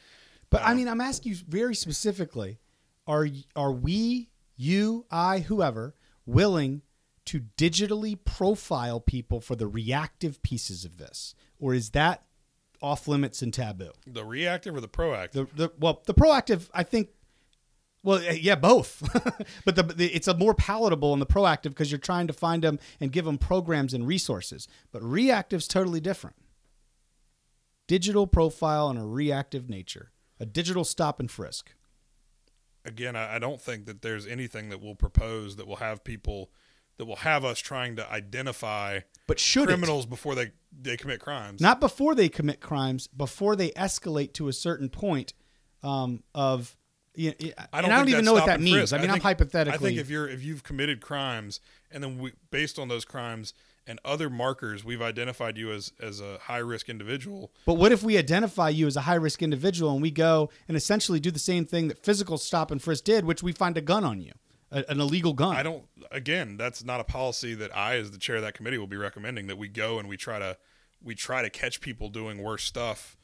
But 0.49 0.61
I 0.63 0.73
mean, 0.73 0.87
I'm 0.87 1.01
asking 1.01 1.33
you 1.33 1.37
very 1.47 1.75
specifically: 1.75 2.59
Are 3.05 3.27
are 3.55 3.71
we, 3.71 4.29
you, 4.55 5.05
I, 5.11 5.39
whoever, 5.39 5.95
willing 6.25 6.81
to 7.25 7.41
digitally 7.57 8.17
profile 8.23 9.01
people 9.01 9.41
for 9.41 9.55
the 9.55 9.67
reactive 9.67 10.41
pieces 10.43 10.85
of 10.85 10.97
this, 10.97 11.35
or 11.59 11.73
is 11.73 11.89
that 11.91 12.23
off 12.81 13.07
limits 13.07 13.41
and 13.41 13.53
taboo? 13.53 13.91
the 14.05 14.23
reactive 14.23 14.75
or 14.75 14.81
the 14.81 14.87
proactive? 14.87 15.31
The, 15.31 15.47
the 15.55 15.71
well, 15.79 16.01
the 16.05 16.13
proactive, 16.13 16.69
I 16.73 16.83
think. 16.83 17.09
Well, 18.03 18.19
eh, 18.19 18.37
yeah, 18.39 18.55
both. 18.55 19.03
but 19.65 19.75
the, 19.75 19.83
the 19.83 20.07
it's 20.07 20.29
a 20.29 20.33
more 20.33 20.53
palatable 20.53 21.13
in 21.13 21.19
the 21.19 21.25
proactive 21.25 21.69
because 21.69 21.91
you're 21.91 21.99
trying 21.99 22.27
to 22.27 22.33
find 22.33 22.63
them 22.63 22.79
and 23.01 23.11
give 23.11 23.25
them 23.25 23.37
programs 23.37 23.93
and 23.93 24.07
resources. 24.07 24.67
But 24.91 25.03
reactive's 25.03 25.67
totally 25.67 25.99
different. 25.99 26.37
Digital 27.87 28.27
profile 28.27 28.89
and 28.89 28.99
a 28.99 29.03
reactive 29.03 29.69
nature, 29.69 30.11
a 30.39 30.45
digital 30.45 30.83
stop 30.83 31.19
and 31.19 31.29
frisk. 31.29 31.71
again, 32.85 33.15
I, 33.15 33.37
don't 33.39 33.59
think 33.61 33.85
that 33.85 34.01
there's 34.01 34.25
anything 34.25 34.69
that 34.69 34.81
we'll 34.81 34.95
propose 34.95 35.57
that 35.57 35.67
will 35.67 35.77
have 35.77 36.03
people 36.03 36.49
that 36.97 37.05
will 37.05 37.17
have 37.17 37.45
us 37.45 37.59
trying 37.59 37.95
to 37.97 38.11
identify 38.11 39.01
But 39.27 39.39
should 39.39 39.63
it? 39.63 39.67
criminals 39.67 40.05
before 40.05 40.35
they 40.35 40.51
they 40.79 40.97
commit 40.97 41.19
crimes. 41.19 41.61
not 41.61 41.79
before 41.79 42.15
they 42.15 42.29
commit 42.29 42.59
crimes, 42.59 43.07
before 43.07 43.55
they 43.55 43.71
escalate 43.71 44.33
to 44.33 44.47
a 44.47 44.53
certain 44.53 44.89
point 44.89 45.33
um, 45.83 46.23
of. 46.33 46.75
You 47.15 47.29
know, 47.29 47.51
I 47.73 47.81
don't, 47.81 47.85
and 47.85 47.93
I 47.93 47.97
don't 47.97 48.09
even 48.09 48.25
know 48.25 48.33
what 48.33 48.45
that 48.45 48.61
means. 48.61 48.77
frisk. 48.77 48.93
I 48.93 48.99
mean, 48.99 49.09
I 49.09 49.15
am 49.15 49.21
hypothetically. 49.21 49.73
I 49.73 49.89
think 49.89 49.99
if 49.99 50.07
you're 50.07 50.29
if 50.29 50.43
you've 50.43 50.61
committed 50.61 51.01
crimes 51.01 51.59
and 51.89 52.03
then 52.03 52.19
we 52.19 52.33
based 52.51 52.77
on 52.77 52.89
those 52.89 53.05
crimes 53.05 53.53
and 53.87 53.99
other 54.03 54.29
markers, 54.29 54.83
we've 54.83 55.01
identified 55.01 55.57
you 55.57 55.71
as 55.71 55.93
as 55.99 56.19
a 56.19 56.37
high 56.39 56.57
risk 56.57 56.89
individual. 56.89 57.51
But 57.65 57.75
what 57.75 57.91
if 57.91 58.03
we 58.03 58.17
identify 58.17 58.69
you 58.69 58.85
as 58.87 58.95
a 58.95 59.01
high 59.01 59.15
risk 59.15 59.41
individual 59.41 59.93
and 59.93 60.01
we 60.01 60.11
go 60.11 60.49
and 60.67 60.75
essentially 60.75 61.19
do 61.19 61.31
the 61.31 61.39
same 61.39 61.65
thing 61.65 61.87
that 61.87 62.03
physical 62.03 62.37
stop 62.37 62.71
and 62.71 62.81
frisk 62.81 63.05
did, 63.05 63.25
which 63.25 63.41
we 63.41 63.51
find 63.51 63.77
a 63.77 63.81
gun 63.81 64.03
on 64.03 64.21
you, 64.21 64.33
a, 64.71 64.83
an 64.89 64.99
illegal 64.99 65.33
gun? 65.33 65.55
I 65.55 65.63
don't. 65.63 65.85
Again, 66.11 66.57
that's 66.57 66.83
not 66.83 66.99
a 66.99 67.03
policy 67.03 67.55
that 67.55 67.75
I, 67.75 67.95
as 67.95 68.11
the 68.11 68.17
chair 68.17 68.35
of 68.35 68.41
that 68.41 68.53
committee, 68.53 68.77
will 68.77 68.87
be 68.87 68.97
recommending. 68.97 69.47
That 69.47 69.57
we 69.57 69.69
go 69.69 69.99
and 69.99 70.09
we 70.09 70.17
try 70.17 70.39
to 70.39 70.57
we 71.01 71.15
try 71.15 71.41
to 71.41 71.49
catch 71.49 71.81
people 71.81 72.09
doing 72.09 72.43
worse 72.43 72.63
stuff 72.63 73.17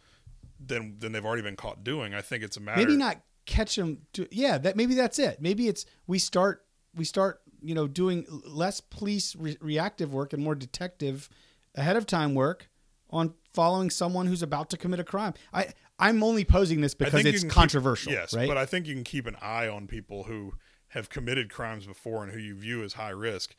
than 0.65 0.97
than 0.99 1.11
they've 1.11 1.25
already 1.25 1.43
been 1.43 1.55
caught 1.55 1.83
doing. 1.83 2.13
I 2.13 2.21
think 2.21 2.43
it's 2.43 2.57
a 2.57 2.61
matter. 2.61 2.79
maybe 2.79 2.95
not 2.95 3.17
catch 3.45 3.75
them. 3.75 3.99
To, 4.13 4.27
yeah, 4.31 4.57
that 4.59 4.75
maybe 4.75 4.95
that's 4.95 5.19
it. 5.19 5.41
Maybe 5.41 5.67
it's 5.67 5.85
we 6.07 6.19
start 6.19 6.65
we 6.95 7.05
start 7.05 7.41
you 7.63 7.73
know 7.73 7.87
doing 7.87 8.25
less 8.45 8.81
police 8.81 9.35
re- 9.35 9.57
reactive 9.61 10.13
work 10.13 10.33
and 10.33 10.43
more 10.43 10.55
detective 10.55 11.29
ahead 11.75 11.95
of 11.95 12.05
time 12.05 12.35
work 12.35 12.69
on 13.09 13.33
following 13.53 13.89
someone 13.89 14.25
who's 14.27 14.41
about 14.41 14.69
to 14.71 14.77
commit 14.77 14.99
a 14.99 15.03
crime. 15.03 15.33
I 15.53 15.67
I'm 15.99 16.23
only 16.23 16.43
posing 16.43 16.81
this 16.81 16.93
because 16.93 17.25
it's 17.25 17.41
can 17.41 17.49
keep- 17.49 17.55
controversial. 17.55 18.11
yes, 18.11 18.33
right? 18.33 18.47
but 18.47 18.57
I 18.57 18.65
think 18.65 18.87
you 18.87 18.93
can 18.95 19.03
keep 19.03 19.27
an 19.27 19.37
eye 19.41 19.67
on 19.67 19.87
people 19.87 20.23
who 20.23 20.53
have 20.89 21.09
committed 21.09 21.51
crimes 21.51 21.85
before 21.85 22.23
and 22.23 22.31
who 22.31 22.39
you 22.39 22.55
view 22.55 22.83
as 22.83 22.93
high 22.93 23.09
risk. 23.09 23.55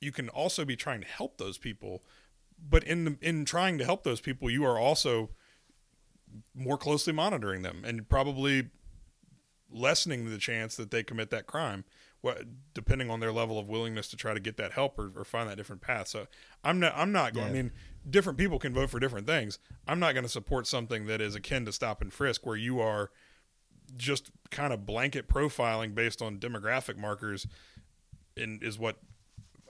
You 0.00 0.12
can 0.12 0.28
also 0.28 0.64
be 0.64 0.76
trying 0.76 1.00
to 1.00 1.06
help 1.06 1.38
those 1.38 1.58
people, 1.58 2.04
but 2.68 2.84
in 2.84 3.04
the, 3.04 3.16
in 3.20 3.44
trying 3.44 3.78
to 3.78 3.84
help 3.84 4.04
those 4.04 4.20
people, 4.20 4.50
you 4.50 4.64
are 4.64 4.78
also 4.78 5.30
more 6.54 6.76
closely 6.76 7.12
monitoring 7.12 7.62
them 7.62 7.82
and 7.84 8.08
probably 8.08 8.68
lessening 9.70 10.28
the 10.28 10.38
chance 10.38 10.76
that 10.76 10.90
they 10.90 11.02
commit 11.02 11.30
that 11.30 11.46
crime. 11.46 11.84
Depending 12.74 13.10
on 13.10 13.20
their 13.20 13.32
level 13.32 13.58
of 13.58 13.68
willingness 13.68 14.08
to 14.08 14.16
try 14.16 14.34
to 14.34 14.40
get 14.40 14.56
that 14.56 14.72
help 14.72 14.98
or, 14.98 15.12
or 15.16 15.24
find 15.24 15.48
that 15.48 15.56
different 15.56 15.82
path. 15.82 16.08
So 16.08 16.26
I'm 16.64 16.80
not. 16.80 16.92
I'm 16.96 17.12
not 17.12 17.34
going. 17.34 17.48
I 17.48 17.52
mean, 17.52 17.72
different 18.08 18.38
people 18.38 18.58
can 18.58 18.74
vote 18.74 18.90
for 18.90 19.00
different 19.00 19.26
things. 19.26 19.58
I'm 19.86 19.98
not 19.98 20.12
going 20.12 20.24
to 20.24 20.30
support 20.30 20.66
something 20.66 21.06
that 21.06 21.20
is 21.20 21.34
akin 21.34 21.64
to 21.66 21.72
stop 21.72 22.00
and 22.00 22.12
frisk, 22.12 22.44
where 22.46 22.56
you 22.56 22.80
are 22.80 23.10
just 23.96 24.30
kind 24.50 24.72
of 24.72 24.84
blanket 24.84 25.28
profiling 25.28 25.94
based 25.94 26.20
on 26.20 26.38
demographic 26.38 26.96
markers 26.96 27.46
and 28.36 28.62
is 28.62 28.78
what 28.78 28.96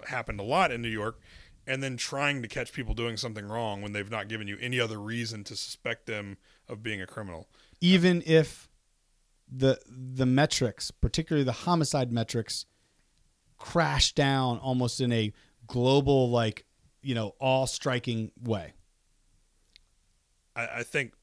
happened 0.07 0.41
a 0.41 0.43
lot 0.43 0.73
in 0.73 0.83
New 0.83 0.89
York 0.89 1.21
and 1.67 1.83
then 1.83 1.97
trying 1.97 2.43
to 2.43 2.49
catch 2.49 2.73
people 2.73 2.95
doing 2.95 3.17
something 3.17 3.47
wrong 3.47 3.83
when 3.83 3.93
they've 3.93 4.11
not 4.11 4.29
given 4.29 4.47
you 4.47 4.57
any 4.61 4.79
other 4.79 4.99
reason 4.99 5.43
to 5.45 5.57
suspect 5.57 6.07
them 6.07 6.37
of 6.69 6.83
being 6.83 7.01
a 7.01 7.07
criminal. 7.07 7.49
even 7.81 8.23
if 8.25 8.69
the 9.51 9.79
the 9.89 10.27
metrics, 10.27 10.91
particularly 10.91 11.45
the 11.45 11.53
homicide 11.53 12.13
metrics, 12.13 12.67
crash 13.59 14.13
down 14.13 14.59
almost 14.59 15.01
in 15.01 15.13
a 15.13 15.33
global 15.67 16.31
like 16.31 16.65
you 17.03 17.15
know 17.15 17.35
all 17.41 17.67
striking 17.67 18.33
way. 18.43 18.73
I, 20.55 20.69
I 20.79 20.83
think 20.83 21.15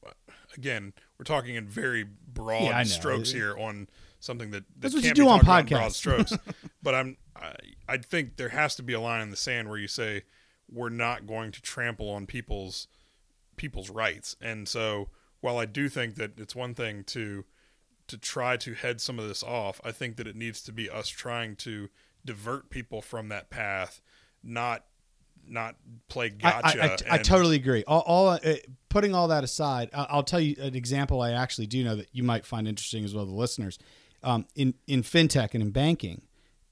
again, 0.56 0.92
we're 1.18 1.24
talking 1.24 1.56
in 1.56 1.66
very 1.68 2.04
broad 2.04 2.62
Yeah, 2.64 2.82
strokes 2.84 3.32
here 3.32 3.56
on 3.56 3.88
something 4.20 4.50
that, 4.52 4.64
that 4.68 4.80
That's 4.80 4.94
what 4.94 5.04
you 5.04 5.12
do 5.12 5.28
on 5.28 5.40
in 5.40 5.44
broad 5.44 5.66
podcasts. 5.66 5.94
strokes. 5.94 6.32
but 6.82 6.94
I'm 6.94 7.16
I, 7.36 7.54
I 7.88 7.96
think 7.98 8.36
there 8.36 8.50
has 8.50 8.76
to 8.76 8.82
be 8.82 8.92
a 8.92 9.00
line 9.00 9.20
in 9.20 9.30
the 9.30 9.36
sand 9.36 9.68
where 9.68 9.78
you 9.78 9.88
say 9.88 10.22
we're 10.70 10.88
not 10.88 11.26
going 11.26 11.52
to 11.52 11.60
trample 11.60 12.08
on 12.10 12.26
people's 12.26 12.88
people's 13.56 13.90
rights. 13.90 14.36
And 14.40 14.66
so 14.68 15.10
while 15.40 15.58
I 15.58 15.66
do 15.66 15.88
think 15.88 16.14
that 16.16 16.38
it's 16.38 16.54
one 16.54 16.74
thing 16.74 17.04
to 17.04 17.44
to 18.08 18.18
try 18.18 18.56
to 18.58 18.74
head 18.74 19.00
some 19.00 19.18
of 19.18 19.26
this 19.28 19.42
off, 19.42 19.80
I 19.84 19.92
think 19.92 20.16
that 20.16 20.26
it 20.26 20.36
needs 20.36 20.60
to 20.62 20.72
be 20.72 20.90
us 20.90 21.08
trying 21.08 21.56
to 21.56 21.88
divert 22.24 22.70
people 22.70 23.00
from 23.02 23.28
that 23.28 23.50
path, 23.50 24.00
not 24.42 24.84
not 25.46 25.76
play 26.08 26.30
gotcha. 26.30 26.82
I, 26.82 26.86
I, 26.86 26.96
I 27.10 27.16
and- 27.16 27.24
totally 27.24 27.56
agree. 27.56 27.84
All, 27.86 28.00
all 28.06 28.28
uh, 28.28 28.38
putting 28.88 29.14
all 29.14 29.28
that 29.28 29.44
aside, 29.44 29.90
I- 29.92 30.06
I'll 30.08 30.22
tell 30.22 30.40
you 30.40 30.56
an 30.58 30.74
example 30.74 31.20
I 31.20 31.32
actually 31.32 31.66
do 31.66 31.84
know 31.84 31.96
that 31.96 32.08
you 32.12 32.22
might 32.22 32.46
find 32.46 32.66
interesting 32.66 33.04
as 33.04 33.14
well, 33.14 33.26
the 33.26 33.32
listeners. 33.32 33.78
Um, 34.22 34.46
in 34.54 34.74
in 34.86 35.02
fintech 35.02 35.50
and 35.52 35.62
in 35.62 35.70
banking, 35.70 36.22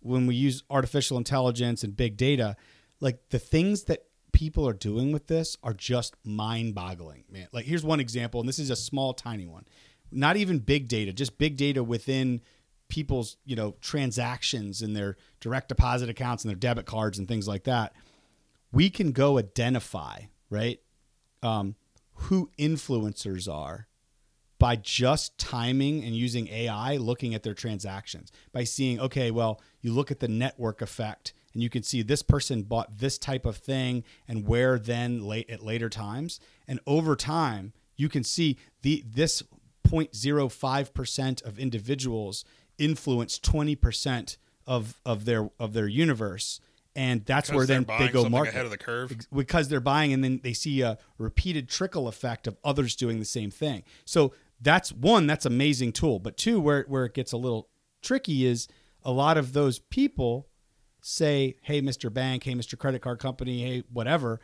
when 0.00 0.26
we 0.26 0.34
use 0.34 0.64
artificial 0.70 1.18
intelligence 1.18 1.84
and 1.84 1.94
big 1.94 2.16
data, 2.16 2.56
like 3.00 3.18
the 3.28 3.38
things 3.38 3.84
that 3.84 4.04
people 4.32 4.66
are 4.66 4.72
doing 4.72 5.12
with 5.12 5.26
this 5.26 5.58
are 5.62 5.74
just 5.74 6.16
mind-boggling, 6.24 7.24
man. 7.30 7.48
Like 7.52 7.66
here's 7.66 7.84
one 7.84 8.00
example, 8.00 8.40
and 8.40 8.48
this 8.48 8.58
is 8.58 8.70
a 8.70 8.76
small, 8.76 9.12
tiny 9.12 9.46
one. 9.46 9.66
Not 10.12 10.36
even 10.36 10.58
big 10.58 10.88
data, 10.88 11.12
just 11.12 11.38
big 11.38 11.56
data 11.56 11.82
within 11.82 12.40
people's 12.88 13.36
you 13.44 13.56
know 13.56 13.74
transactions 13.80 14.82
and 14.82 14.94
their 14.94 15.16
direct 15.40 15.68
deposit 15.68 16.10
accounts 16.10 16.44
and 16.44 16.50
their 16.50 16.58
debit 16.58 16.84
cards 16.84 17.18
and 17.18 17.26
things 17.26 17.48
like 17.48 17.64
that 17.64 17.94
we 18.72 18.90
can 18.90 19.12
go 19.12 19.38
identify 19.38 20.20
right 20.50 20.80
um, 21.42 21.76
who 22.14 22.50
influencers 22.58 23.52
are 23.52 23.86
by 24.58 24.76
just 24.76 25.36
timing 25.38 26.04
and 26.04 26.14
using 26.14 26.46
AI, 26.48 26.96
looking 26.96 27.34
at 27.34 27.42
their 27.42 27.54
transactions, 27.54 28.30
by 28.52 28.62
seeing, 28.62 29.00
okay, 29.00 29.32
well, 29.32 29.60
you 29.80 29.92
look 29.92 30.12
at 30.12 30.20
the 30.20 30.28
network 30.28 30.80
effect 30.80 31.32
and 31.52 31.62
you 31.62 31.68
can 31.68 31.82
see 31.82 32.00
this 32.00 32.22
person 32.22 32.62
bought 32.62 32.98
this 32.98 33.18
type 33.18 33.44
of 33.44 33.56
thing 33.56 34.04
and 34.28 34.46
where 34.46 34.78
then 34.78 35.24
late 35.24 35.50
at 35.50 35.64
later 35.64 35.88
times. 35.88 36.38
And 36.68 36.78
over 36.86 37.16
time, 37.16 37.72
you 37.96 38.08
can 38.08 38.22
see 38.22 38.56
the 38.82 39.04
this 39.04 39.42
0.05% 39.86 41.42
of 41.44 41.58
individuals 41.58 42.44
influence 42.78 43.38
20% 43.38 44.36
of, 44.66 45.00
of 45.04 45.24
their 45.24 45.50
of 45.58 45.72
their 45.72 45.88
universe 45.88 46.60
and 46.94 47.24
that's 47.24 47.48
Because 47.48 47.56
where 47.56 47.66
then 47.66 47.86
they 47.98 48.08
go 48.08 48.28
market 48.28 48.50
ahead 48.50 48.64
of 48.64 48.70
the 48.70 48.78
curve. 48.78 49.26
Because 49.34 49.68
they're 49.68 49.80
buying 49.80 50.12
and 50.12 50.22
then 50.22 50.40
they 50.42 50.52
see 50.52 50.82
a 50.82 50.98
repeated 51.18 51.68
trickle 51.68 52.06
effect 52.06 52.46
of 52.46 52.56
others 52.62 52.94
doing 52.96 53.18
the 53.18 53.24
same 53.24 53.50
thing. 53.50 53.82
So 54.04 54.34
that's 54.60 54.92
one, 54.92 55.26
that's 55.26 55.46
amazing 55.46 55.92
tool. 55.92 56.18
But 56.18 56.36
two, 56.36 56.60
where 56.60 56.84
where 56.88 57.04
it 57.04 57.14
gets 57.14 57.32
a 57.32 57.36
little 57.36 57.68
tricky 58.02 58.46
is 58.46 58.68
a 59.04 59.10
lot 59.10 59.38
of 59.38 59.52
those 59.52 59.78
people 59.78 60.48
say, 61.00 61.56
"Hey, 61.62 61.80
Mr. 61.80 62.12
Bank, 62.12 62.44
hey, 62.44 62.54
Mr. 62.54 62.78
Credit 62.78 63.00
Card 63.00 63.18
Company, 63.18 63.62
hey, 63.62 63.84
whatever, 63.90 64.40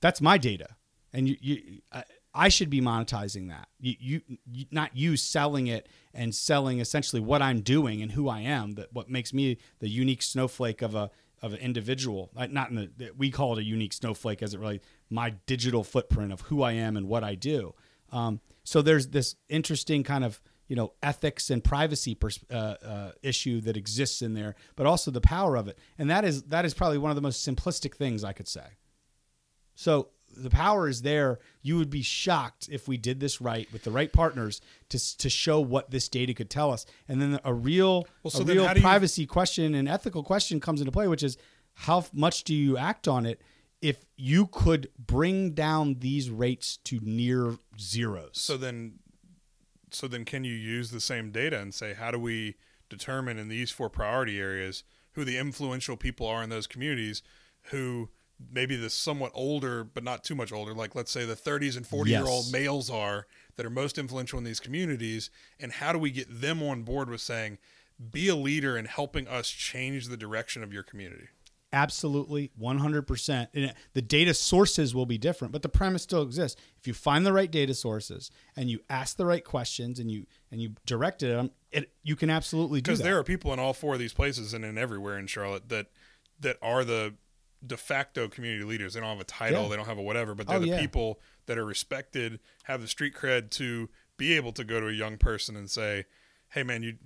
that's 0.00 0.20
my 0.20 0.36
data, 0.36 0.76
and 1.12 1.28
you, 1.28 1.36
you 1.40 1.80
I, 1.92 2.04
I 2.34 2.48
should 2.48 2.68
be 2.68 2.80
monetizing 2.80 3.48
that. 3.48 3.68
You, 3.78 4.20
you, 4.50 4.66
not 4.72 4.96
you 4.96 5.16
selling 5.16 5.68
it 5.68 5.88
and 6.12 6.34
selling 6.34 6.80
essentially 6.80 7.20
what 7.20 7.40
I'm 7.40 7.60
doing 7.60 8.02
and 8.02 8.12
who 8.12 8.28
I 8.28 8.40
am. 8.40 8.72
That 8.72 8.92
what 8.92 9.08
makes 9.08 9.32
me 9.32 9.58
the 9.78 9.88
unique 9.88 10.22
snowflake 10.22 10.82
of 10.82 10.94
a 10.94 11.10
of 11.40 11.52
an 11.52 11.60
individual. 11.60 12.30
Not 12.34 12.70
in 12.70 12.76
the 12.96 13.12
we 13.16 13.30
call 13.30 13.52
it 13.52 13.60
a 13.60 13.64
unique 13.64 13.92
snowflake 13.92 14.42
as 14.42 14.52
it 14.52 14.60
really 14.60 14.80
my 15.10 15.34
digital 15.46 15.84
footprint 15.84 16.32
of 16.32 16.40
who 16.42 16.62
I 16.62 16.72
am 16.72 16.96
and 16.96 17.06
what 17.06 17.22
I 17.22 17.36
do. 17.36 17.74
Um, 18.10 18.40
so 18.64 18.82
there's 18.82 19.08
this 19.08 19.36
interesting 19.48 20.02
kind 20.02 20.24
of 20.24 20.40
you 20.66 20.74
know 20.74 20.92
ethics 21.02 21.50
and 21.50 21.62
privacy 21.62 22.14
pers- 22.14 22.44
uh, 22.50 22.74
uh, 22.84 23.12
issue 23.22 23.60
that 23.60 23.76
exists 23.76 24.22
in 24.22 24.34
there, 24.34 24.56
but 24.74 24.86
also 24.86 25.10
the 25.10 25.20
power 25.20 25.56
of 25.56 25.68
it, 25.68 25.78
and 25.98 26.10
that 26.10 26.24
is 26.24 26.42
that 26.44 26.64
is 26.64 26.74
probably 26.74 26.98
one 26.98 27.10
of 27.10 27.16
the 27.16 27.22
most 27.22 27.46
simplistic 27.46 27.94
things 27.94 28.24
I 28.24 28.32
could 28.32 28.48
say. 28.48 28.66
So 29.74 30.08
the 30.36 30.50
power 30.50 30.88
is 30.88 31.02
there. 31.02 31.38
You 31.62 31.76
would 31.76 31.90
be 31.90 32.02
shocked 32.02 32.68
if 32.70 32.86
we 32.88 32.96
did 32.96 33.20
this 33.20 33.40
right 33.40 33.66
with 33.72 33.84
the 33.84 33.90
right 33.90 34.12
partners 34.12 34.60
to 34.90 35.16
to 35.18 35.28
show 35.30 35.60
what 35.60 35.90
this 35.90 36.08
data 36.08 36.34
could 36.34 36.50
tell 36.50 36.70
us, 36.72 36.84
and 37.08 37.20
then 37.20 37.38
a 37.44 37.54
real 37.54 38.06
Well, 38.22 38.30
so 38.30 38.42
a 38.42 38.44
real 38.44 38.68
do 38.68 38.74
you- 38.80 38.82
privacy 38.82 39.26
question 39.26 39.74
and 39.74 39.88
ethical 39.88 40.22
question 40.22 40.60
comes 40.60 40.80
into 40.80 40.92
play, 40.92 41.08
which 41.08 41.22
is 41.22 41.36
how 41.74 42.04
much 42.12 42.44
do 42.44 42.54
you 42.54 42.76
act 42.76 43.08
on 43.08 43.26
it 43.26 43.40
if 43.80 44.06
you 44.16 44.46
could 44.46 44.88
bring 44.98 45.50
down 45.52 45.96
these 46.00 46.30
rates 46.30 46.76
to 46.84 47.00
near 47.02 47.56
zeros? 47.78 48.30
So 48.40 48.56
then, 48.56 49.00
so 49.90 50.06
then, 50.08 50.24
can 50.24 50.44
you 50.44 50.54
use 50.54 50.90
the 50.90 51.00
same 51.00 51.30
data 51.30 51.60
and 51.60 51.74
say, 51.74 51.94
how 51.94 52.10
do 52.10 52.18
we 52.18 52.56
determine 52.88 53.38
in 53.38 53.48
these 53.48 53.70
four 53.70 53.90
priority 53.90 54.38
areas 54.40 54.84
who 55.12 55.24
the 55.24 55.36
influential 55.38 55.96
people 55.96 56.26
are 56.26 56.42
in 56.42 56.50
those 56.50 56.66
communities, 56.66 57.22
who 57.70 58.08
maybe 58.52 58.76
the 58.76 58.90
somewhat 58.90 59.32
older 59.34 59.84
but 59.84 60.04
not 60.04 60.24
too 60.24 60.34
much 60.34 60.52
older, 60.52 60.74
like 60.74 60.94
let's 60.94 61.10
say 61.10 61.24
the 61.24 61.36
30s 61.36 61.76
and 61.76 61.86
40 61.86 62.10
year 62.10 62.26
old 62.26 62.52
males 62.52 62.90
are 62.90 63.26
that 63.56 63.64
are 63.64 63.70
most 63.70 63.98
influential 63.98 64.38
in 64.38 64.44
these 64.44 64.60
communities, 64.60 65.30
and 65.60 65.72
how 65.72 65.92
do 65.92 65.98
we 65.98 66.10
get 66.10 66.40
them 66.40 66.62
on 66.62 66.82
board 66.82 67.08
with 67.08 67.20
saying, 67.20 67.58
be 68.10 68.28
a 68.28 68.36
leader 68.36 68.76
in 68.76 68.86
helping 68.86 69.28
us 69.28 69.48
change 69.48 70.08
the 70.08 70.16
direction 70.16 70.62
of 70.62 70.72
your 70.72 70.82
community? 70.82 71.28
Absolutely, 71.72 72.52
100%. 72.60 73.48
And 73.52 73.74
the 73.94 74.02
data 74.02 74.32
sources 74.32 74.94
will 74.94 75.06
be 75.06 75.18
different, 75.18 75.50
but 75.50 75.62
the 75.62 75.68
premise 75.68 76.04
still 76.04 76.22
exists. 76.22 76.60
If 76.78 76.86
you 76.86 76.94
find 76.94 77.26
the 77.26 77.32
right 77.32 77.50
data 77.50 77.74
sources 77.74 78.30
and 78.56 78.70
you 78.70 78.78
ask 78.88 79.16
the 79.16 79.26
right 79.26 79.44
questions 79.44 79.98
and 79.98 80.08
you 80.08 80.26
and 80.52 80.62
you 80.62 80.74
direct 80.86 81.24
it, 81.24 81.50
it 81.72 81.90
you 82.04 82.14
can 82.14 82.30
absolutely 82.30 82.80
do 82.80 82.92
because 82.92 83.00
there 83.00 83.18
are 83.18 83.24
people 83.24 83.52
in 83.52 83.58
all 83.58 83.72
four 83.72 83.94
of 83.94 83.98
these 83.98 84.12
places 84.12 84.54
and 84.54 84.64
in 84.64 84.78
everywhere 84.78 85.18
in 85.18 85.26
Charlotte 85.26 85.68
that 85.68 85.88
that 86.38 86.58
are 86.62 86.84
the 86.84 87.14
de 87.66 87.76
facto 87.76 88.28
community 88.28 88.64
leaders. 88.64 88.94
They 88.94 89.00
don't 89.00 89.08
have 89.10 89.20
a 89.20 89.24
title, 89.24 89.62
Yeah. 89.64 89.68
they 89.70 89.76
don't 89.76 89.86
have 89.86 89.98
a 89.98 90.02
whatever, 90.02 90.34
but 90.34 90.46
they're 90.46 90.56
Oh, 90.56 90.60
the 90.60 90.68
yeah. 90.68 90.80
people 90.80 91.20
that 91.46 91.58
are 91.58 91.64
respected, 91.64 92.40
have 92.64 92.80
the 92.80 92.88
street 92.88 93.14
cred 93.14 93.50
to 93.52 93.88
be 94.16 94.34
able 94.34 94.52
to 94.52 94.64
go 94.64 94.80
to 94.80 94.88
a 94.88 94.92
young 94.92 95.16
person 95.18 95.56
and 95.56 95.70
say, 95.70 96.04
"Hey, 96.48 96.62
man, 96.62 96.82
you 96.82 96.96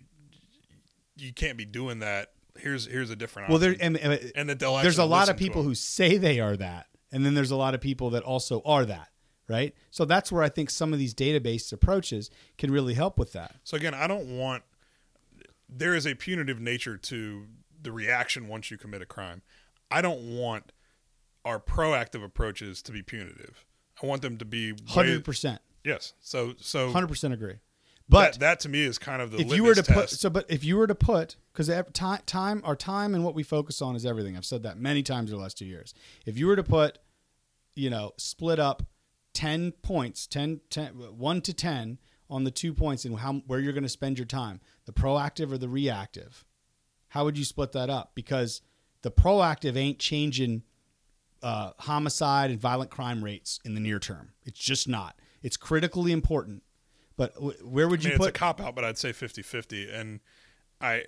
you 1.16 1.32
can't 1.32 1.58
be 1.58 1.64
doing 1.64 1.98
that. 2.00 2.32
Here's 2.56 2.86
here's 2.86 3.10
a 3.10 3.16
different 3.16 3.48
well, 3.50 3.58
there 3.58 3.76
and, 3.80 3.96
and 3.96 4.32
and 4.34 4.48
that 4.48 4.58
they'll 4.58 4.76
there's 4.78 4.98
a 4.98 5.04
lot 5.04 5.28
of 5.28 5.36
people 5.36 5.62
who 5.62 5.74
say 5.74 6.16
they 6.16 6.40
are 6.40 6.56
that, 6.56 6.86
and 7.12 7.24
then 7.24 7.34
there's 7.34 7.50
a 7.50 7.56
lot 7.56 7.74
of 7.74 7.80
people 7.80 8.10
that 8.10 8.22
also 8.24 8.62
are 8.64 8.84
that, 8.84 9.08
right? 9.48 9.74
So 9.90 10.04
that's 10.04 10.30
where 10.32 10.42
I 10.42 10.48
think 10.48 10.70
some 10.70 10.92
of 10.92 10.98
these 10.98 11.14
database 11.14 11.72
approaches 11.72 12.30
can 12.56 12.70
really 12.70 12.94
help 12.94 13.18
with 13.18 13.32
that. 13.32 13.54
So 13.64 13.76
again, 13.76 13.94
I 13.94 14.06
don't 14.06 14.36
want. 14.36 14.64
There 15.68 15.94
is 15.94 16.06
a 16.06 16.14
punitive 16.14 16.60
nature 16.60 16.96
to 16.96 17.46
the 17.80 17.92
reaction 17.92 18.48
once 18.48 18.70
you 18.70 18.78
commit 18.78 19.02
a 19.02 19.06
crime. 19.06 19.42
I 19.90 20.02
don't 20.02 20.36
want 20.36 20.72
our 21.44 21.58
proactive 21.58 22.22
approaches 22.22 22.82
to 22.82 22.92
be 22.92 23.02
punitive. 23.02 23.64
I 24.02 24.06
want 24.06 24.22
them 24.22 24.36
to 24.38 24.44
be 24.44 24.74
Hundred 24.88 25.24
percent, 25.24 25.60
Yes. 25.84 26.12
So 26.20 26.54
so 26.60 26.92
hundred 26.92 27.08
percent 27.08 27.34
agree. 27.34 27.56
but 28.08 28.32
But 28.32 28.40
that, 28.40 28.60
to 28.60 28.68
me 28.68 28.82
is 28.82 28.98
kind 28.98 29.22
of 29.22 29.30
the 29.30 29.38
if 29.40 29.52
you 29.52 29.64
were 29.64 29.74
to 29.74 29.80
litmus 29.80 30.10
put 30.10 30.10
so, 30.10 30.30
but 30.30 30.44
if 30.48 30.64
you 30.64 30.76
were 30.76 30.86
to 30.86 30.94
put 30.94 31.36
because 31.52 31.70
time, 31.92 32.20
time, 32.26 32.62
our 32.64 32.76
time, 32.76 33.14
and 33.14 33.24
what 33.24 33.34
we 33.34 33.42
focus 33.42 33.82
on 33.82 33.96
is 33.96 34.04
everything. 34.04 34.36
I've 34.36 34.44
said 34.44 34.62
that 34.64 34.78
many 34.78 35.02
times 35.02 35.30
in 35.30 35.36
the 35.36 35.42
last 35.42 35.58
two 35.58 35.64
years. 35.64 35.94
If 36.26 36.38
you 36.38 36.46
were 36.46 36.56
to 36.56 36.62
put, 36.62 36.98
you 37.74 37.90
know, 37.90 38.12
split 38.18 38.58
up 38.58 38.82
ten 39.32 39.72
points, 39.72 40.26
10, 40.26 40.60
10 40.70 40.88
1 40.92 41.40
to 41.42 41.54
ten 41.54 41.98
on 42.30 42.44
the 42.44 42.50
two 42.50 42.74
points 42.74 43.04
and 43.04 43.18
how 43.18 43.34
where 43.46 43.58
you're 43.58 43.72
going 43.72 43.82
to 43.82 43.88
spend 43.88 44.18
your 44.18 44.26
time, 44.26 44.60
the 44.84 44.92
proactive 44.92 45.50
or 45.50 45.58
the 45.58 45.68
reactive, 45.68 46.44
how 47.08 47.24
would 47.24 47.38
you 47.38 47.44
split 47.44 47.72
that 47.72 47.88
up? 47.88 48.12
Because 48.14 48.60
the 49.08 49.22
proactive 49.22 49.76
ain't 49.76 49.98
changing 49.98 50.62
uh, 51.42 51.70
homicide 51.78 52.50
and 52.50 52.60
violent 52.60 52.90
crime 52.90 53.24
rates 53.24 53.58
in 53.64 53.74
the 53.74 53.80
near 53.80 53.98
term. 53.98 54.32
It's 54.44 54.58
just 54.58 54.86
not. 54.88 55.16
It's 55.42 55.56
critically 55.56 56.12
important. 56.12 56.62
But 57.16 57.34
w- 57.34 57.56
where 57.64 57.88
would 57.88 58.00
I 58.00 58.02
you 58.02 58.08
mean, 58.10 58.16
it's 58.16 58.24
put? 58.26 58.28
a 58.36 58.38
cop 58.38 58.60
out, 58.60 58.74
but 58.74 58.84
I'd 58.84 58.98
say 58.98 59.10
50-50. 59.12 59.94
and 59.94 60.20
I 60.80 61.04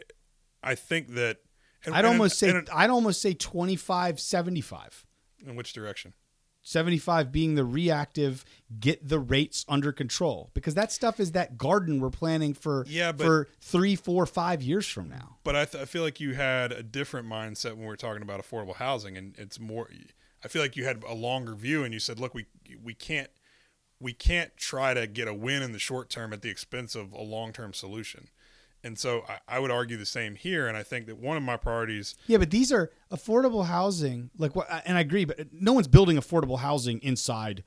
I 0.62 0.74
think 0.74 1.14
that 1.14 1.38
and, 1.84 1.94
I'd 1.94 1.98
and- 2.00 2.06
almost 2.08 2.38
say 2.38 2.50
and- 2.50 2.68
I'd 2.72 2.90
almost 2.90 3.20
say 3.20 3.34
25 3.34 4.18
75. 4.20 5.06
in 5.46 5.56
which 5.56 5.72
direction? 5.72 6.14
75 6.62 7.32
being 7.32 7.54
the 7.54 7.64
reactive 7.64 8.44
get 8.78 9.06
the 9.08 9.18
rates 9.18 9.64
under 9.68 9.92
control 9.92 10.50
because 10.54 10.74
that 10.74 10.92
stuff 10.92 11.18
is 11.18 11.32
that 11.32 11.56
garden 11.56 12.00
we're 12.00 12.10
planning 12.10 12.54
for 12.54 12.84
Yeah, 12.88 13.12
but- 13.12 13.24
for 13.24 13.48
three, 13.60 13.96
four, 13.96 14.26
five 14.26 14.62
years 14.62 14.86
from 14.86 15.08
now. 15.08 15.38
But 15.42 15.56
I, 15.56 15.64
th- 15.64 15.82
I 15.82 15.86
feel 15.86 16.02
like 16.02 16.20
you 16.20 16.34
had 16.34 16.72
a 16.72 16.82
different 16.82 17.26
mindset 17.28 17.70
when 17.70 17.80
we 17.80 17.86
were 17.86 17.96
talking 17.96 18.22
about 18.22 18.44
affordable 18.44 18.76
housing, 18.76 19.16
and 19.16 19.34
it's 19.38 19.58
more. 19.58 19.88
I 20.44 20.48
feel 20.48 20.62
like 20.62 20.76
you 20.76 20.84
had 20.84 21.02
a 21.04 21.14
longer 21.14 21.54
view, 21.54 21.82
and 21.84 21.92
you 21.94 22.00
said, 22.00 22.18
"Look, 22.20 22.34
we 22.34 22.46
we 22.82 22.94
can't 22.94 23.30
we 23.98 24.12
can't 24.12 24.56
try 24.56 24.94
to 24.94 25.06
get 25.06 25.28
a 25.28 25.34
win 25.34 25.62
in 25.62 25.72
the 25.72 25.78
short 25.78 26.08
term 26.10 26.32
at 26.32 26.42
the 26.42 26.48
expense 26.50 26.94
of 26.94 27.12
a 27.12 27.22
long 27.22 27.52
term 27.52 27.72
solution." 27.72 28.28
And 28.82 28.98
so 28.98 29.24
I, 29.28 29.56
I 29.56 29.58
would 29.58 29.70
argue 29.70 29.96
the 29.98 30.06
same 30.06 30.34
here, 30.36 30.66
and 30.66 30.76
I 30.76 30.82
think 30.82 31.06
that 31.06 31.18
one 31.18 31.36
of 31.36 31.42
my 31.42 31.56
priorities. 31.58 32.14
Yeah, 32.26 32.38
but 32.38 32.50
these 32.50 32.72
are 32.72 32.90
affordable 33.12 33.66
housing. 33.66 34.30
Like 34.38 34.56
what? 34.56 34.68
And 34.86 34.96
I 34.96 35.00
agree, 35.00 35.24
but 35.26 35.52
no 35.52 35.72
one's 35.74 35.88
building 35.88 36.16
affordable 36.16 36.58
housing 36.60 36.98
inside 37.02 37.62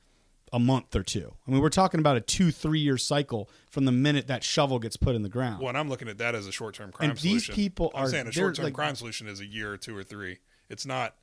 a 0.52 0.58
month 0.58 0.94
or 0.96 1.02
two. 1.02 1.34
I 1.46 1.50
mean, 1.50 1.60
we're 1.60 1.68
talking 1.68 2.00
about 2.00 2.16
a 2.16 2.20
two, 2.20 2.50
three 2.50 2.80
year 2.80 2.96
cycle 2.98 3.48
from 3.70 3.84
the 3.84 3.92
minute 3.92 4.26
that 4.28 4.42
shovel 4.44 4.78
gets 4.78 4.96
put 4.96 5.14
in 5.14 5.22
the 5.22 5.28
ground. 5.28 5.60
Well, 5.60 5.68
and 5.68 5.78
I'm 5.78 5.88
looking 5.88 6.08
at 6.08 6.18
that 6.18 6.34
as 6.34 6.46
a 6.46 6.52
short 6.52 6.74
term 6.74 6.90
crime 6.92 7.10
And 7.10 7.18
these 7.18 7.48
people 7.48 7.92
I'm 7.94 8.04
are- 8.04 8.08
saying 8.08 8.26
a 8.26 8.32
short 8.32 8.56
term 8.56 8.64
like- 8.66 8.74
crime 8.74 8.94
solution 8.96 9.26
is 9.28 9.40
a 9.40 9.46
year 9.46 9.72
or 9.72 9.76
two 9.76 9.96
or 9.96 10.02
three. 10.04 10.38
It's 10.68 10.86
not 10.86 11.14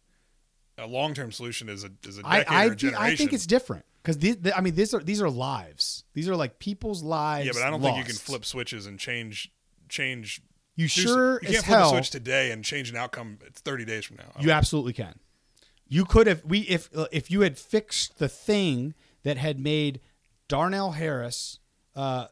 a 0.77 0.87
long 0.87 1.13
term 1.13 1.31
solution. 1.31 1.67
Is 1.69 1.83
a 1.83 1.91
is 2.07 2.17
a 2.17 2.21
I 2.25 2.39
decade 2.39 2.53
I, 2.53 2.63
or 2.63 2.65
a 2.65 2.69
think, 2.69 2.79
generation. 2.79 3.03
I 3.03 3.15
think 3.15 3.33
it's 3.33 3.45
different 3.45 3.85
because 4.03 4.17
these, 4.17 4.37
I 4.55 4.61
mean, 4.61 4.75
these 4.75 4.93
are 4.93 5.01
these 5.03 5.21
are 5.21 5.29
lives. 5.29 6.03
These 6.13 6.29
are 6.29 6.35
like 6.35 6.59
people's 6.59 7.03
lives. 7.03 7.45
yeah, 7.45 7.51
but 7.53 7.61
I 7.63 7.69
don't 7.69 7.81
think 7.81 7.97
you 7.97 8.03
can 8.05 8.15
flip 8.15 8.45
switches 8.45 8.85
and 8.85 8.97
change 8.99 9.51
change. 9.91 10.41
You 10.75 10.87
sure 10.87 11.39
you 11.43 11.49
as 11.49 11.53
can't 11.55 11.65
flip 11.65 11.77
hell- 11.77 11.89
a 11.89 11.91
switch 11.91 12.09
today 12.09 12.51
and 12.51 12.63
change 12.63 12.89
an 12.89 12.95
outcome. 12.95 13.37
It's 13.45 13.61
30 13.61 13.85
days 13.85 14.05
from 14.05 14.17
now. 14.17 14.31
You 14.39 14.51
absolutely 14.51 14.93
can. 14.93 15.19
You 15.87 16.05
could 16.05 16.25
have 16.25 16.43
we 16.45 16.61
if 16.61 16.89
if 17.11 17.29
you 17.29 17.41
had 17.41 17.57
fixed 17.57 18.17
the 18.17 18.29
thing 18.29 18.93
that 19.23 19.37
had 19.37 19.59
made 19.59 19.99
Darnell 20.47 20.91
Harris 20.91 21.59
uh, 21.95 22.27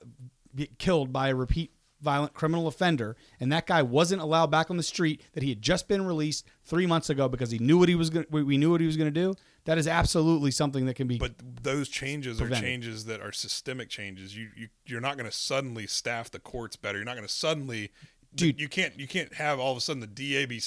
get 0.55 0.79
killed 0.79 1.11
by 1.11 1.27
a 1.29 1.35
repeat 1.35 1.71
violent 2.01 2.33
criminal 2.33 2.67
offender, 2.67 3.17
and 3.41 3.51
that 3.51 3.67
guy 3.67 3.81
wasn't 3.81 4.21
allowed 4.21 4.49
back 4.49 4.71
on 4.71 4.77
the 4.77 4.83
street. 4.83 5.21
That 5.33 5.43
he 5.43 5.49
had 5.49 5.61
just 5.61 5.89
been 5.89 6.05
released 6.05 6.45
three 6.63 6.85
months 6.85 7.09
ago 7.09 7.27
because 7.27 7.51
he 7.51 7.59
knew 7.59 7.77
what 7.77 7.89
he 7.89 7.95
was 7.95 8.09
going. 8.09 8.25
We 8.31 8.57
knew 8.57 8.71
what 8.71 8.79
he 8.79 8.87
was 8.87 8.95
going 8.95 9.13
to 9.13 9.19
do. 9.21 9.35
That 9.65 9.77
is 9.77 9.87
absolutely 9.87 10.51
something 10.51 10.85
that 10.85 10.95
can 10.95 11.07
be. 11.07 11.17
But 11.17 11.33
those 11.63 11.89
changes 11.89 12.37
Prevented. 12.37 12.63
are 12.63 12.67
changes 12.67 13.05
that 13.05 13.21
are 13.21 13.31
systemic 13.31 13.89
changes. 13.89 14.35
You 14.35 14.49
you 14.55 14.69
you're 14.85 15.01
not 15.01 15.17
going 15.17 15.29
to 15.29 15.35
suddenly 15.35 15.85
staff 15.87 16.31
the 16.31 16.39
courts 16.39 16.75
better. 16.75 16.97
You're 16.97 17.05
not 17.05 17.15
going 17.15 17.27
to 17.27 17.33
suddenly, 17.33 17.91
Dude. 18.33 18.59
You 18.59 18.69
can't 18.69 18.99
you 18.99 19.07
can't 19.07 19.33
have 19.35 19.59
all 19.59 19.71
of 19.71 19.77
a 19.77 19.81
sudden 19.81 20.01
the 20.01 20.07
DA 20.07 20.45
be 20.45 20.61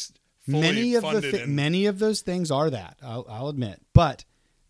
many 0.46 0.94
of 0.94 1.02
the 1.02 1.20
thi- 1.20 1.40
and 1.42 1.56
many 1.56 1.86
of 1.86 1.98
those 1.98 2.20
things 2.20 2.50
are 2.50 2.70
that 2.70 2.98
I'll, 3.02 3.26
I'll 3.28 3.48
admit 3.48 3.80
but 3.92 4.24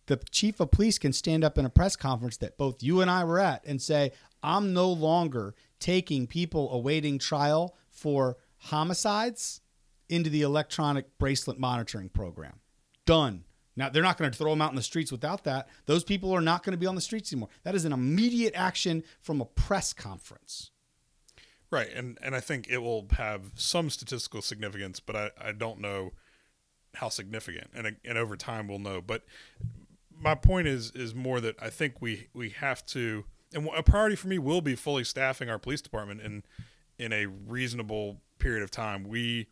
the 0.07 0.17
chief 0.31 0.61
of 0.61 0.71
police 0.71 0.99
can 0.99 1.13
stand 1.13 1.45
up 1.45 1.57
in 1.59 1.65
a 1.65 1.71
press 1.71 1.97
conference 1.97 2.37
that 2.39 2.59
both 2.59 2.83
you 2.83 3.01
and 3.01 3.11
i 3.11 3.25
were 3.25 3.41
at 3.41 3.65
and 3.65 3.81
say 3.81 4.13
i'm 4.43 4.73
no 4.73 4.91
longer 4.91 5.55
taking 5.79 6.27
people 6.27 6.73
awaiting 6.73 7.19
trial 7.19 7.77
for 7.91 8.37
homicides 8.59 9.61
into 10.09 10.29
the 10.29 10.43
electronic 10.43 11.19
bracelet 11.19 11.59
monitoring 11.59 12.09
program 12.09 12.61
done 13.07 13.45
now 13.77 13.89
they're 13.89 14.03
not 14.03 14.19
going 14.19 14.31
to 14.31 14.37
throw 14.37 14.51
them 14.51 14.63
out 14.63 14.71
in 14.71 14.77
the 14.77 14.83
streets 14.83 15.13
without 15.13 15.45
that 15.45 15.69
those 15.87 16.05
people 16.05 16.33
are 16.33 16.41
not 16.41 16.63
going 16.63 16.73
to 16.73 16.79
be 16.79 16.87
on 16.87 16.95
the 16.95 17.01
streets 17.01 17.33
anymore 17.33 17.49
that 17.63 17.75
is 17.75 17.85
an 17.85 17.93
immediate 17.93 18.53
action 18.55 19.03
from 19.21 19.41
a 19.41 19.45
press 19.45 19.93
conference 19.93 20.73
Right, 21.73 21.89
and 21.91 22.19
and 22.21 22.37
I 22.37 22.41
think 22.41 22.69
it 22.69 22.83
will 22.83 23.07
have 23.13 23.53
some 23.55 23.89
statistical 23.89 24.43
significance, 24.43 25.01
but 25.01 25.17
I, 25.17 25.31
I 25.41 25.53
don't 25.53 25.81
know 25.81 26.13
how 26.97 27.09
significant, 27.09 27.71
and 27.75 27.97
and 28.05 28.19
over 28.19 28.37
time 28.37 28.69
we'll 28.69 28.79
know. 28.79 29.01
But 29.01 29.25
my 30.15 30.35
point 30.35 30.69
is 30.69 30.91
is 30.91 31.15
more 31.15 31.41
that 31.41 31.57
I 31.63 31.71
think 31.71 32.03
we 32.03 32.29
we 32.35 32.51
have 32.51 32.85
to, 32.89 33.25
and 33.55 33.67
a 33.75 33.83
priority 33.83 34.17
for 34.17 34.29
me 34.29 34.39
will 34.39 34.61
be 34.61 34.75
fully 34.75 35.03
staffing 35.03 35.49
our 35.49 35.59
police 35.59 35.81
department 35.81 36.21
in 36.21 36.43
in 36.99 37.11
a 37.11 37.25
reasonable 37.25 38.21
period 38.39 38.63
of 38.63 38.71
time. 38.71 39.09
We 39.09 39.49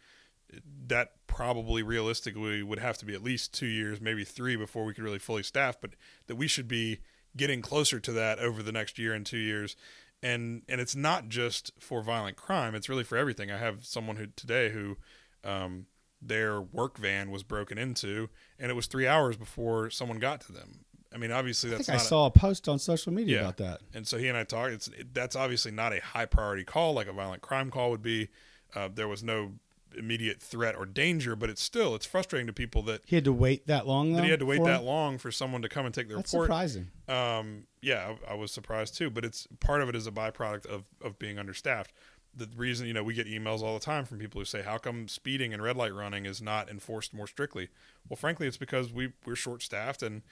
that 0.87 1.13
probably 1.27 1.83
realistically 1.83 2.63
would 2.63 2.79
have 2.81 2.99
to 2.99 3.05
be 3.07 3.15
at 3.15 3.23
least 3.23 3.55
two 3.55 3.67
years, 3.67 4.01
maybe 4.01 4.25
three, 4.25 4.57
before 4.57 4.85
we 4.85 4.93
could 4.95 5.05
really 5.05 5.19
fully 5.19 5.43
staff. 5.43 5.81
But 5.81 5.91
that 6.27 6.37
we 6.37 6.47
should 6.49 6.69
be 6.69 6.99
getting 7.37 7.63
closer 7.63 8.01
to 8.01 8.13
that 8.13 8.39
over 8.39 8.63
the 8.63 8.73
next 8.73 8.99
year 8.99 9.13
and 9.15 9.25
two 9.25 9.39
years. 9.39 9.77
And 10.23 10.63
and 10.69 10.81
it's 10.81 10.95
not 10.97 11.29
just 11.29 11.73
for 11.79 12.03
violent 12.03 12.37
crime; 12.37 12.75
it's 12.75 12.89
really 12.89 13.05
for 13.05 13.17
everything. 13.17 13.51
I 13.51 13.57
have 13.57 13.87
someone 13.87 14.17
who 14.17 14.27
today 14.37 14.71
who 14.71 14.97
um, 15.45 15.87
their 16.21 16.61
work 16.61 16.99
van 16.99 17.31
was 17.31 17.43
broken 17.43 17.79
into, 17.79 18.29
and 18.59 18.71
it 18.71 18.75
was 18.75 18.87
three 18.87 19.07
hours 19.07 19.37
before 19.39 19.89
someone 19.89 20.19
got 20.19 20.43
to 20.43 20.53
them. 20.53 20.81
I 21.15 21.17
mean, 21.17 21.33
obviously 21.33 21.71
I 21.71 21.77
that's 21.77 21.87
think 21.87 21.95
I 21.95 21.99
not 21.99 22.05
a- 22.05 22.09
saw 22.09 22.27
a 22.27 22.31
post 22.31 22.69
on 22.69 22.79
social 22.79 23.13
media 23.13 23.37
Yeah. 23.37 23.41
about 23.41 23.57
that. 23.57 23.81
and 23.95 24.07
so 24.07 24.19
he 24.19 24.29
and 24.29 24.37
I 24.37 24.45
talked. 24.45 24.73
It's 24.73 24.89
it, 24.89 25.15
that's 25.15 25.35
obviously 25.37 25.71
not 25.73 25.93
a 25.95 26.01
high 26.01 26.27
priority 26.27 26.65
call 26.65 26.93
like 26.93 27.07
a 27.09 27.13
violent 27.13 27.41
crime 27.41 27.71
call 27.71 27.91
would 27.91 28.03
be. 28.03 28.29
Uh, 28.77 28.89
there 28.95 29.09
was 29.09 29.25
no 29.25 29.53
immediate 29.97 30.41
threat 30.41 30.75
or 30.77 30.87
danger, 30.87 31.35
but 31.37 31.51
it's 31.51 31.63
still 31.63 31.95
it's 31.95 32.07
frustrating 32.07 32.47
to 32.47 32.53
people 32.53 32.83
that, 32.83 33.03
He 33.07 33.17
had 33.17 33.25
to 33.25 33.33
wait 33.33 33.67
that 33.67 33.87
long. 33.87 34.11
Though, 34.13 34.17
that 34.19 34.25
he 34.25 34.31
had 34.31 34.41
to 34.41 34.47
wait 34.47 34.63
that 34.65 34.81
him? 34.81 34.87
long 34.87 35.19
for 35.19 35.31
someone 35.31 35.63
to 35.63 35.69
come 35.69 35.87
and 35.87 35.95
take 35.95 36.09
the 36.09 36.17
That's 36.17 36.33
report. 36.33 36.47
surprising. 36.47 36.89
Um, 37.09 37.65
yeah, 37.83 38.15
I, 38.29 38.33
I 38.33 38.35
was 38.35 38.53
surprised 38.53 38.97
too. 38.97 39.11
But 39.11 39.25
it's 39.25 39.47
part 39.61 39.83
of 39.83 39.89
it 39.89 39.97
is 39.97 40.07
a 40.07 40.13
byproduct 40.13 40.67
of 40.67 40.85
of 41.03 41.19
being 41.19 41.39
understaffed. 41.39 41.93
The 42.37 42.49
reason 42.57 42.87
you 42.87 42.93
know 42.93 43.03
we 43.03 43.15
get 43.15 43.27
emails 43.27 43.61
all 43.63 43.75
the 43.75 43.85
time 43.85 44.05
from 44.05 44.19
people 44.19 44.41
who 44.41 44.45
say, 44.45 44.63
"How 44.63 44.79
come 44.79 45.09
speeding 45.09 45.53
and 45.53 45.63
red 45.63 45.77
light 45.77 45.93
running 45.95 46.27
is 46.27 46.41
not 46.41 46.71
enforced 46.71 47.13
more 47.13 47.27
strictly?" 47.27 47.69
Well, 48.09 48.17
frankly, 48.17 48.47
it's 48.47 48.57
because 48.57 48.93
we 48.93 49.13
we're 49.27 49.35
short 49.37 49.63
staffed 49.63 50.03
and 50.03 50.23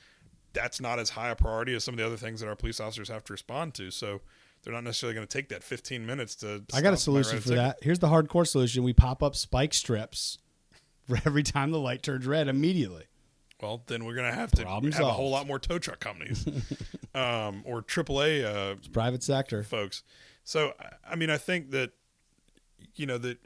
that's 0.54 0.80
not 0.80 0.98
as 0.98 1.10
high 1.10 1.28
a 1.28 1.36
priority 1.36 1.74
as 1.74 1.84
some 1.84 1.94
of 1.94 1.98
the 1.98 2.06
other 2.06 2.16
things 2.16 2.40
that 2.40 2.48
our 2.48 2.56
police 2.56 2.80
officers 2.80 3.08
have 3.08 3.22
to 3.24 3.32
respond 3.32 3.74
to. 3.74 3.90
So 3.90 4.22
they're 4.68 4.74
not 4.74 4.84
necessarily 4.84 5.14
going 5.14 5.26
to 5.26 5.32
take 5.32 5.48
that 5.48 5.64
15 5.64 6.04
minutes 6.04 6.34
to. 6.34 6.62
I 6.74 6.82
got 6.82 6.92
a 6.92 6.98
solution 6.98 7.38
for 7.38 7.44
ticket. 7.44 7.56
that. 7.56 7.78
Here's 7.80 8.00
the 8.00 8.08
hardcore 8.08 8.46
solution: 8.46 8.84
we 8.84 8.92
pop 8.92 9.22
up 9.22 9.34
spike 9.34 9.72
strips 9.72 10.36
for 11.08 11.18
every 11.24 11.42
time 11.42 11.70
the 11.70 11.78
light 11.78 12.02
turns 12.02 12.26
red 12.26 12.48
immediately. 12.48 13.04
Well, 13.62 13.82
then 13.86 14.04
we're 14.04 14.14
going 14.14 14.30
to 14.30 14.36
have 14.38 14.50
to 14.52 14.64
Problem 14.64 14.92
have 14.92 15.00
a 15.06 15.10
whole 15.10 15.30
lot 15.30 15.46
more 15.46 15.58
tow 15.58 15.78
truck 15.78 16.00
companies, 16.00 16.46
um, 17.14 17.62
or 17.64 17.80
AAA 17.80 18.44
uh, 18.44 18.74
Private 18.92 19.22
sector. 19.22 19.62
folks. 19.62 20.02
So 20.44 20.74
I- 21.10 21.16
mean, 21.16 21.30
I 21.30 21.38
think 21.38 21.70
that 21.70 21.92
you 22.94 23.06
know 23.06 23.16
that 23.16 23.38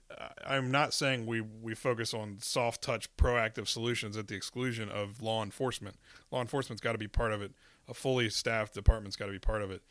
I'm 0.45 0.73
not 0.73 0.93
saying 0.93 1.27
we 1.27 1.41
we 1.41 1.77
focus 1.77 2.13
on 2.13 2.39
soft 2.41 2.83
touch 2.83 3.17
proactive 3.17 3.69
solutions 3.69 4.17
at 4.17 4.27
the 4.27 4.35
exclusion 4.35 4.89
of 4.89 5.23
law 5.23 5.45
enforcement. 5.45 5.99
Law 6.33 6.41
enforcement's 6.41 6.81
got 6.81 6.93
to 6.93 6.99
be 6.99 7.07
part 7.07 7.33
of 7.33 7.43
it. 7.43 7.53
A 7.89 7.95
fully 7.95 8.29
staffed 8.29 8.75
department's 8.75 9.15
got 9.15 9.27
to 9.27 9.33
be 9.33 9.39
part 9.39 9.63
of 9.63 9.71
it. 9.71 9.83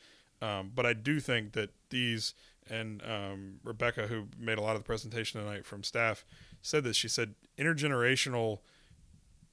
Um, 0.42 0.72
but 0.74 0.86
I 0.86 0.94
do 0.94 1.20
think 1.20 1.54
that 1.54 1.70
these 1.90 2.34
and 2.70 3.02
um, 3.04 3.60
Rebecca, 3.64 4.08
who 4.08 4.28
made 4.40 4.58
a 4.58 4.62
lot 4.62 4.76
of 4.76 4.82
the 4.82 4.86
presentation 4.86 5.42
tonight 5.42 5.66
from 5.66 5.84
staff, 5.84 6.26
said 6.62 6.84
this. 6.84 6.96
She 6.96 7.08
said 7.08 7.36
intergenerational 7.58 8.60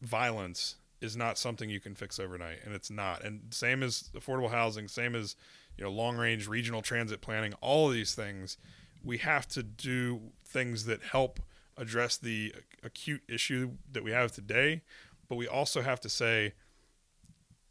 violence 0.01 0.77
is 1.01 1.17
not 1.17 1.39
something 1.39 1.71
you 1.71 1.81
can 1.81 1.95
fix 1.95 2.19
overnight, 2.19 2.59
and 2.65 2.75
it's 2.75 2.91
not. 2.91 3.25
And 3.25 3.53
same 3.53 3.83
as 3.83 4.11
affordable 4.15 4.51
housing, 4.51 4.89
same 4.89 5.15
as 5.15 5.37
you 5.77 5.85
know 5.85 5.91
long 5.91 6.17
range 6.17 6.47
regional 6.49 6.83
transit 6.83 7.21
planning. 7.21 7.55
All 7.61 7.89
of 7.89 7.95
these 7.95 8.15
things, 8.15 8.57
we 9.05 9.19
have 9.19 9.47
to 9.49 9.63
do 9.63 10.21
things 10.45 10.85
that 10.85 11.03
help 11.03 11.41
address 11.77 12.17
the 12.17 12.55
acute 12.83 13.23
issue 13.29 13.73
that 13.93 14.03
we 14.03 14.11
have 14.11 14.33
today, 14.33 14.83
but 15.29 15.37
we 15.37 15.47
also 15.47 15.83
have 15.83 16.01
to 16.01 16.09
say 16.09 16.55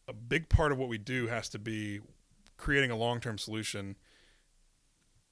a 0.08 0.14
big 0.14 0.48
part 0.48 0.72
of 0.72 0.78
what 0.78 0.88
we 0.88 0.98
do 0.98 1.28
has 1.28 1.50
to 1.50 1.60
be 1.60 2.00
creating 2.58 2.92
a 2.92 2.98
long 2.98 3.20
term 3.20 3.38
solution. 3.38 3.96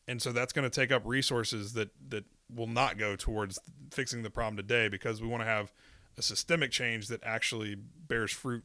And 0.08 0.22
so 0.22 0.32
that's 0.32 0.54
going 0.54 0.70
to 0.70 0.74
take 0.74 0.92
up 0.92 1.02
resources 1.06 1.74
that, 1.74 1.90
that 2.10 2.26
will 2.54 2.68
not 2.68 2.98
go 2.98 3.16
towards 3.16 3.60
fixing 3.92 4.22
the 4.22 4.30
problem 4.30 4.56
today 4.56 4.88
because 4.88 5.22
we 5.22 5.28
want 5.28 5.42
to 5.42 5.48
have 5.48 5.74
a 6.18 6.22
systemic 6.22 6.72
change 6.72 7.08
that 7.08 7.24
actually 7.24 7.76
bears 7.76 8.32
fruit 8.32 8.64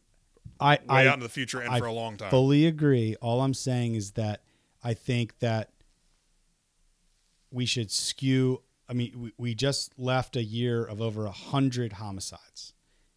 I, 0.58 0.74
way 0.74 0.80
I 0.88 1.06
out 1.06 1.14
into 1.14 1.26
the 1.26 1.32
future 1.32 1.60
and 1.60 1.72
I 1.72 1.78
for 1.78 1.86
a 1.86 1.92
long 1.92 2.16
time. 2.16 2.30
fully 2.30 2.66
agree. 2.66 3.16
All 3.20 3.40
I'm 3.40 3.54
saying 3.54 3.94
is 3.94 4.12
that 4.12 4.42
I 4.82 4.94
think 4.94 5.38
that 5.40 5.70
we 7.50 7.66
should 7.66 7.90
skew. 7.90 8.62
I 8.88 8.92
mean, 8.92 9.12
we, 9.16 9.32
we 9.38 9.54
just 9.54 9.98
left 9.98 10.36
a 10.36 10.42
year 10.42 10.84
of 10.84 11.00
over 11.00 11.24
a 11.24 11.30
hundred 11.30 11.94
homicides, 11.94 12.74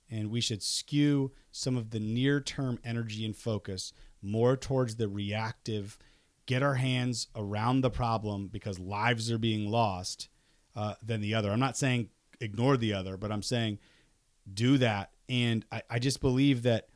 and 0.09 0.29
we 0.29 0.41
should 0.41 0.63
skew 0.63 1.31
some 1.51 1.77
of 1.77 1.89
the 1.91 1.99
near-term 1.99 2.79
energy 2.83 3.25
and 3.25 3.35
focus 3.35 3.93
more 4.23 4.55
towards 4.55 4.95
the 4.95 5.07
reactive. 5.07 5.97
Get 6.45 6.63
our 6.63 6.75
hands 6.75 7.27
around 7.35 7.81
the 7.81 7.89
problem 7.89 8.47
because 8.47 8.79
lives 8.79 9.31
are 9.31 9.37
being 9.37 9.69
lost 9.69 10.29
uh, 10.75 10.95
than 11.01 11.21
the 11.21 11.33
other. 11.33 11.51
I'm 11.51 11.59
not 11.59 11.77
saying 11.77 12.09
ignore 12.39 12.77
the 12.77 12.93
other, 12.93 13.17
but 13.17 13.31
I'm 13.31 13.43
saying 13.43 13.79
do 14.51 14.77
that. 14.79 15.11
And 15.29 15.65
I, 15.71 15.81
I 15.89 15.99
just 15.99 16.21
believe 16.21 16.63
that 16.63 16.89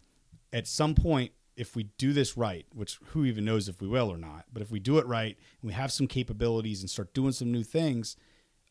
at 0.51 0.67
some 0.67 0.95
point, 0.95 1.31
if 1.55 1.75
we 1.75 1.83
do 1.97 2.13
this 2.13 2.37
right, 2.37 2.65
which 2.73 2.99
who 3.07 3.25
even 3.25 3.43
knows 3.43 3.67
if 3.67 3.81
we 3.81 3.87
will 3.87 4.11
or 4.11 4.17
not, 4.17 4.45
but 4.53 4.61
if 4.61 4.69
we 4.69 4.79
do 4.79 4.99
it 4.99 5.07
right 5.07 5.35
and 5.61 5.67
we 5.67 5.73
have 5.73 5.91
some 5.91 6.07
capabilities 6.07 6.81
and 6.81 6.89
start 6.89 7.13
doing 7.13 7.31
some 7.31 7.51
new 7.51 7.63
things, 7.63 8.15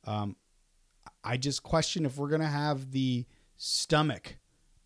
um, 0.05 0.37
I 1.25 1.37
just 1.37 1.65
question 1.65 2.07
if 2.07 2.17
we're 2.17 2.29
going 2.29 2.41
to 2.43 2.47
have 2.47 2.93
the 2.93 3.27
stomach 3.57 4.37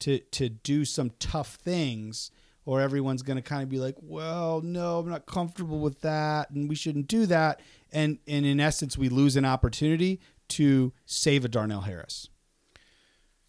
to 0.00 0.18
to 0.18 0.48
do 0.48 0.84
some 0.84 1.10
tough 1.18 1.56
things, 1.56 2.30
or 2.64 2.80
everyone's 2.80 3.22
going 3.22 3.36
to 3.36 3.42
kind 3.42 3.62
of 3.62 3.68
be 3.68 3.78
like, 3.78 3.96
"Well, 4.00 4.60
no, 4.60 4.98
I'm 4.98 5.08
not 5.08 5.26
comfortable 5.26 5.80
with 5.80 6.00
that, 6.00 6.50
and 6.50 6.68
we 6.68 6.74
shouldn't 6.74 7.08
do 7.08 7.26
that," 7.26 7.60
and 7.92 8.18
and 8.26 8.44
in 8.46 8.60
essence, 8.60 8.96
we 8.98 9.08
lose 9.08 9.36
an 9.36 9.44
opportunity 9.44 10.20
to 10.48 10.92
save 11.06 11.44
a 11.44 11.48
Darnell 11.48 11.82
Harris. 11.82 12.28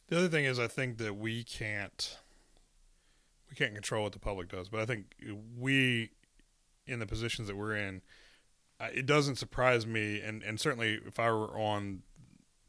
The 0.08 0.18
other 0.18 0.28
thing 0.28 0.46
is, 0.46 0.60
I 0.60 0.68
think 0.68 0.98
that 0.98 1.18
we 1.18 1.44
can't 1.44 2.18
we 3.50 3.56
can't 3.56 3.74
control 3.74 4.04
what 4.04 4.14
the 4.14 4.20
public 4.20 4.48
does, 4.50 4.70
but 4.70 4.80
I 4.80 4.86
think 4.86 5.14
we, 5.58 6.12
in 6.88 7.00
the 7.00 7.06
positions 7.06 7.48
that 7.50 7.58
we're 7.58 7.76
in, 7.76 8.02
it 8.80 9.06
doesn't 9.06 9.36
surprise 9.36 9.86
me, 9.86 10.22
and 10.22 10.42
and 10.42 10.60
certainly 10.60 11.00
if 11.06 11.20
I 11.20 11.30
were 11.30 11.58
on 11.60 12.04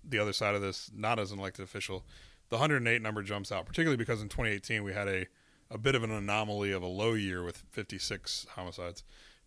the 0.04 0.18
other 0.18 0.32
side 0.32 0.54
of 0.54 0.60
this, 0.60 0.90
not 0.94 1.18
as 1.18 1.30
an 1.30 1.38
elected 1.38 1.64
official, 1.64 2.04
the 2.48 2.56
108 2.56 3.00
number 3.00 3.22
jumps 3.22 3.52
out, 3.52 3.64
particularly 3.64 3.96
because 3.96 4.20
in 4.20 4.28
2018 4.28 4.82
we 4.82 4.92
had 4.92 5.08
a 5.08 5.26
a 5.72 5.78
bit 5.78 5.94
of 5.94 6.02
an 6.02 6.10
anomaly 6.10 6.70
of 6.70 6.82
a 6.82 6.86
low 6.86 7.14
year 7.14 7.42
with 7.42 7.64
56 7.72 8.46
homicides. 8.54 9.02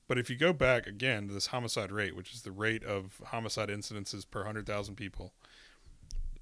But 0.07 0.17
if 0.17 0.29
you 0.29 0.35
go 0.35 0.53
back 0.53 0.87
again 0.87 1.27
to 1.27 1.33
this 1.33 1.47
homicide 1.47 1.91
rate, 1.91 2.15
which 2.15 2.33
is 2.33 2.41
the 2.41 2.51
rate 2.51 2.83
of 2.83 3.21
homicide 3.27 3.69
incidences 3.69 4.29
per 4.29 4.39
100,000 4.39 4.95
people, 4.95 5.33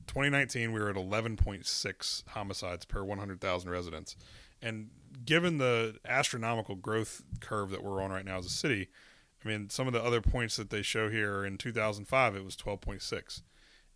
2019 0.07 0.71
we 0.71 0.79
were 0.79 0.89
at 0.89 0.95
11.6 0.95 2.23
homicides 2.29 2.85
per 2.85 3.03
100,000 3.03 3.69
residents. 3.69 4.15
And 4.61 4.89
given 5.25 5.57
the 5.57 5.97
astronomical 6.05 6.75
growth 6.75 7.21
curve 7.41 7.69
that 7.71 7.83
we're 7.83 8.01
on 8.01 8.11
right 8.11 8.25
now 8.25 8.37
as 8.37 8.45
a 8.45 8.49
city, 8.49 8.89
I 9.43 9.47
mean, 9.47 9.69
some 9.69 9.87
of 9.87 9.93
the 9.93 10.03
other 10.03 10.21
points 10.21 10.55
that 10.55 10.69
they 10.69 10.81
show 10.81 11.09
here 11.09 11.43
in 11.43 11.57
2005 11.57 12.35
it 12.35 12.45
was 12.45 12.55
12.6. 12.55 13.41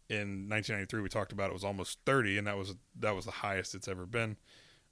In 0.10 0.48
1993 0.50 1.02
we 1.02 1.10
talked 1.10 1.32
about 1.32 1.50
it 1.50 1.54
was 1.54 1.64
almost 1.64 2.00
30 2.06 2.38
and 2.38 2.48
that 2.48 2.58
was 2.58 2.76
that 2.98 3.16
was 3.16 3.26
the 3.26 3.32
highest 3.32 3.76
it's 3.76 3.88
ever 3.88 4.06
been. 4.06 4.38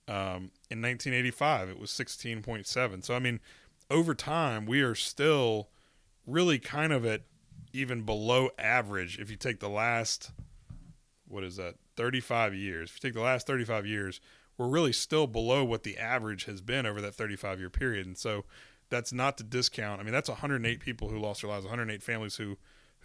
Um, 0.08 0.52
in 0.70 0.82
1985 0.82 1.70
it 1.70 1.80
was 1.80 1.92
16.7. 1.92 3.04
So 3.04 3.16
I 3.16 3.20
mean, 3.20 3.40
over 3.90 4.14
time 4.14 4.66
we 4.66 4.82
are 4.82 4.96
still 4.96 5.70
really 6.28 6.60
kind 6.60 6.94
of 6.94 7.06
at 7.06 7.22
even 7.74 8.04
below 8.04 8.50
average 8.58 9.20
if 9.20 9.30
you 9.30 9.36
take 9.36 9.60
the 9.60 9.70
last 9.70 10.32
what 11.28 11.44
is 11.44 11.56
that 11.58 11.76
35 11.96 12.54
years. 12.54 12.90
If 12.90 13.04
you 13.04 13.10
take 13.10 13.16
the 13.16 13.22
last 13.22 13.48
35 13.48 13.86
years 13.86 14.22
we're 14.58 14.68
really 14.68 14.94
still 14.94 15.28
below 15.28 15.66
what 15.66 15.84
the 15.84 15.98
average 15.98 16.46
has 16.46 16.62
been 16.62 16.86
over 16.86 17.02
that 17.02 17.14
35 17.14 17.60
year 17.60 17.70
period. 17.70 18.06
And 18.06 18.18
so 18.18 18.46
that's 18.90 19.12
not 19.12 19.36
to 19.36 19.44
discount 19.44 20.00
i 20.00 20.04
mean 20.04 20.14
that's 20.14 20.30
108 20.30 20.80
people 20.80 21.10
who 21.10 21.18
lost 21.18 21.42
their 21.42 21.50
lives 21.50 21.66
108 21.66 22.04
families 22.04 22.36
who 22.36 22.56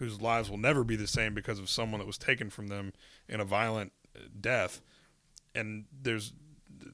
whose 0.01 0.21
lives 0.21 0.51
will 0.51 0.59
never 0.59 0.83
be 0.83 0.97
the 0.97 1.07
same 1.07 1.35
because 1.35 1.59
of 1.59 1.69
someone 1.69 2.01
that 2.01 2.07
was 2.07 2.19
taken 2.19 2.49
from 2.49 2.69
them 2.69 2.93
in 3.29 3.39
a 3.39 3.45
violent 3.45 3.93
uh, 4.17 4.21
death. 4.41 4.81
And 5.55 5.85
there's 5.93 6.33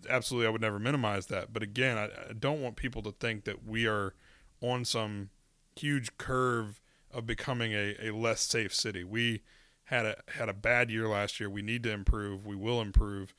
absolutely 0.08 0.46
i 0.46 0.50
would 0.50 0.60
never 0.60 0.78
minimize 0.78 1.26
that 1.26 1.52
but 1.52 1.62
again 1.62 1.96
i, 1.98 2.04
I 2.04 2.32
don't 2.38 2.62
want 2.62 2.76
people 2.76 3.02
to 3.02 3.12
think 3.12 3.44
that 3.44 3.66
we 3.66 3.86
are 3.86 4.14
on 4.60 4.84
some 4.84 5.30
huge 5.76 6.16
curve 6.18 6.80
of 7.12 7.26
becoming 7.26 7.72
a, 7.72 7.96
a 8.00 8.10
less 8.10 8.40
safe 8.40 8.74
city 8.74 9.04
we 9.04 9.42
had 9.86 10.04
a 10.04 10.16
had 10.28 10.48
a 10.48 10.52
bad 10.52 10.90
year 10.90 11.08
last 11.08 11.40
year. 11.40 11.48
We 11.48 11.62
need 11.62 11.82
to 11.84 11.92
improve. 11.92 12.44
We 12.46 12.54
will 12.54 12.80
improve. 12.80 13.34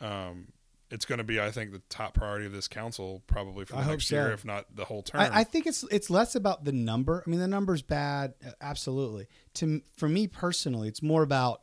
Um, 0.00 0.48
it's 0.90 1.06
going 1.06 1.18
to 1.18 1.24
be, 1.24 1.40
I 1.40 1.50
think, 1.50 1.72
the 1.72 1.82
top 1.88 2.14
priority 2.14 2.46
of 2.46 2.52
this 2.52 2.68
council 2.68 3.22
probably 3.26 3.64
for 3.64 3.74
the 3.74 3.80
I 3.80 3.86
next 3.86 4.08
so. 4.08 4.16
year, 4.16 4.32
if 4.32 4.44
not 4.44 4.76
the 4.76 4.84
whole 4.84 5.02
term. 5.02 5.22
I, 5.22 5.40
I 5.40 5.44
think 5.44 5.66
it's 5.66 5.84
it's 5.90 6.10
less 6.10 6.34
about 6.34 6.64
the 6.64 6.72
number. 6.72 7.22
I 7.26 7.30
mean, 7.30 7.40
the 7.40 7.48
number's 7.48 7.82
bad, 7.82 8.34
absolutely. 8.60 9.28
To 9.54 9.80
for 9.96 10.08
me 10.08 10.26
personally, 10.26 10.88
it's 10.88 11.02
more 11.02 11.22
about 11.22 11.62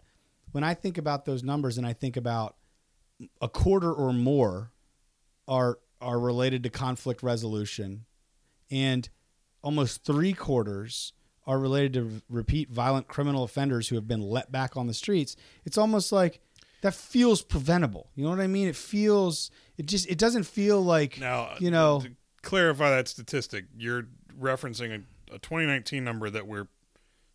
when 0.52 0.64
I 0.64 0.74
think 0.74 0.98
about 0.98 1.26
those 1.26 1.44
numbers 1.44 1.78
and 1.78 1.86
I 1.86 1.94
think 1.94 2.18
about 2.18 2.56
a 3.42 3.50
quarter 3.50 3.92
or 3.92 4.14
more 4.14 4.72
are 5.48 5.80
are 6.00 6.20
related 6.20 6.64
to 6.64 6.70
conflict 6.70 7.22
resolution. 7.22 8.06
And 8.72 9.08
almost 9.62 10.04
three 10.04 10.34
quarters 10.34 11.14
are 11.46 11.60
related 11.60 11.94
to 11.94 12.22
repeat 12.30 12.70
violent 12.70 13.08
criminal 13.08 13.44
offenders 13.44 13.90
who 13.90 13.96
have 13.96 14.08
been 14.08 14.22
let 14.22 14.52
back 14.52 14.78
on 14.78 14.88
the 14.88 14.94
streets. 14.94 15.36
It's 15.66 15.78
almost 15.78 16.12
like 16.12 16.40
that 16.82 16.94
feels 16.94 17.42
preventable. 17.42 18.10
You 18.16 18.24
know 18.24 18.30
what 18.30 18.40
i 18.40 18.48
mean? 18.48 18.68
It 18.68 18.76
feels 18.76 19.52
it 19.78 19.86
just 19.86 20.10
it 20.10 20.18
doesn't 20.18 20.44
feel 20.44 20.82
like 20.82 21.20
Now, 21.20 21.56
you 21.60 21.72
know. 21.72 22.02
to 22.02 22.12
clarify 22.42 22.90
that 22.92 23.08
statistic, 23.08 23.66
you're 23.78 24.08
referencing 24.40 24.92
a, 25.30 25.36
a 25.36 25.40
2019 25.40 26.04
number 26.04 26.30
that 26.30 26.48
we're 26.48 26.68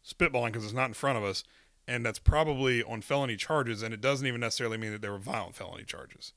spitballing 0.04 0.46
because 0.46 0.64
it's 0.64 0.74
not 0.74 0.86
in 0.86 0.94
front 0.94 1.18
of 1.18 1.24
us, 1.24 1.44
and 1.88 2.04
that's 2.04 2.18
probably 2.18 2.82
on 2.82 3.00
felony 3.02 3.36
charges, 3.36 3.82
and 3.82 3.92
it 3.94 4.00
doesn't 4.00 4.26
even 4.26 4.40
necessarily 4.40 4.76
mean 4.78 4.92
that 4.92 5.02
they 5.02 5.08
were 5.08 5.18
violent 5.18 5.54
felony 5.54 5.84
charges. 5.84 6.32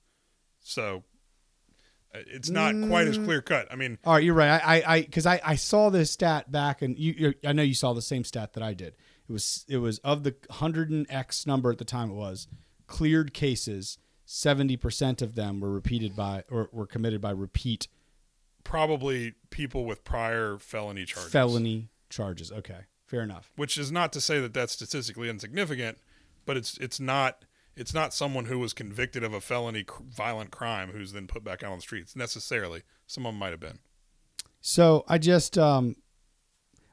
So 0.62 1.04
uh, 2.14 2.20
it's 2.28 2.50
not 2.50 2.72
quite 2.88 3.08
Mm. 3.08 3.10
as 3.10 3.18
clear 3.18 3.42
cut. 3.42 3.68
I 3.72 3.76
mean, 3.76 3.98
All 4.04 4.14
right, 4.14 4.24
you're 4.24 4.34
right. 4.34 4.62
I, 4.64 4.84
I, 4.86 5.02
because 5.02 5.26
I, 5.26 5.40
I 5.46 5.56
saw 5.56 5.90
this 5.90 6.12
stat 6.12 6.52
back, 6.52 6.82
and 6.82 6.98
you, 6.98 7.14
you, 7.18 7.34
I 7.46 7.54
know 7.54 7.64
you 7.64 7.74
saw 7.76 7.94
the 7.94 8.02
same 8.02 8.24
stat 8.24 8.54
that 8.54 8.64
I 8.64 8.74
did. 8.74 8.96
It 9.28 9.32
was, 9.32 9.66
it 9.70 9.78
was 9.78 10.00
of 10.00 10.24
the 10.24 10.36
hundred 10.50 10.90
and 10.90 11.06
X 11.10 11.46
number 11.46 11.72
at 11.72 11.78
the 11.78 11.86
time. 11.86 12.10
It 12.10 12.16
was 12.16 12.48
cleared 12.88 13.34
cases. 13.34 13.98
Seventy 14.26 14.78
percent 14.78 15.22
of 15.24 15.36
them 15.36 15.60
were 15.60 15.72
repeated 15.72 16.16
by, 16.16 16.44
or 16.52 16.70
were 16.72 16.86
committed 16.88 17.22
by 17.22 17.32
repeat 17.32 17.88
probably 18.64 19.34
people 19.50 19.86
with 19.86 20.04
prior 20.04 20.58
felony 20.60 21.06
charges. 21.06 21.32
felony 21.32 21.90
charges. 22.10 22.52
Okay, 22.52 22.82
fair 23.10 23.22
enough. 23.22 23.52
which 23.56 23.78
is 23.78 23.92
not 23.92 24.14
to 24.14 24.22
say 24.22 24.40
that 24.40 24.54
that's 24.54 24.74
statistically 24.74 25.30
insignificant, 25.30 25.98
but 26.46 26.56
it's 26.58 26.78
it's 26.78 27.00
not 27.00 27.44
it's 27.76 27.94
not 27.94 28.14
someone 28.14 28.46
who 28.46 28.60
was 28.60 28.74
convicted 28.74 29.24
of 29.24 29.34
a 29.34 29.40
felony 29.42 29.84
cr- 29.84 30.04
violent 30.04 30.52
crime 30.52 30.92
who's 30.92 31.14
then 31.14 31.28
put 31.28 31.44
back 31.44 31.64
out 31.64 31.72
on 31.72 31.78
the 31.78 31.82
streets 31.82 32.16
necessarily. 32.16 32.84
Some 33.08 33.26
of 33.26 33.32
them 33.32 33.40
might 33.40 33.52
have 33.52 33.60
been. 33.60 33.80
So 34.62 35.06
I 35.08 35.18
just, 35.18 35.58
um, 35.58 35.96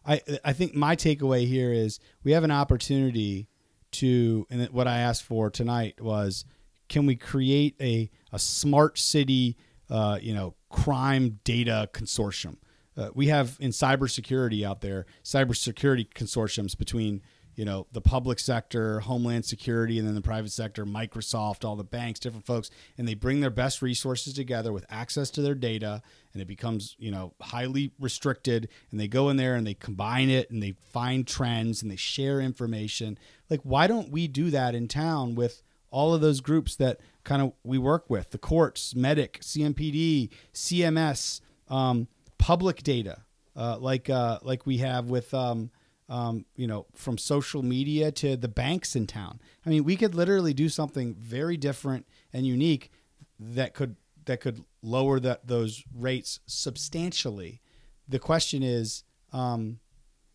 I, 0.07 0.21
I 0.45 0.53
think 0.53 0.75
my 0.75 0.95
takeaway 0.95 1.47
here 1.49 1.73
is 1.73 1.99
we 2.23 2.31
have 2.33 2.45
an 2.45 2.53
opportunity 2.53 3.49
to, 3.93 4.47
and 4.49 4.69
what 4.69 4.87
I 4.87 4.99
asked 4.99 5.25
for 5.25 5.51
tonight 5.51 6.01
was, 6.01 6.45
can 6.89 7.07
we 7.07 7.17
create 7.17 7.75
a 7.81 8.09
a 8.33 8.39
smart 8.39 8.97
city, 8.99 9.57
uh, 9.91 10.21
you 10.23 10.33
know, 10.33 10.55
crime 10.71 11.41
data 11.43 11.89
consortium? 11.93 12.59
Uh, 12.97 13.11
we 13.15 13.27
have 13.27 13.57
in 13.61 13.71
cybersecurity 13.71 14.65
out 14.65 14.81
there 14.81 15.07
cybersecurity 15.23 16.09
consortiums 16.09 16.77
between 16.77 17.23
you 17.57 17.65
know 17.65 17.87
the 17.93 18.03
public 18.03 18.39
sector, 18.39 19.01
Homeland 19.01 19.45
Security, 19.45 19.99
and 19.99 20.07
then 20.07 20.15
the 20.15 20.21
private 20.21 20.53
sector, 20.53 20.85
Microsoft, 20.85 21.65
all 21.65 21.75
the 21.75 21.85
banks, 21.85 22.21
different 22.21 22.45
folks, 22.45 22.71
and 22.99 23.09
they 23.09 23.15
bring 23.15 23.41
their 23.41 23.51
best 23.51 23.81
resources 23.81 24.35
together 24.35 24.73
with 24.73 24.85
access 24.91 25.31
to 25.31 25.43
their 25.43 25.55
data, 25.55 26.03
and 26.33 26.43
it 26.43 26.47
becomes 26.47 26.95
you 26.99 27.11
know 27.11 27.33
highly 27.41 27.93
restricted. 27.99 28.69
And 28.91 29.01
they 29.01 29.09
go 29.09 29.31
in 29.31 29.39
there 29.39 29.55
and 29.55 29.67
they 29.67 29.75
combine 29.75 30.29
it 30.29 30.51
and 30.51 30.63
they 30.63 30.77
find 30.93 31.27
trends 31.27 31.83
and 31.83 31.91
they 31.91 31.97
share 31.97 32.41
information. 32.41 33.19
Like, 33.49 33.61
why 33.63 33.87
don't 33.87 34.11
we 34.11 34.29
do 34.29 34.51
that 34.51 34.75
in 34.75 34.87
town 34.87 35.35
with 35.35 35.63
all 35.91 36.13
of 36.13 36.21
those 36.21 36.43
groups 36.43 36.77
that 36.77 37.01
kind 37.25 37.41
of 37.41 37.53
we 37.65 37.79
work 37.79 38.11
with 38.11 38.33
the 38.33 38.39
courts, 38.39 38.95
Medic, 38.95 39.41
CMPD, 39.41 40.29
CMS, 40.53 41.41
um, 41.69 42.09
public 42.39 42.83
data, 42.83 43.23
uh, 43.55 43.79
like 43.79 44.11
uh, 44.11 44.39
like 44.43 44.67
we 44.67 44.79
have 44.79 45.07
with 45.11 45.33
um, 45.35 45.71
um, 46.09 46.45
you 46.57 46.67
know 46.67 46.87
from 46.95 47.19
social 47.19 47.63
media 47.63 48.13
to 48.13 48.37
the 48.37 48.49
banks 48.49 48.97
in 48.97 49.07
town. 49.07 49.41
I 49.65 49.71
mean, 49.71 49.85
we 49.85 49.97
could 49.97 50.15
literally 50.15 50.55
do 50.55 50.69
something 50.69 51.15
very 51.15 51.57
different 51.57 52.07
and 52.33 52.47
unique 52.47 52.91
that 53.39 53.75
could 53.75 53.97
that 54.27 54.41
could 54.41 54.65
lower 54.83 55.19
that 55.21 55.47
those 55.47 55.85
rates 55.95 56.41
substantially. 56.47 57.61
The 58.09 58.19
question 58.19 58.63
is, 58.63 59.05
um, 59.33 59.81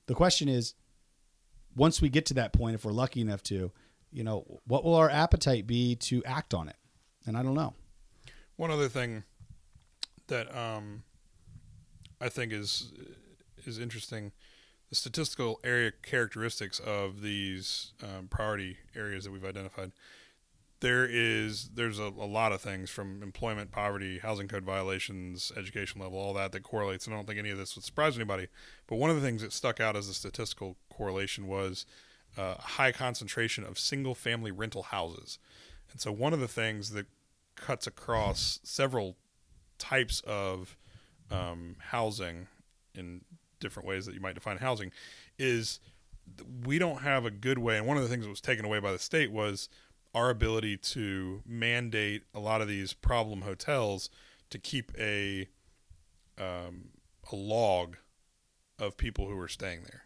the 0.08 0.16
question 0.16 0.50
is, 0.50 0.74
once 1.76 2.02
we 2.02 2.10
get 2.10 2.26
to 2.28 2.34
that 2.36 2.54
point, 2.54 2.76
if 2.76 2.84
we're 2.84 2.92
lucky 2.92 3.22
enough 3.22 3.44
to, 3.44 3.72
you 4.12 4.24
know, 4.24 4.60
what 4.66 4.84
will 4.84 4.96
our 4.96 5.10
appetite 5.10 5.68
be 5.68 5.96
to 5.96 6.24
act 6.26 6.54
on 6.54 6.68
it? 6.68 6.76
And 7.26 7.38
I 7.38 7.44
don't 7.44 7.54
know. 7.54 7.74
One 8.58 8.72
other 8.72 8.90
thing 8.90 9.24
that 10.28 10.54
um, 10.56 11.04
I 12.22 12.30
think 12.30 12.54
is 12.54 12.92
is 13.66 13.80
interesting: 13.80 14.32
the 14.90 14.96
statistical 14.96 15.60
area 15.64 15.92
characteristics 16.04 16.80
of 16.80 17.22
these 17.22 17.94
um, 18.04 18.28
priority 18.28 18.78
areas 18.96 19.24
that 19.26 19.32
we've 19.32 19.46
identified. 19.46 19.92
There 20.80 21.06
is 21.06 21.70
there's 21.76 22.00
a, 22.00 22.04
a 22.04 22.26
lot 22.26 22.52
of 22.52 22.62
things 22.62 22.90
from 22.90 23.22
employment, 23.22 23.72
poverty, 23.72 24.20
housing 24.20 24.48
code 24.48 24.64
violations, 24.64 25.52
education 25.56 26.02
level, 26.02 26.18
all 26.18 26.34
that 26.34 26.52
that 26.54 26.64
correlates. 26.64 27.06
And 27.06 27.14
I 27.14 27.18
don't 27.18 27.28
think 27.28 27.40
any 27.40 27.52
of 27.52 27.58
this 27.58 27.76
would 27.76 27.86
surprise 27.86 28.16
anybody. 28.16 28.48
But 28.88 28.96
one 28.96 29.10
of 29.10 29.16
the 29.16 29.22
things 29.22 29.42
that 29.42 29.54
stuck 29.54 29.80
out 29.80 29.96
as 29.96 30.08
a 30.08 30.14
statistical 30.14 30.78
correlation 30.90 31.48
was 31.48 31.86
uh, 32.38 32.56
a 32.58 32.62
high 32.62 32.92
concentration 32.92 33.64
of 33.64 33.78
single 33.78 34.16
family 34.16 34.52
rental 34.52 34.84
houses. 34.84 35.38
And 35.92 36.02
so 36.02 36.12
one 36.12 36.34
of 36.34 36.40
the 36.40 36.48
things 36.48 36.92
that 36.92 37.06
cuts 37.56 37.86
across 37.86 38.60
several 38.64 39.18
types 39.78 40.22
of 40.22 40.78
um, 41.32 41.76
housing 41.80 42.48
in 42.96 43.22
different 43.60 43.88
ways 43.88 44.06
that 44.06 44.16
you 44.16 44.22
might 44.22 44.36
define 44.36 44.58
housing 44.58 44.92
is 45.38 45.80
we 46.66 46.80
don't 46.80 47.02
have 47.02 47.26
a 47.26 47.32
good 47.32 47.58
way. 47.58 47.78
And 47.78 47.88
one 47.88 47.98
of 47.98 48.04
the 48.04 48.10
things 48.10 48.24
that 48.24 48.30
was 48.30 48.42
taken 48.42 48.66
away 48.66 48.80
by 48.80 48.92
the 48.92 49.00
state 49.00 49.32
was 49.32 49.70
our 50.14 50.30
ability 50.30 50.78
to 50.78 51.42
mandate 51.46 52.24
a 52.34 52.40
lot 52.40 52.62
of 52.62 52.68
these 52.68 52.94
problem 52.94 53.42
hotels 53.42 54.10
to 54.50 54.60
keep 54.60 54.92
a 54.98 55.48
um, 56.38 56.90
a 57.32 57.36
log 57.36 57.98
of 58.80 58.98
people 58.98 59.28
who 59.28 59.40
are 59.40 59.48
staying 59.48 59.84
there, 59.84 60.06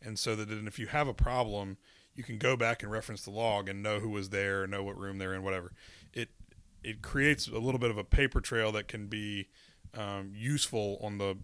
and 0.00 0.18
so 0.18 0.36
that 0.36 0.50
if 0.50 0.78
you 0.78 0.86
have 0.86 1.08
a 1.08 1.14
problem, 1.14 1.78
you 2.14 2.22
can 2.22 2.38
go 2.38 2.56
back 2.56 2.82
and 2.82 2.92
reference 2.92 3.22
the 3.22 3.30
log 3.30 3.68
and 3.68 3.82
know 3.82 3.98
who 3.98 4.10
was 4.10 4.30
there, 4.30 4.66
know 4.66 4.82
what 4.84 4.98
room 4.98 5.18
they're 5.18 5.34
in, 5.34 5.42
whatever. 5.42 5.72
It 6.12 6.28
it 6.84 7.02
creates 7.02 7.48
a 7.48 7.58
little 7.58 7.78
bit 7.80 7.90
of 7.90 7.98
a 7.98 8.04
paper 8.04 8.40
trail 8.40 8.70
that 8.72 8.86
can 8.86 9.06
be 9.06 9.48
um, 9.96 10.32
useful 10.34 10.98
on 11.02 11.18
the 11.18 11.36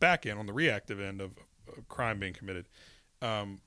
back 0.00 0.26
end, 0.26 0.38
on 0.38 0.46
the 0.46 0.52
reactive 0.52 1.00
end 1.00 1.20
of, 1.20 1.32
of 1.76 1.88
crime 1.88 2.18
being 2.18 2.34
committed. 2.34 2.66
Um, 3.22 3.60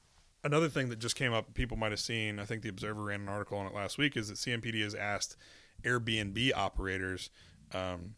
another 0.44 0.70
thing 0.70 0.90
that 0.90 1.00
just 1.00 1.16
came 1.16 1.34
up, 1.34 1.54
people 1.54 1.78
might 1.78 1.92
have 1.92 2.00
seen. 2.00 2.40
I 2.40 2.46
think 2.46 2.62
the 2.62 2.70
Observer 2.70 3.04
ran 3.04 3.22
an 3.22 3.30
article 3.30 3.58
on 3.58 3.66
it 3.66 3.74
last 3.74 3.98
week. 3.98 4.16
Is 4.16 4.30
that 4.30 4.38
CMPD 4.38 4.84
has 4.84 4.96
asked 4.96 5.36
Airbnb 5.84 6.52
operators 6.56 7.30
um, 7.74 8.16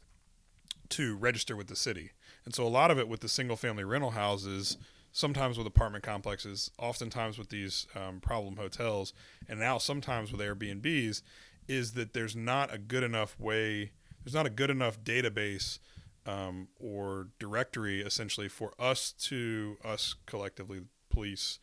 to 0.89 1.15
register 1.15 1.55
with 1.55 1.67
the 1.67 1.75
city, 1.75 2.11
and 2.45 2.53
so 2.53 2.65
a 2.65 2.69
lot 2.69 2.91
of 2.91 2.99
it 2.99 3.07
with 3.07 3.21
the 3.21 3.29
single-family 3.29 3.83
rental 3.83 4.11
houses. 4.11 4.77
Sometimes 5.13 5.57
with 5.57 5.67
apartment 5.67 6.05
complexes, 6.05 6.71
oftentimes 6.79 7.37
with 7.37 7.49
these 7.49 7.85
um, 7.95 8.21
problem 8.21 8.55
hotels, 8.55 9.11
and 9.49 9.59
now 9.59 9.77
sometimes 9.77 10.31
with 10.31 10.39
Airbnbs, 10.39 11.21
is 11.67 11.91
that 11.93 12.13
there's 12.13 12.33
not 12.33 12.73
a 12.73 12.77
good 12.77 13.03
enough 13.03 13.37
way, 13.37 13.91
there's 14.23 14.33
not 14.33 14.45
a 14.45 14.49
good 14.49 14.69
enough 14.69 15.03
database 15.03 15.79
um, 16.25 16.67
or 16.79 17.29
directory 17.39 18.01
essentially 18.01 18.47
for 18.47 18.73
us 18.79 19.11
to 19.11 19.77
us 19.83 20.15
collectively, 20.25 20.81
police, 21.09 21.59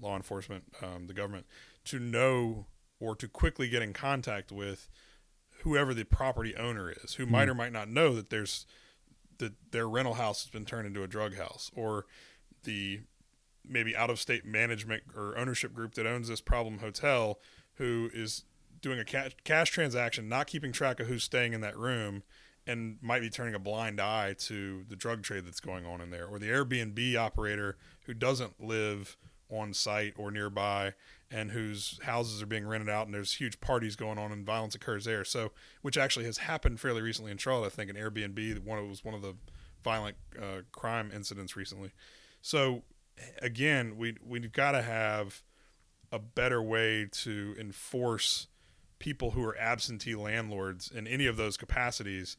law 0.00 0.16
enforcement, 0.16 0.64
um, 0.82 1.06
the 1.06 1.14
government, 1.14 1.46
to 1.84 1.98
know 1.98 2.66
or 3.00 3.16
to 3.16 3.28
quickly 3.28 3.68
get 3.68 3.82
in 3.82 3.92
contact 3.92 4.52
with 4.52 4.88
whoever 5.62 5.94
the 5.94 6.04
property 6.04 6.54
owner 6.56 6.92
is, 7.04 7.14
who 7.14 7.26
might 7.26 7.48
or 7.48 7.54
might 7.54 7.72
not 7.72 7.88
know 7.88 8.14
that 8.14 8.30
there's 8.30 8.66
that 9.38 9.54
their 9.72 9.88
rental 9.88 10.14
house 10.14 10.44
has 10.44 10.50
been 10.50 10.64
turned 10.64 10.86
into 10.86 11.02
a 11.02 11.08
drug 11.08 11.36
house, 11.36 11.70
or 11.74 12.06
the 12.64 13.00
maybe 13.66 13.96
out 13.96 14.10
of 14.10 14.20
state 14.20 14.44
management 14.44 15.02
or 15.16 15.36
ownership 15.38 15.72
group 15.72 15.94
that 15.94 16.06
owns 16.06 16.28
this 16.28 16.40
problem 16.40 16.78
hotel 16.78 17.38
who 17.74 18.10
is 18.12 18.44
doing 18.80 18.98
a 18.98 19.04
cash, 19.04 19.32
cash 19.44 19.70
transaction, 19.70 20.28
not 20.28 20.46
keeping 20.46 20.72
track 20.72 21.00
of 21.00 21.06
who's 21.06 21.24
staying 21.24 21.52
in 21.52 21.60
that 21.60 21.76
room, 21.76 22.22
and 22.66 22.98
might 23.02 23.20
be 23.20 23.30
turning 23.30 23.54
a 23.54 23.58
blind 23.58 24.00
eye 24.00 24.34
to 24.38 24.84
the 24.88 24.96
drug 24.96 25.22
trade 25.22 25.44
that's 25.46 25.60
going 25.60 25.84
on 25.84 26.00
in 26.00 26.10
there, 26.10 26.26
or 26.26 26.38
the 26.38 26.46
Airbnb 26.46 27.16
operator 27.16 27.76
who 28.06 28.14
doesn't 28.14 28.62
live 28.62 29.16
on 29.50 29.74
site 29.74 30.14
or 30.16 30.30
nearby 30.30 30.94
and 31.30 31.50
whose 31.50 31.98
houses 32.04 32.42
are 32.42 32.46
being 32.46 32.66
rented 32.66 32.88
out 32.88 33.06
and 33.06 33.14
there's 33.14 33.34
huge 33.34 33.60
parties 33.60 33.96
going 33.96 34.18
on 34.18 34.32
and 34.32 34.46
violence 34.46 34.74
occurs 34.74 35.04
there. 35.04 35.24
So, 35.24 35.52
which 35.82 35.96
actually 35.96 36.24
has 36.26 36.38
happened 36.38 36.80
fairly 36.80 37.02
recently 37.02 37.30
in 37.30 37.38
Charlotte. 37.38 37.66
I 37.66 37.70
think 37.70 37.90
an 37.90 37.96
Airbnb, 37.96 38.60
one 38.60 38.88
was 38.88 39.04
one 39.04 39.14
of 39.14 39.22
the 39.22 39.34
violent 39.82 40.16
uh, 40.40 40.62
crime 40.72 41.10
incidents 41.14 41.56
recently. 41.56 41.90
So, 42.40 42.82
again, 43.40 43.96
we 43.96 44.16
we've 44.24 44.52
got 44.52 44.72
to 44.72 44.82
have 44.82 45.42
a 46.10 46.18
better 46.18 46.62
way 46.62 47.08
to 47.10 47.54
enforce 47.58 48.48
people 49.02 49.32
who 49.32 49.42
are 49.44 49.58
absentee 49.58 50.14
landlords 50.14 50.88
in 50.88 51.08
any 51.08 51.26
of 51.26 51.36
those 51.36 51.56
capacities 51.56 52.36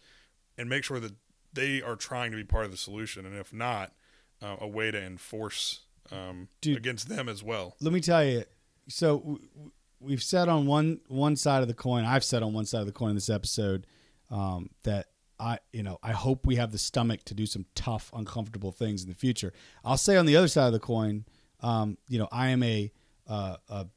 and 0.57 0.69
make 0.69 0.85
sure 0.85 0.97
that 1.01 1.11
they 1.51 1.81
are 1.81 1.97
trying 1.97 2.31
to 2.31 2.37
be 2.37 2.43
part 2.45 2.63
of 2.63 2.71
the 2.71 2.77
solution 2.77 3.25
and 3.25 3.35
if 3.35 3.51
not 3.51 3.91
uh, 4.41 4.55
a 4.61 4.67
way 4.67 4.89
to 4.89 4.97
enforce 4.97 5.81
um, 6.09 6.47
Dude. 6.61 6.77
against 6.77 7.09
them 7.09 7.27
as 7.27 7.43
well 7.43 7.75
Let 7.81 7.91
me 7.91 7.99
tell 7.99 8.23
you. 8.23 8.45
So 8.87 9.19
w- 9.19 9.39
we've 9.99 10.23
said 10.23 10.47
on 10.47 10.65
one 10.65 11.01
one 11.09 11.35
side 11.35 11.61
of 11.61 11.67
the 11.67 11.73
coin. 11.73 12.05
I've 12.05 12.23
said 12.23 12.43
on 12.43 12.53
one 12.53 12.65
side 12.65 12.79
of 12.79 12.87
the 12.87 12.93
coin 12.93 13.09
in 13.09 13.15
this 13.15 13.29
episode 13.29 13.85
um, 14.31 14.69
that 14.83 15.07
I 15.39 15.59
you 15.73 15.83
know 15.83 15.99
I 16.01 16.11
hope 16.13 16.45
we 16.45 16.55
have 16.55 16.71
the 16.71 16.77
stomach 16.77 17.23
to 17.25 17.33
do 17.33 17.45
some 17.45 17.65
tough, 17.75 18.09
uncomfortable 18.13 18.71
things 18.71 19.03
in 19.03 19.09
the 19.09 19.15
future. 19.15 19.51
I'll 19.83 19.97
say 19.97 20.15
on 20.15 20.25
the 20.25 20.37
other 20.37 20.47
side 20.47 20.67
of 20.67 20.73
the 20.73 20.79
coin, 20.79 21.25
um, 21.59 21.97
you 22.07 22.19
know, 22.19 22.29
I 22.31 22.49
am 22.49 22.63
a 22.63 22.91
uh, 23.27 23.57
a 23.69 23.87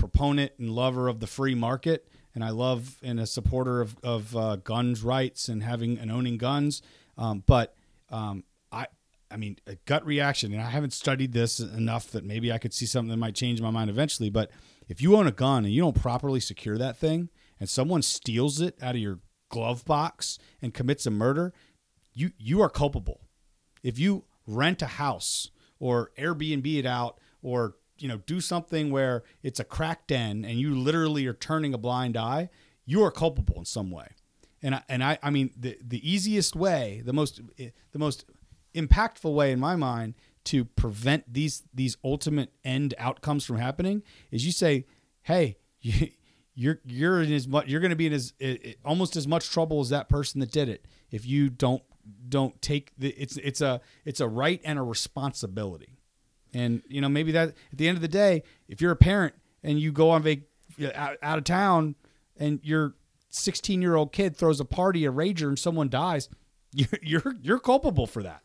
proponent 0.00 0.52
and 0.58 0.70
lover 0.70 1.06
of 1.08 1.20
the 1.20 1.26
free 1.26 1.54
market, 1.54 2.08
and 2.34 2.42
I 2.42 2.50
love 2.50 2.96
and 3.02 3.20
a 3.20 3.26
supporter 3.26 3.80
of 3.80 3.96
of 4.02 4.34
uh, 4.34 4.56
guns 4.56 5.02
rights 5.02 5.48
and 5.48 5.62
having 5.62 5.98
and 5.98 6.10
owning 6.10 6.38
guns. 6.38 6.82
Um, 7.18 7.44
but 7.46 7.74
um, 8.08 8.44
I 8.72 8.86
I 9.30 9.36
mean, 9.36 9.58
a 9.66 9.76
gut 9.84 10.04
reaction, 10.04 10.52
and 10.52 10.62
I 10.62 10.70
haven't 10.70 10.94
studied 10.94 11.32
this 11.32 11.60
enough 11.60 12.10
that 12.12 12.24
maybe 12.24 12.50
I 12.50 12.58
could 12.58 12.72
see 12.72 12.86
something 12.86 13.10
that 13.10 13.18
might 13.18 13.34
change 13.34 13.60
my 13.60 13.70
mind 13.70 13.90
eventually. 13.90 14.30
But 14.30 14.50
if 14.88 15.00
you 15.02 15.16
own 15.16 15.26
a 15.26 15.32
gun 15.32 15.64
and 15.64 15.72
you 15.72 15.82
don't 15.82 16.00
properly 16.00 16.40
secure 16.40 16.78
that 16.78 16.96
thing, 16.96 17.28
and 17.60 17.68
someone 17.68 18.02
steals 18.02 18.60
it 18.60 18.76
out 18.82 18.94
of 18.94 19.00
your 19.00 19.20
glove 19.50 19.84
box 19.84 20.38
and 20.62 20.72
commits 20.72 21.04
a 21.06 21.10
murder, 21.10 21.52
you 22.14 22.30
you 22.38 22.62
are 22.62 22.70
culpable. 22.70 23.20
If 23.82 23.98
you 23.98 24.24
rent 24.46 24.82
a 24.82 24.86
house 24.86 25.50
or 25.78 26.10
Airbnb 26.18 26.78
it 26.78 26.86
out 26.86 27.20
or 27.42 27.74
you 28.00 28.08
know 28.08 28.18
do 28.18 28.40
something 28.40 28.90
where 28.90 29.22
it's 29.42 29.60
a 29.60 29.64
crack 29.64 30.06
den 30.06 30.44
and 30.44 30.58
you 30.58 30.74
literally 30.74 31.26
are 31.26 31.34
turning 31.34 31.74
a 31.74 31.78
blind 31.78 32.16
eye, 32.16 32.50
you 32.84 33.02
are 33.02 33.10
culpable 33.10 33.56
in 33.58 33.64
some 33.64 33.90
way. 33.90 34.08
And 34.62 34.74
I, 34.74 34.82
and 34.88 35.02
I 35.04 35.18
I 35.22 35.30
mean 35.30 35.50
the 35.56 35.78
the 35.80 36.08
easiest 36.08 36.54
way, 36.56 37.02
the 37.04 37.12
most 37.12 37.40
the 37.56 37.98
most 37.98 38.24
impactful 38.74 39.32
way 39.32 39.52
in 39.52 39.60
my 39.60 39.76
mind 39.76 40.14
to 40.44 40.64
prevent 40.64 41.32
these 41.32 41.62
these 41.72 41.96
ultimate 42.04 42.52
end 42.64 42.94
outcomes 42.98 43.44
from 43.44 43.56
happening 43.56 44.02
is 44.30 44.44
you 44.44 44.52
say, 44.52 44.86
"Hey, 45.22 45.58
you, 45.80 46.08
you're 46.54 46.80
you're 46.84 47.22
in 47.22 47.32
as 47.32 47.48
much 47.48 47.68
you're 47.68 47.80
going 47.80 47.90
to 47.90 47.96
be 47.96 48.06
in 48.06 48.12
as 48.12 48.32
almost 48.84 49.16
as 49.16 49.26
much 49.26 49.50
trouble 49.50 49.80
as 49.80 49.88
that 49.90 50.08
person 50.08 50.40
that 50.40 50.50
did 50.50 50.68
it 50.68 50.84
if 51.10 51.24
you 51.24 51.48
don't 51.48 51.82
don't 52.28 52.60
take 52.60 52.92
the 52.98 53.10
it's 53.10 53.36
it's 53.38 53.60
a 53.60 53.80
it's 54.04 54.20
a 54.20 54.28
right 54.28 54.60
and 54.64 54.78
a 54.78 54.82
responsibility." 54.82 55.99
And 56.52 56.82
you 56.88 57.00
know, 57.00 57.08
maybe 57.08 57.32
that 57.32 57.48
at 57.48 57.78
the 57.78 57.88
end 57.88 57.96
of 57.96 58.02
the 58.02 58.08
day, 58.08 58.42
if 58.68 58.80
you're 58.80 58.92
a 58.92 58.96
parent 58.96 59.34
and 59.62 59.78
you 59.78 59.92
go 59.92 60.10
on 60.10 60.22
vac 60.22 60.40
out, 60.94 61.16
out 61.22 61.38
of 61.38 61.44
town 61.44 61.94
and 62.36 62.60
your 62.62 62.94
16 63.30 63.80
year 63.80 63.94
old 63.94 64.12
kid 64.12 64.36
throws 64.36 64.60
a 64.60 64.64
party, 64.64 65.04
a 65.04 65.12
rager, 65.12 65.48
and 65.48 65.58
someone 65.58 65.88
dies, 65.88 66.28
you're 66.72 66.88
you're, 67.02 67.34
you're 67.42 67.58
culpable 67.58 68.06
for 68.06 68.22
that. 68.22 68.42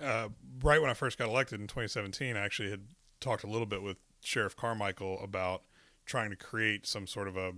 Uh, 0.00 0.28
right 0.62 0.80
when 0.80 0.90
I 0.90 0.94
first 0.94 1.18
got 1.18 1.28
elected 1.28 1.60
in 1.60 1.66
2017, 1.66 2.36
I 2.36 2.40
actually 2.40 2.70
had 2.70 2.82
talked 3.20 3.44
a 3.44 3.46
little 3.46 3.66
bit 3.66 3.82
with 3.82 3.96
Sheriff 4.22 4.56
Carmichael 4.56 5.20
about 5.22 5.62
trying 6.04 6.30
to 6.30 6.36
create 6.36 6.86
some 6.86 7.06
sort 7.06 7.28
of 7.28 7.36
a, 7.36 7.52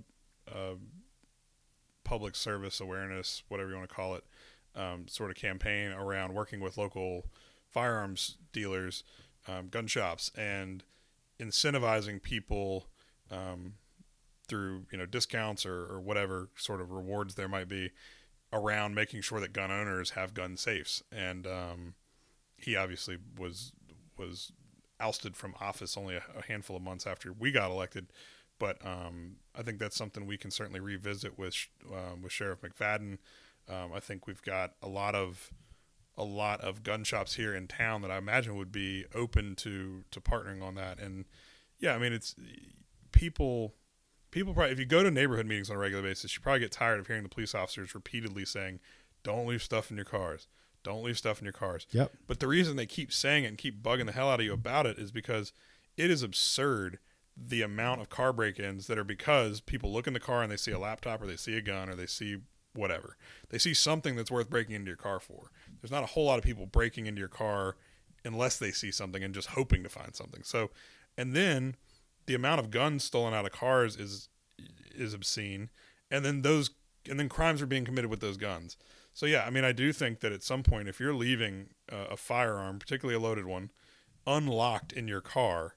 a 0.47 0.75
public 2.05 2.35
service 2.35 2.81
awareness, 2.81 3.43
whatever 3.49 3.71
you 3.71 3.77
want 3.77 3.89
to 3.89 3.95
call 3.95 4.15
it, 4.15 4.25
um, 4.75 5.09
sort 5.09 5.31
of 5.31 5.37
campaign 5.37 5.93
around 5.93 6.33
working 6.33 6.61
with 6.61 6.79
local 6.79 7.27
firearms 7.69 8.39
dealers, 8.53 9.05
um, 9.47 9.69
gun 9.69 9.87
shops, 9.87 10.31
and 10.37 10.85
incentivizing 11.41 12.23
people 12.23 12.87
um, 13.31 13.75
through 14.47 14.87
you 14.91 14.99
know 14.99 15.07
discounts 15.07 15.65
or, 15.65 15.87
or 15.87 16.01
whatever 16.01 16.49
sort 16.57 16.81
of 16.81 16.91
rewards 16.91 17.35
there 17.35 17.49
might 17.49 17.69
be 17.69 17.91
around 18.53 18.95
making 18.95 19.21
sure 19.21 19.41
that 19.41 19.53
gun 19.53 19.71
owners 19.71 20.11
have 20.11 20.33
gun 20.33 20.57
safes 20.57 21.03
and 21.13 21.47
um, 21.47 21.95
he 22.57 22.75
obviously 22.75 23.19
was 23.39 23.73
was 24.19 24.53
ousted 25.01 25.37
from 25.37 25.55
office 25.61 25.97
only 25.97 26.17
a, 26.17 26.23
a 26.37 26.43
handful 26.47 26.77
of 26.77 26.83
months 26.83 27.07
after 27.07 27.33
we 27.33 27.53
got 27.53 27.71
elected. 27.71 28.09
But 28.59 28.85
um, 28.85 29.37
I 29.57 29.63
think 29.63 29.79
that's 29.79 29.97
something 29.97 30.27
we 30.27 30.37
can 30.37 30.51
certainly 30.51 30.81
revisit 30.81 31.39
with 31.39 31.69
um, 31.93 32.23
with 32.23 32.33
Sheriff 32.33 32.61
McFadden. 32.61 33.19
Um, 33.69 33.93
I 33.95 34.01
think 34.01 34.27
we've 34.27 34.43
got 34.43 34.73
a 34.83 34.89
lot 34.89 35.15
of 35.15 35.51
a 36.19 36.25
lot 36.25 36.61
of 36.61 36.83
gun 36.83 37.05
shops 37.05 37.37
here 37.37 37.55
in 37.55 37.69
town 37.69 38.03
that 38.03 38.11
I 38.11 38.19
imagine 38.19 38.57
would 38.57 38.73
be 38.73 39.07
open 39.15 39.55
to 39.57 40.05
to 40.11 40.21
partnering 40.21 40.63
on 40.63 40.75
that. 40.75 40.99
And 40.99 41.25
yeah, 41.79 41.95
I 41.95 41.99
mean 41.99 42.13
it's 42.13 42.35
people 43.13 43.75
people 44.31 44.53
probably 44.53 44.73
if 44.73 44.79
you 44.79 44.85
go 44.85 45.03
to 45.03 45.11
neighborhood 45.11 45.47
meetings 45.47 45.71
on 45.71 45.77
a 45.77 45.79
regular 45.79 46.03
basis, 46.03 46.35
you 46.35 46.43
probably 46.43 46.61
get 46.61 46.73
tired 46.73 46.99
of 46.99 47.07
hearing 47.07 47.23
the 47.23 47.29
police 47.29 47.55
officers 47.55 47.95
repeatedly 47.95 48.45
saying, 48.45 48.81
"Don't 49.23 49.47
leave 49.47 49.63
stuff 49.63 49.91
in 49.91 49.97
your 49.97 50.05
cars. 50.05 50.49
Don't 50.83 51.05
leave 51.05 51.19
stuff 51.19 51.39
in 51.39 51.45
your 51.45 51.53
cars. 51.53 51.87
Yep. 51.93 52.13
But 52.27 52.41
the 52.41 52.49
reason 52.49 52.77
they 52.77 52.87
keep 52.87 53.13
saying 53.13 53.45
it 53.45 53.49
and 53.49 53.59
keep 53.59 53.83
bugging 53.83 54.07
the 54.07 54.13
hell 54.13 54.31
out 54.31 54.41
of 54.41 54.47
you 54.47 54.53
about 54.53 54.87
it 54.87 54.99
is 54.99 55.13
because 55.13 55.53
it 55.97 56.11
is 56.11 56.23
absurd 56.23 56.99
the 57.37 57.63
amount 57.63 58.01
of 58.01 58.09
car 58.09 58.33
break-ins 58.33 58.87
that 58.89 58.99
are 58.99 59.05
because 59.05 59.61
people 59.61 59.93
look 59.93 60.07
in 60.07 60.13
the 60.13 60.21
car 60.21 60.43
and 60.43 60.51
they 60.51 60.57
see 60.57 60.73
a 60.73 60.79
laptop 60.79 61.23
or 61.23 61.27
they 61.27 61.37
see 61.37 61.57
a 61.57 61.61
gun 61.61 61.89
or 61.89 61.95
they 61.95 62.07
see 62.07 62.39
whatever. 62.75 63.17
They 63.51 63.59
see 63.59 63.75
something 63.75 64.17
that's 64.17 64.31
worth 64.31 64.51
breaking 64.51 64.75
into 64.75 64.89
your 64.89 64.97
car 64.97 65.21
for. 65.21 65.51
There's 65.81 65.91
not 65.91 66.03
a 66.03 66.07
whole 66.07 66.25
lot 66.25 66.39
of 66.39 66.45
people 66.45 66.67
breaking 66.67 67.07
into 67.07 67.19
your 67.19 67.29
car 67.29 67.77
unless 68.25 68.59
they 68.59 68.71
see 68.71 68.91
something 68.91 69.23
and 69.23 69.35
just 69.35 69.49
hoping 69.49 69.83
to 69.83 69.89
find 69.89 70.15
something. 70.15 70.43
So, 70.43 70.71
and 71.17 71.35
then 71.35 71.77
the 72.27 72.35
amount 72.35 72.61
of 72.61 72.71
guns 72.71 73.05
stolen 73.05 73.35
out 73.35 73.47
of 73.47 73.53
cars 73.53 73.97
is 73.97 74.29
is 74.95 75.15
obscene. 75.15 75.71
And 76.11 76.25
then 76.25 76.43
those 76.43 76.71
and 77.09 77.19
then 77.19 77.29
crimes 77.29 77.63
are 77.63 77.67
being 77.67 77.85
committed 77.85 78.11
with 78.11 78.21
those 78.21 78.37
guns. 78.37 78.77
So 79.15 79.27
yeah, 79.27 79.45
I 79.45 79.51
mean, 79.51 79.65
I 79.65 79.73
do 79.73 79.93
think 79.93 80.21
that 80.21 80.33
at 80.33 80.43
some 80.43 80.63
point, 80.63 80.89
if 80.89 81.01
you're 81.01 81.15
leaving 81.15 81.71
uh, 81.91 82.07
a 82.11 82.17
firearm, 82.17 82.79
particularly 82.79 83.17
a 83.17 83.21
loaded 83.21 83.47
one, 83.47 83.71
unlocked 84.27 84.93
in 84.93 85.09
your 85.09 85.21
car, 85.21 85.75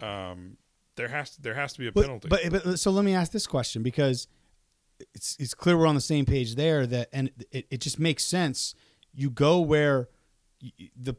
um, 0.00 0.58
there 0.96 1.08
has 1.08 1.30
to, 1.30 1.42
there 1.42 1.54
has 1.54 1.72
to 1.72 1.78
be 1.80 1.88
a 1.88 1.92
penalty. 1.92 2.28
But, 2.28 2.42
but, 2.50 2.64
but 2.64 2.78
so 2.78 2.90
let 2.90 3.04
me 3.04 3.14
ask 3.14 3.32
this 3.32 3.46
question 3.46 3.82
because 3.82 4.28
it's 5.14 5.36
it's 5.38 5.54
clear 5.54 5.76
we're 5.76 5.86
on 5.86 5.94
the 5.94 6.00
same 6.00 6.26
page 6.26 6.54
there. 6.54 6.86
That 6.86 7.08
and 7.12 7.30
it, 7.50 7.66
it 7.70 7.80
just 7.80 7.98
makes 7.98 8.24
sense. 8.24 8.74
You 9.16 9.30
go 9.30 9.60
where 9.60 10.08
the 10.96 11.16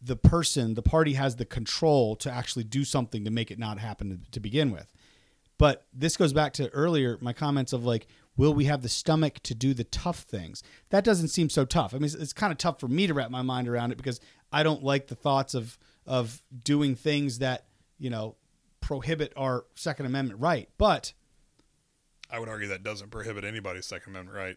the 0.00 0.16
person, 0.16 0.74
the 0.74 0.82
party 0.82 1.14
has 1.14 1.36
the 1.36 1.44
control 1.44 2.16
to 2.16 2.30
actually 2.30 2.64
do 2.64 2.84
something 2.84 3.24
to 3.24 3.30
make 3.30 3.50
it 3.50 3.58
not 3.58 3.78
happen 3.78 4.10
to, 4.10 4.30
to 4.30 4.40
begin 4.40 4.70
with. 4.70 4.92
But 5.58 5.86
this 5.92 6.16
goes 6.16 6.32
back 6.32 6.52
to 6.54 6.68
earlier 6.70 7.18
my 7.20 7.32
comments 7.32 7.72
of 7.72 7.84
like 7.84 8.06
will 8.36 8.54
we 8.54 8.66
have 8.66 8.82
the 8.82 8.88
stomach 8.88 9.40
to 9.42 9.54
do 9.54 9.74
the 9.74 9.84
tough 9.84 10.20
things? 10.20 10.62
That 10.90 11.02
doesn't 11.02 11.28
seem 11.28 11.50
so 11.50 11.64
tough. 11.64 11.92
I 11.92 11.96
mean, 11.96 12.04
it's, 12.04 12.14
it's 12.14 12.32
kind 12.32 12.52
of 12.52 12.58
tough 12.58 12.78
for 12.78 12.86
me 12.86 13.08
to 13.08 13.14
wrap 13.14 13.30
my 13.30 13.42
mind 13.42 13.68
around 13.68 13.90
it 13.90 13.96
because 13.96 14.20
I 14.52 14.62
don't 14.62 14.82
like 14.82 15.08
the 15.08 15.16
thoughts 15.16 15.54
of 15.54 15.78
of 16.06 16.42
doing 16.64 16.94
things 16.94 17.40
that 17.40 17.66
you 17.98 18.08
know 18.08 18.36
prohibit 18.80 19.32
our 19.36 19.64
Second 19.74 20.06
Amendment 20.06 20.40
right. 20.40 20.68
But 20.78 21.12
I 22.30 22.38
would 22.38 22.48
argue 22.48 22.68
that 22.68 22.82
doesn't 22.82 23.10
prohibit 23.10 23.44
anybody's 23.44 23.86
Second 23.86 24.12
Amendment 24.12 24.36
right. 24.36 24.56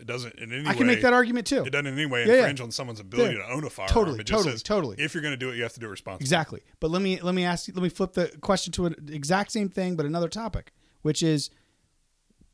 It 0.00 0.06
doesn't 0.06 0.34
in 0.36 0.50
any 0.52 0.64
I 0.66 0.70
way. 0.70 0.76
can 0.76 0.86
make 0.86 1.02
that 1.02 1.12
argument 1.12 1.46
too. 1.46 1.62
It 1.64 1.70
doesn't 1.70 1.86
in 1.86 1.92
any 1.94 2.06
way 2.06 2.22
Yeah, 2.26 2.32
yeah. 2.32 2.38
infringe 2.38 2.60
on 2.62 2.70
someone's 2.70 3.00
ability 3.00 3.36
Yeah. 3.36 3.46
to 3.46 3.52
own 3.52 3.64
a 3.64 3.70
firearm. 3.70 3.92
Totally, 3.92 4.20
it 4.20 4.24
just 4.24 4.38
totally, 4.38 4.52
says, 4.52 4.62
totally. 4.62 4.96
If 4.98 5.12
you're 5.14 5.22
going 5.22 5.32
to 5.32 5.36
do 5.36 5.50
it, 5.50 5.56
you 5.56 5.62
have 5.62 5.74
to 5.74 5.80
do 5.80 5.86
it 5.86 5.90
responsibly. 5.90 6.24
Exactly. 6.24 6.60
But 6.80 6.90
let 6.90 7.02
me 7.02 7.20
let 7.20 7.34
me 7.34 7.44
ask 7.44 7.68
you 7.68 7.74
let 7.74 7.82
me 7.82 7.90
flip 7.90 8.14
the 8.14 8.28
question 8.40 8.72
to 8.72 8.86
an 8.86 8.94
exact 9.12 9.52
same 9.52 9.68
thing 9.68 9.96
but 9.96 10.06
another 10.06 10.28
topic, 10.28 10.72
which 11.02 11.22
is 11.22 11.50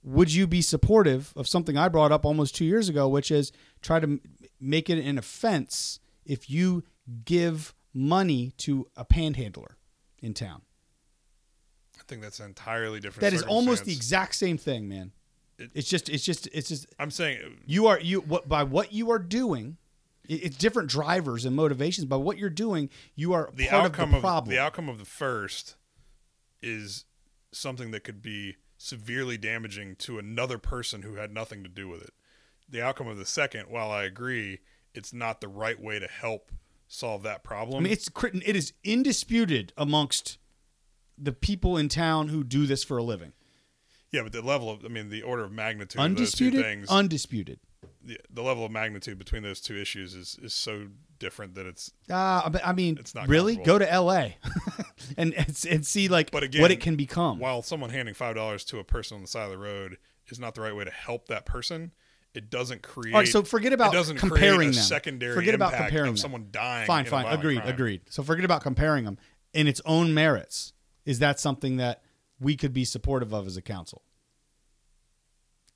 would 0.03 0.33
you 0.33 0.47
be 0.47 0.63
supportive 0.63 1.33
of 1.37 1.49
something 1.49 1.77
I 1.77 1.89
brought 1.89 2.13
up 2.13 2.25
almost 2.25 2.55
2 2.55 2.65
years 2.65 2.89
ago, 2.89 3.09
which 3.09 3.31
is 3.31 3.51
try 3.83 3.99
to 4.01 4.07
m- 4.07 4.21
make 4.61 4.89
it 4.91 4.99
an 5.05 5.19
offense 5.19 5.99
if 6.25 6.49
you 6.51 6.85
give 7.25 7.75
money 7.93 8.53
to 8.59 8.89
a 8.97 9.05
panhandler 9.05 9.77
in 10.21 10.33
town? 10.35 10.63
I 11.99 12.03
think 12.07 12.23
that's 12.23 12.39
an 12.39 12.47
entirely 12.47 13.01
different. 13.01 13.23
That 13.23 13.33
is 13.33 13.43
almost 13.43 13.85
the 13.85 13.93
exact 13.93 14.37
same 14.37 14.59
thing, 14.59 14.89
man. 14.89 15.13
It- 15.59 15.71
It's 15.75 15.89
just 15.89 16.09
it's 16.09 16.25
just 16.25 16.49
it's 16.53 16.69
just 16.69 16.87
I'm 16.99 17.11
saying 17.11 17.39
you 17.67 17.87
are 17.87 17.99
you 18.01 18.21
what 18.21 18.49
by 18.49 18.63
what 18.63 18.93
you 18.93 19.11
are 19.11 19.19
doing 19.19 19.77
it's 20.29 20.57
different 20.57 20.91
drivers 20.91 21.45
and 21.45 21.55
motivations 21.55 22.05
by 22.05 22.17
what 22.17 22.37
you're 22.37 22.51
doing 22.51 22.91
you 23.15 23.33
are 23.33 23.51
the 23.55 23.69
part 23.69 23.85
outcome 23.87 24.13
of 24.15 24.23
the 24.23 24.29
of, 24.29 24.49
the 24.49 24.59
outcome 24.59 24.89
of 24.89 24.99
the 24.99 25.05
first 25.05 25.77
is 26.63 27.05
something 27.53 27.91
that 27.93 28.05
could 28.05 28.21
be 28.23 28.57
severely 28.79 29.39
damaging 29.39 29.97
to 29.97 30.19
another 30.19 30.59
person 30.59 31.03
who 31.03 31.15
had 31.15 31.33
nothing 31.33 31.63
to 31.63 31.69
do 31.69 31.89
with 31.89 32.03
it. 32.03 32.13
The 32.69 32.83
outcome 32.83 33.09
of 33.09 33.17
the 33.17 33.25
second, 33.25 33.67
while 33.71 33.91
I 33.91 34.03
agree, 34.05 34.59
it's 34.93 35.13
not 35.13 35.41
the 35.41 35.49
right 35.49 35.81
way 35.81 35.99
to 35.99 36.07
help 36.09 36.51
solve 36.89 37.23
that 37.23 37.43
problem. 37.45 37.79
I 37.79 37.81
mean, 37.85 37.93
it's 37.93 38.11
it 38.45 38.57
is 38.57 38.73
indisputed 38.85 39.73
amongst 39.77 40.39
the 41.17 41.33
people 41.33 41.77
in 41.79 41.89
town 41.89 42.29
who 42.29 42.43
do 42.45 42.67
this 42.67 42.85
for 42.85 42.99
a 42.99 43.03
living. 43.03 43.33
Yeah, 44.13 44.23
but 44.23 44.33
the 44.33 44.43
level 44.43 44.71
of, 44.71 44.85
I 44.85 44.89
mean, 44.89 45.09
the 45.11 45.23
order 45.23 45.45
of 45.45 45.53
magnitude 45.53 46.01
Undisputed, 46.01 46.61
of 46.61 46.63
those 46.63 46.63
two 46.63 46.77
things, 46.77 46.89
undisputed. 46.91 47.59
the, 48.05 48.19
the 48.31 48.43
level 48.43 48.65
of 48.65 48.71
magnitude 48.73 49.19
between 49.19 49.43
those 49.43 49.61
two 49.61 49.77
issues 49.77 50.15
is, 50.15 50.39
is 50.43 50.55
so 50.55 50.89
different 51.19 51.55
that 51.55 51.67
it's 51.67 51.91
Uh, 52.11 52.49
but 52.51 52.67
I 52.67 52.73
mean, 52.73 52.97
It's 52.99 53.15
not 53.15 53.29
really 53.29 53.57
go 53.57 53.79
to 53.79 53.91
L.A. 53.91 54.37
and, 55.17 55.33
and 55.35 55.65
and 55.71 55.87
see 55.87 56.09
like 56.09 56.31
But 56.31 56.43
again, 56.43 56.61
what 56.63 56.71
it 56.71 56.81
can 56.81 56.97
become. 56.97 57.39
while 57.39 57.63
someone 57.63 57.91
handing 57.91 58.15
five 58.15 58.35
dollars 58.37 58.65
to 58.67 58.79
a 58.79 58.85
person 58.85 59.17
on 59.17 59.23
the 59.23 59.29
side 59.29 59.45
of 59.45 59.51
the 59.51 59.59
road 59.59 59.97
is 60.29 60.39
not 60.39 60.55
the 60.55 60.61
right 60.61 60.75
way 60.75 60.85
to 60.85 60.91
help 60.91 61.29
that 61.29 61.47
person, 61.47 61.93
it 62.35 62.51
doesn't 62.51 62.83
create. 62.83 63.15
All 63.15 63.21
right, 63.21 63.29
so 63.29 63.43
forget 63.43 63.73
about 63.73 63.95
it 63.95 63.97
doesn't 63.97 64.19
comparing 64.19 64.73
them. 64.73 64.83
Secondary 64.83 65.35
Forget 65.35 65.55
about 65.55 65.73
comparing 65.73 66.09
of 66.09 66.15
them. 66.15 66.17
someone 66.19 66.49
dying. 66.51 66.87
fine, 66.87 67.05
fine, 67.07 67.25
agreed, 67.27 67.61
crime. 67.63 67.75
agreed. 67.75 68.01
So 68.11 68.23
forget 68.23 68.45
about 68.45 68.63
comparing 68.63 69.05
them 69.05 69.19
in 69.55 69.67
its 69.67 69.81
own 69.87 70.13
merits. 70.13 70.73
Is 71.07 71.21
that 71.21 71.39
something 71.41 71.77
that 71.79 72.03
we 72.41 72.57
could 72.57 72.73
be 72.73 72.85
supportive 72.85 73.33
of 73.33 73.47
as 73.47 73.57
a 73.57 73.63
council. 73.63 74.03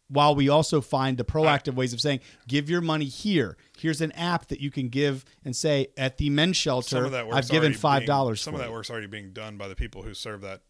While 0.09 0.35
we 0.35 0.49
also 0.49 0.81
find 0.81 1.17
the 1.17 1.25
proactive 1.25 1.75
ways 1.75 1.93
of 1.93 2.01
saying, 2.01 2.19
give 2.49 2.69
your 2.69 2.81
money 2.81 3.05
here. 3.05 3.57
Here's 3.79 4.01
an 4.01 4.11
app 4.13 4.49
that 4.49 4.61
you 4.61 4.71
can 4.71 4.89
give 4.89 5.25
and 5.45 5.55
say, 5.55 5.87
at 5.97 6.19
the 6.19 6.31
men's 6.31 6.57
shelter, 6.57 7.05
of 7.05 7.13
that 7.13 7.29
work's 7.29 7.37
I've 7.37 7.49
given 7.49 7.75
five 7.75 8.07
dollars. 8.07 8.41
Some 8.41 8.55
of 8.55 8.61
that 8.61 8.73
work's 8.73 8.91
already 8.91 9.07
being 9.07 9.33
done 9.33 9.57
by 9.57 9.69
the 9.69 9.77
people 9.77 10.03
who 10.03 10.13
serve 10.13 10.41
that 10.41 10.63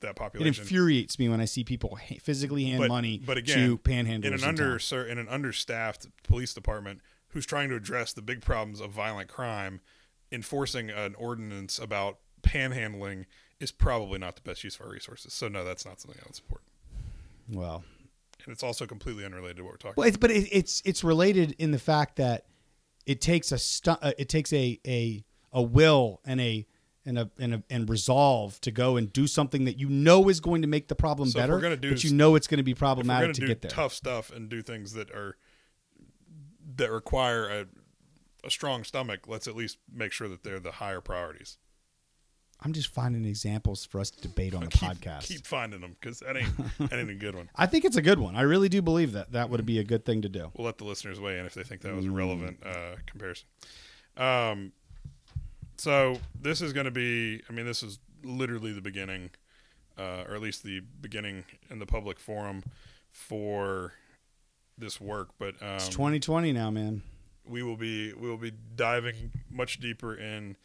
that 0.00 0.16
population. 0.16 0.46
It 0.46 0.58
infuriates 0.58 1.18
me 1.18 1.28
when 1.28 1.40
I 1.40 1.44
see 1.44 1.62
people 1.62 1.98
physically 2.22 2.64
hand 2.64 2.80
but, 2.80 2.88
money 2.88 3.20
but 3.24 3.36
again, 3.36 3.68
to 3.68 3.78
panhandlers. 3.78 4.24
in 4.24 4.32
an 4.34 4.44
under 4.44 4.78
sir, 4.78 5.04
in 5.04 5.18
an 5.18 5.28
understaffed 5.28 6.06
police 6.22 6.54
department 6.54 7.00
who's 7.28 7.44
trying 7.44 7.68
to 7.68 7.76
address 7.76 8.14
the 8.14 8.22
big 8.22 8.40
problems 8.40 8.80
of 8.80 8.92
violent 8.92 9.28
crime, 9.28 9.80
enforcing 10.32 10.88
an 10.88 11.14
ordinance 11.16 11.78
about 11.78 12.18
panhandling 12.42 13.26
is 13.60 13.72
probably 13.72 14.18
not 14.18 14.36
the 14.36 14.42
best 14.42 14.62
use 14.64 14.76
of 14.76 14.82
our 14.82 14.92
resources. 14.92 15.32
So 15.32 15.48
no, 15.48 15.64
that's 15.64 15.84
not 15.84 16.00
something 16.00 16.20
I 16.22 16.26
would 16.26 16.36
support. 16.36 16.62
Well, 17.50 17.84
And 18.44 18.52
it's 18.52 18.62
also 18.62 18.86
completely 18.86 19.24
unrelated 19.24 19.58
to 19.58 19.62
what 19.64 19.72
we're 19.72 19.76
talking. 19.78 19.94
Well, 19.96 20.08
it's, 20.08 20.16
but 20.16 20.30
it, 20.30 20.48
it's 20.52 20.82
it's 20.84 21.02
related 21.04 21.54
in 21.58 21.70
the 21.70 21.78
fact 21.78 22.16
that 22.16 22.46
it 23.06 23.20
takes 23.20 23.52
a 23.52 23.58
stu- 23.58 23.92
uh, 24.02 24.12
it 24.18 24.28
takes 24.28 24.52
a 24.52 24.78
a 24.86 25.24
a 25.52 25.62
will 25.62 26.20
and 26.24 26.40
a 26.40 26.66
and 27.06 27.18
a, 27.18 27.30
and 27.38 27.54
a 27.54 27.62
and 27.70 27.88
resolve 27.88 28.60
to 28.62 28.72
go 28.72 28.96
and 28.96 29.12
do 29.12 29.26
something 29.28 29.64
that 29.64 29.78
you 29.78 29.88
know 29.88 30.28
is 30.28 30.40
going 30.40 30.62
to 30.62 30.68
make 30.68 30.88
the 30.88 30.96
problem 30.96 31.28
So 31.30 31.38
better, 31.38 31.54
we're 31.54 31.76
do 31.76 31.90
but 31.90 32.02
you 32.04 32.12
know 32.12 32.34
it's 32.34 32.48
going 32.48 32.58
to 32.58 32.64
be 32.64 32.72
if 32.72 32.80
we're 32.80 32.86
going 32.86 32.96
problematic 32.96 33.34
to 33.36 33.46
get 33.46 33.62
there. 33.62 33.70
tough 33.70 33.92
stuff 33.94 34.30
and 34.30 34.48
do 34.48 34.60
things 34.60 34.92
that 34.94 35.10
are 35.12 35.36
that 36.76 36.90
require 36.90 37.48
a, 37.48 37.66
a 38.44 38.50
strong 38.50 38.82
stomach, 38.84 39.28
let's 39.28 39.46
at 39.46 39.54
least 39.56 39.78
make 39.90 40.12
sure 40.12 40.28
that 40.28 40.42
they're 40.42 40.60
the 40.60 40.72
higher 40.72 41.00
priorities. 41.00 41.58
I'm 42.60 42.72
just 42.72 42.88
finding 42.88 43.24
examples 43.26 43.84
for 43.84 44.00
us 44.00 44.10
to 44.10 44.20
debate 44.22 44.54
on 44.54 44.60
the 44.62 44.66
keep, 44.70 44.88
podcast. 44.88 45.24
Keep 45.28 45.46
finding 45.46 45.80
them 45.80 45.96
because 46.00 46.20
that 46.20 46.36
ain't 46.36 46.50
that 46.78 46.98
ain't 46.98 47.10
a 47.10 47.14
good 47.14 47.34
one. 47.34 47.50
I 47.56 47.66
think 47.66 47.84
it's 47.84 47.96
a 47.96 48.02
good 48.02 48.18
one. 48.18 48.34
I 48.34 48.42
really 48.42 48.68
do 48.68 48.80
believe 48.82 49.12
that 49.12 49.32
that 49.32 49.50
would 49.50 49.64
be 49.66 49.78
a 49.78 49.84
good 49.84 50.04
thing 50.04 50.22
to 50.22 50.28
do. 50.28 50.50
We'll 50.56 50.64
let 50.66 50.78
the 50.78 50.84
listeners 50.84 51.20
weigh 51.20 51.38
in 51.38 51.46
if 51.46 51.54
they 51.54 51.62
think 51.62 51.82
that 51.82 51.94
was 51.94 52.06
a 52.06 52.10
relevant 52.10 52.58
uh, 52.64 52.96
comparison. 53.06 53.46
Um, 54.16 54.72
so 55.76 56.18
this 56.40 56.62
is 56.62 56.72
going 56.72 56.86
to 56.86 56.90
be. 56.90 57.42
I 57.48 57.52
mean, 57.52 57.66
this 57.66 57.82
is 57.82 57.98
literally 58.24 58.72
the 58.72 58.80
beginning, 58.80 59.30
uh, 59.98 60.24
or 60.26 60.34
at 60.34 60.40
least 60.40 60.62
the 60.62 60.80
beginning 61.00 61.44
in 61.70 61.78
the 61.78 61.86
public 61.86 62.18
forum 62.18 62.62
for 63.10 63.92
this 64.78 65.00
work. 65.00 65.28
But 65.38 65.54
um, 65.62 65.76
It's 65.76 65.88
2020 65.88 66.52
now, 66.52 66.70
man. 66.70 67.02
we 67.46 67.62
will 67.62 67.76
be 67.76 68.12
we 68.14 68.28
will 68.28 68.38
be 68.38 68.52
diving 68.74 69.30
much 69.50 69.78
deeper 69.78 70.14
in 70.14 70.56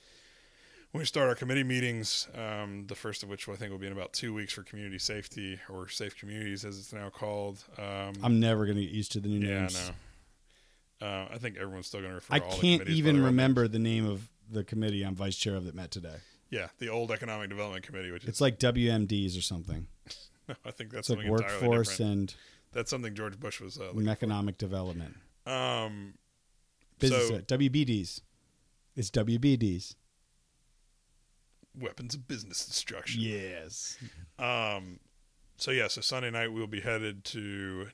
when 0.91 0.99
we 0.99 1.05
start 1.05 1.29
our 1.29 1.35
committee 1.35 1.63
meetings. 1.63 2.27
Um, 2.35 2.85
the 2.87 2.95
first 2.95 3.23
of 3.23 3.29
which 3.29 3.47
I 3.47 3.55
think 3.55 3.71
will 3.71 3.77
be 3.77 3.87
in 3.87 3.93
about 3.93 4.13
two 4.13 4.33
weeks 4.33 4.53
for 4.53 4.63
community 4.63 4.99
safety 4.99 5.59
or 5.69 5.87
safe 5.87 6.17
communities 6.17 6.65
as 6.65 6.77
it's 6.77 6.93
now 6.93 7.09
called. 7.09 7.63
Um, 7.77 8.13
I'm 8.23 8.39
never 8.39 8.65
going 8.65 8.77
to 8.77 8.83
get 8.83 8.91
used 8.91 9.11
to 9.13 9.19
the 9.19 9.29
new 9.29 9.47
yeah, 9.47 9.59
names. 9.61 9.91
no. 11.01 11.07
Uh, 11.07 11.27
I 11.33 11.37
think 11.39 11.57
everyone's 11.57 11.87
still 11.87 12.01
going 12.01 12.11
to 12.11 12.15
refer. 12.15 12.35
I 12.35 12.39
to 12.39 12.45
all 12.45 12.51
the 12.51 12.57
can't 12.57 12.89
even 12.89 13.23
remember 13.23 13.67
the 13.67 13.79
name 13.79 14.07
of 14.07 14.29
the 14.51 14.63
committee 14.63 15.03
I'm 15.03 15.15
vice 15.15 15.35
chair 15.35 15.55
of 15.55 15.65
that 15.65 15.75
met 15.75 15.91
today. 15.91 16.17
Yeah, 16.49 16.67
the 16.79 16.89
old 16.89 17.11
Economic 17.11 17.49
Development 17.49 17.83
Committee, 17.83 18.11
which 18.11 18.23
is 18.23 18.29
It's 18.29 18.41
like 18.41 18.59
WMDs 18.59 19.37
or 19.37 19.41
something. 19.41 19.87
I 20.65 20.71
think 20.71 20.91
that's 20.91 21.09
It's 21.09 21.17
like 21.17 21.25
something 21.25 21.27
entirely 21.27 21.67
workforce 21.67 21.97
different. 21.97 22.11
and 22.11 22.35
That's 22.73 22.89
something 22.89 23.15
George 23.15 23.39
Bush 23.39 23.61
was 23.61 23.79
uh, 23.79 23.93
economic 24.07 24.57
development. 24.57 25.15
Um, 25.47 26.15
Business 26.99 27.29
so 27.29 27.39
WBDs. 27.39 28.21
It's 28.95 29.09
WBDs. 29.09 29.95
Weapons 31.78 32.15
of 32.15 32.28
business 32.28 32.65
destruction. 32.65 33.22
Yes. 33.22 33.97
Um, 34.38 34.99
so 35.57 35.72
yeah, 35.72 35.88
so 35.88 36.01
Sunday 36.01 36.32
night 36.32 36.51
we 36.51 36.59
will 36.59 36.67
be 36.67 36.82
headed 36.82 37.24
to 37.26 37.88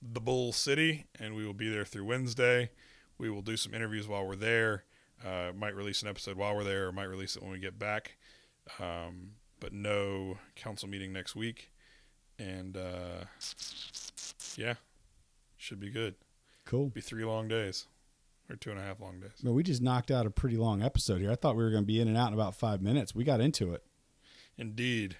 the 0.00 0.20
Bull 0.20 0.52
City, 0.52 1.06
and 1.18 1.34
we 1.34 1.46
will 1.46 1.54
be 1.54 1.68
there 1.68 1.84
through 1.84 2.04
Wednesday. 2.04 2.70
We 3.18 3.30
will 3.30 3.42
do 3.42 3.56
some 3.56 3.74
interviews 3.74 4.08
while 4.08 4.26
we're 4.26 4.36
there. 4.36 4.84
Uh, 5.24 5.52
might 5.56 5.76
release 5.76 6.02
an 6.02 6.08
episode 6.08 6.36
while 6.36 6.56
we're 6.56 6.64
there, 6.64 6.88
or 6.88 6.92
might 6.92 7.04
release 7.04 7.36
it 7.36 7.42
when 7.42 7.52
we 7.52 7.58
get 7.60 7.78
back. 7.78 8.16
Um, 8.80 9.32
but 9.60 9.72
no 9.72 10.38
council 10.56 10.88
meeting 10.88 11.12
next 11.12 11.36
week, 11.36 11.70
and 12.38 12.76
uh, 12.76 13.24
yeah, 14.56 14.74
should 15.56 15.78
be 15.78 15.90
good. 15.90 16.16
Cool. 16.64 16.88
Be 16.88 17.00
three 17.00 17.24
long 17.24 17.46
days, 17.46 17.86
or 18.52 18.56
two 18.56 18.70
and 18.70 18.78
a 18.78 18.82
half 18.82 19.00
long 19.00 19.18
days. 19.18 19.30
Well, 19.42 19.54
we 19.54 19.62
just 19.62 19.80
knocked 19.80 20.10
out 20.10 20.26
a 20.26 20.30
pretty 20.30 20.56
long 20.56 20.82
episode 20.82 21.20
here. 21.20 21.32
I 21.32 21.34
thought 21.36 21.56
we 21.56 21.64
were 21.64 21.70
going 21.70 21.84
to 21.84 21.86
be 21.86 22.00
in 22.00 22.06
and 22.06 22.16
out 22.16 22.28
in 22.28 22.34
about 22.34 22.54
five 22.54 22.82
minutes. 22.82 23.14
We 23.14 23.24
got 23.24 23.40
into 23.40 23.72
it. 23.72 23.82
Indeed. 24.58 25.16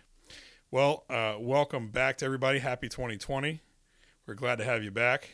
Well, 0.71 1.05
uh, 1.09 1.37
welcome 1.39 1.89
back 1.89 2.19
to 2.19 2.27
everybody. 2.27 2.59
Happy 2.59 2.89
2020. 2.89 3.63
We're 4.27 4.35
glad 4.35 4.57
to 4.59 4.65
have 4.65 4.85
you 4.85 4.91
back. 4.91 5.31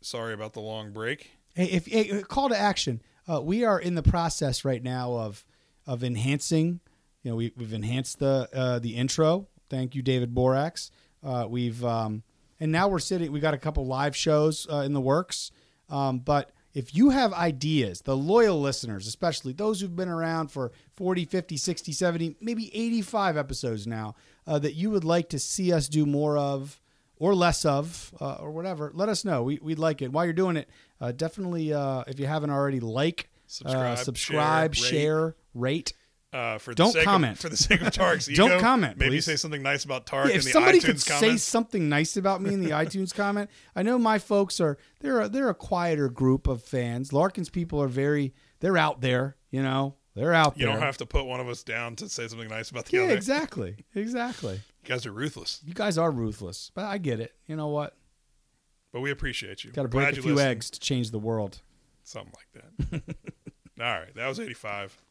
Sorry 0.00 0.32
about 0.32 0.52
the 0.52 0.60
long 0.60 0.92
break. 0.92 1.32
Hey, 1.54 1.66
if 1.66 1.86
hey, 1.86 2.22
call 2.22 2.48
to 2.48 2.56
action, 2.56 3.02
uh, 3.28 3.42
we 3.42 3.64
are 3.64 3.78
in 3.78 3.96
the 3.96 4.02
process 4.02 4.64
right 4.64 4.82
now 4.82 5.12
of 5.14 5.44
of 5.86 6.04
enhancing. 6.04 6.80
You 7.22 7.30
know, 7.32 7.36
we, 7.36 7.52
we've 7.56 7.72
enhanced 7.72 8.20
the 8.20 8.48
uh, 8.54 8.78
the 8.78 8.94
intro. 8.96 9.48
Thank 9.68 9.94
you, 9.94 10.02
David 10.02 10.34
Borax. 10.34 10.90
Uh, 11.24 11.46
we've 11.48 11.84
um, 11.84 12.22
and 12.60 12.70
now 12.70 12.88
we're 12.88 12.98
sitting. 12.98 13.32
We 13.32 13.40
got 13.40 13.54
a 13.54 13.58
couple 13.58 13.86
live 13.86 14.14
shows 14.14 14.66
uh, 14.70 14.78
in 14.78 14.92
the 14.92 15.00
works. 15.00 15.50
Um, 15.88 16.18
but 16.18 16.50
if 16.76 16.94
you 16.94 17.08
have 17.08 17.32
ideas, 17.32 18.02
the 18.02 18.14
loyal 18.14 18.60
listeners, 18.60 19.06
especially 19.06 19.54
those 19.54 19.80
who've 19.80 19.96
been 19.96 20.10
around 20.10 20.48
for 20.48 20.72
40, 20.94 21.24
50, 21.24 21.56
60, 21.56 21.92
70, 21.92 22.36
maybe 22.42 22.70
85 22.76 23.38
episodes 23.38 23.86
now, 23.86 24.14
uh, 24.46 24.58
that 24.58 24.74
you 24.74 24.90
would 24.90 25.02
like 25.02 25.30
to 25.30 25.38
see 25.38 25.72
us 25.72 25.88
do 25.88 26.04
more 26.04 26.36
of 26.36 26.78
or 27.18 27.34
less 27.34 27.64
of 27.64 28.12
uh, 28.20 28.34
or 28.34 28.50
whatever, 28.50 28.90
let 28.92 29.08
us 29.08 29.24
know. 29.24 29.42
We, 29.42 29.58
we'd 29.62 29.78
like 29.78 30.02
it. 30.02 30.12
While 30.12 30.26
you're 30.26 30.34
doing 30.34 30.58
it, 30.58 30.68
uh, 31.00 31.12
definitely, 31.12 31.72
uh, 31.72 32.04
if 32.06 32.20
you 32.20 32.26
haven't 32.26 32.50
already, 32.50 32.80
like, 32.80 33.30
Subscribe, 33.46 33.92
uh, 33.92 33.96
subscribe, 33.96 34.74
share, 34.74 34.90
share, 34.90 35.36
rate. 35.54 35.92
Uh, 36.36 36.58
for 36.58 36.74
Don't 36.74 36.94
comment. 37.02 37.32
Of, 37.32 37.38
for 37.38 37.48
the 37.48 37.56
sake 37.56 37.80
of 37.80 37.86
Tariq's 37.92 38.28
ego, 38.28 38.46
Don't 38.46 38.60
comment, 38.60 38.98
Maybe 38.98 39.12
please. 39.12 39.24
say 39.24 39.36
something 39.36 39.62
nice 39.62 39.84
about 39.84 40.04
Tariq. 40.04 40.26
Yeah, 40.26 40.32
in 40.32 40.36
if 40.36 40.44
the 40.44 40.50
somebody 40.50 40.80
iTunes 40.80 40.84
could 40.84 41.00
say 41.00 41.36
something 41.38 41.88
nice 41.88 42.14
about 42.18 42.42
me 42.42 42.52
in 42.52 42.60
the 42.60 42.70
iTunes 42.72 43.14
comment, 43.14 43.48
I 43.74 43.82
know 43.82 43.96
my 43.98 44.18
folks 44.18 44.60
are 44.60 44.76
they're 45.00 45.22
a, 45.22 45.28
they're 45.30 45.48
a 45.48 45.54
quieter 45.54 46.10
group 46.10 46.46
of 46.46 46.62
fans. 46.62 47.10
Larken's 47.10 47.48
people 47.48 47.82
are 47.82 47.88
very 47.88 48.34
they're 48.60 48.76
out 48.76 49.00
there, 49.00 49.36
you 49.50 49.62
know, 49.62 49.94
they're 50.14 50.34
out 50.34 50.58
you 50.58 50.66
there. 50.66 50.74
You 50.74 50.78
don't 50.78 50.86
have 50.86 50.98
to 50.98 51.06
put 51.06 51.24
one 51.24 51.40
of 51.40 51.48
us 51.48 51.62
down 51.62 51.96
to 51.96 52.08
say 52.10 52.28
something 52.28 52.48
nice 52.48 52.70
about 52.70 52.84
the 52.84 52.98
yeah, 52.98 53.04
other. 53.04 53.14
exactly, 53.14 53.76
exactly. 53.94 54.60
You 54.82 54.88
guys 54.88 55.06
are 55.06 55.12
ruthless, 55.12 55.62
You 55.64 55.72
guys 55.72 55.96
are 55.96 56.10
ruthless, 56.10 56.70
but 56.74 56.84
I 56.84 56.98
get 56.98 57.18
it. 57.18 57.32
You 57.46 57.56
know 57.56 57.68
what? 57.68 57.96
but 58.92 59.00
we 59.00 59.10
appreciate 59.10 59.64
you. 59.64 59.72
Got 59.72 59.82
to 59.82 59.88
break 59.88 60.10
a 60.10 60.20
few 60.20 60.34
listened. 60.34 60.50
eggs 60.50 60.70
to 60.70 60.80
change 60.80 61.12
the 61.12 61.18
world. 61.18 61.62
Something 62.04 62.32
like 62.34 62.64
that. 62.90 63.16
All 63.80 64.00
right, 64.00 64.14
that 64.14 64.28
was 64.28 64.38
85. 64.38 65.02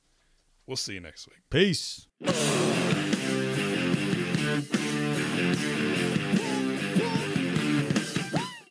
We'll 0.67 0.77
see 0.77 0.93
you 0.93 1.01
next 1.01 1.27
week. 1.27 1.41
Peace. 1.49 2.07
Woo! 2.19 2.31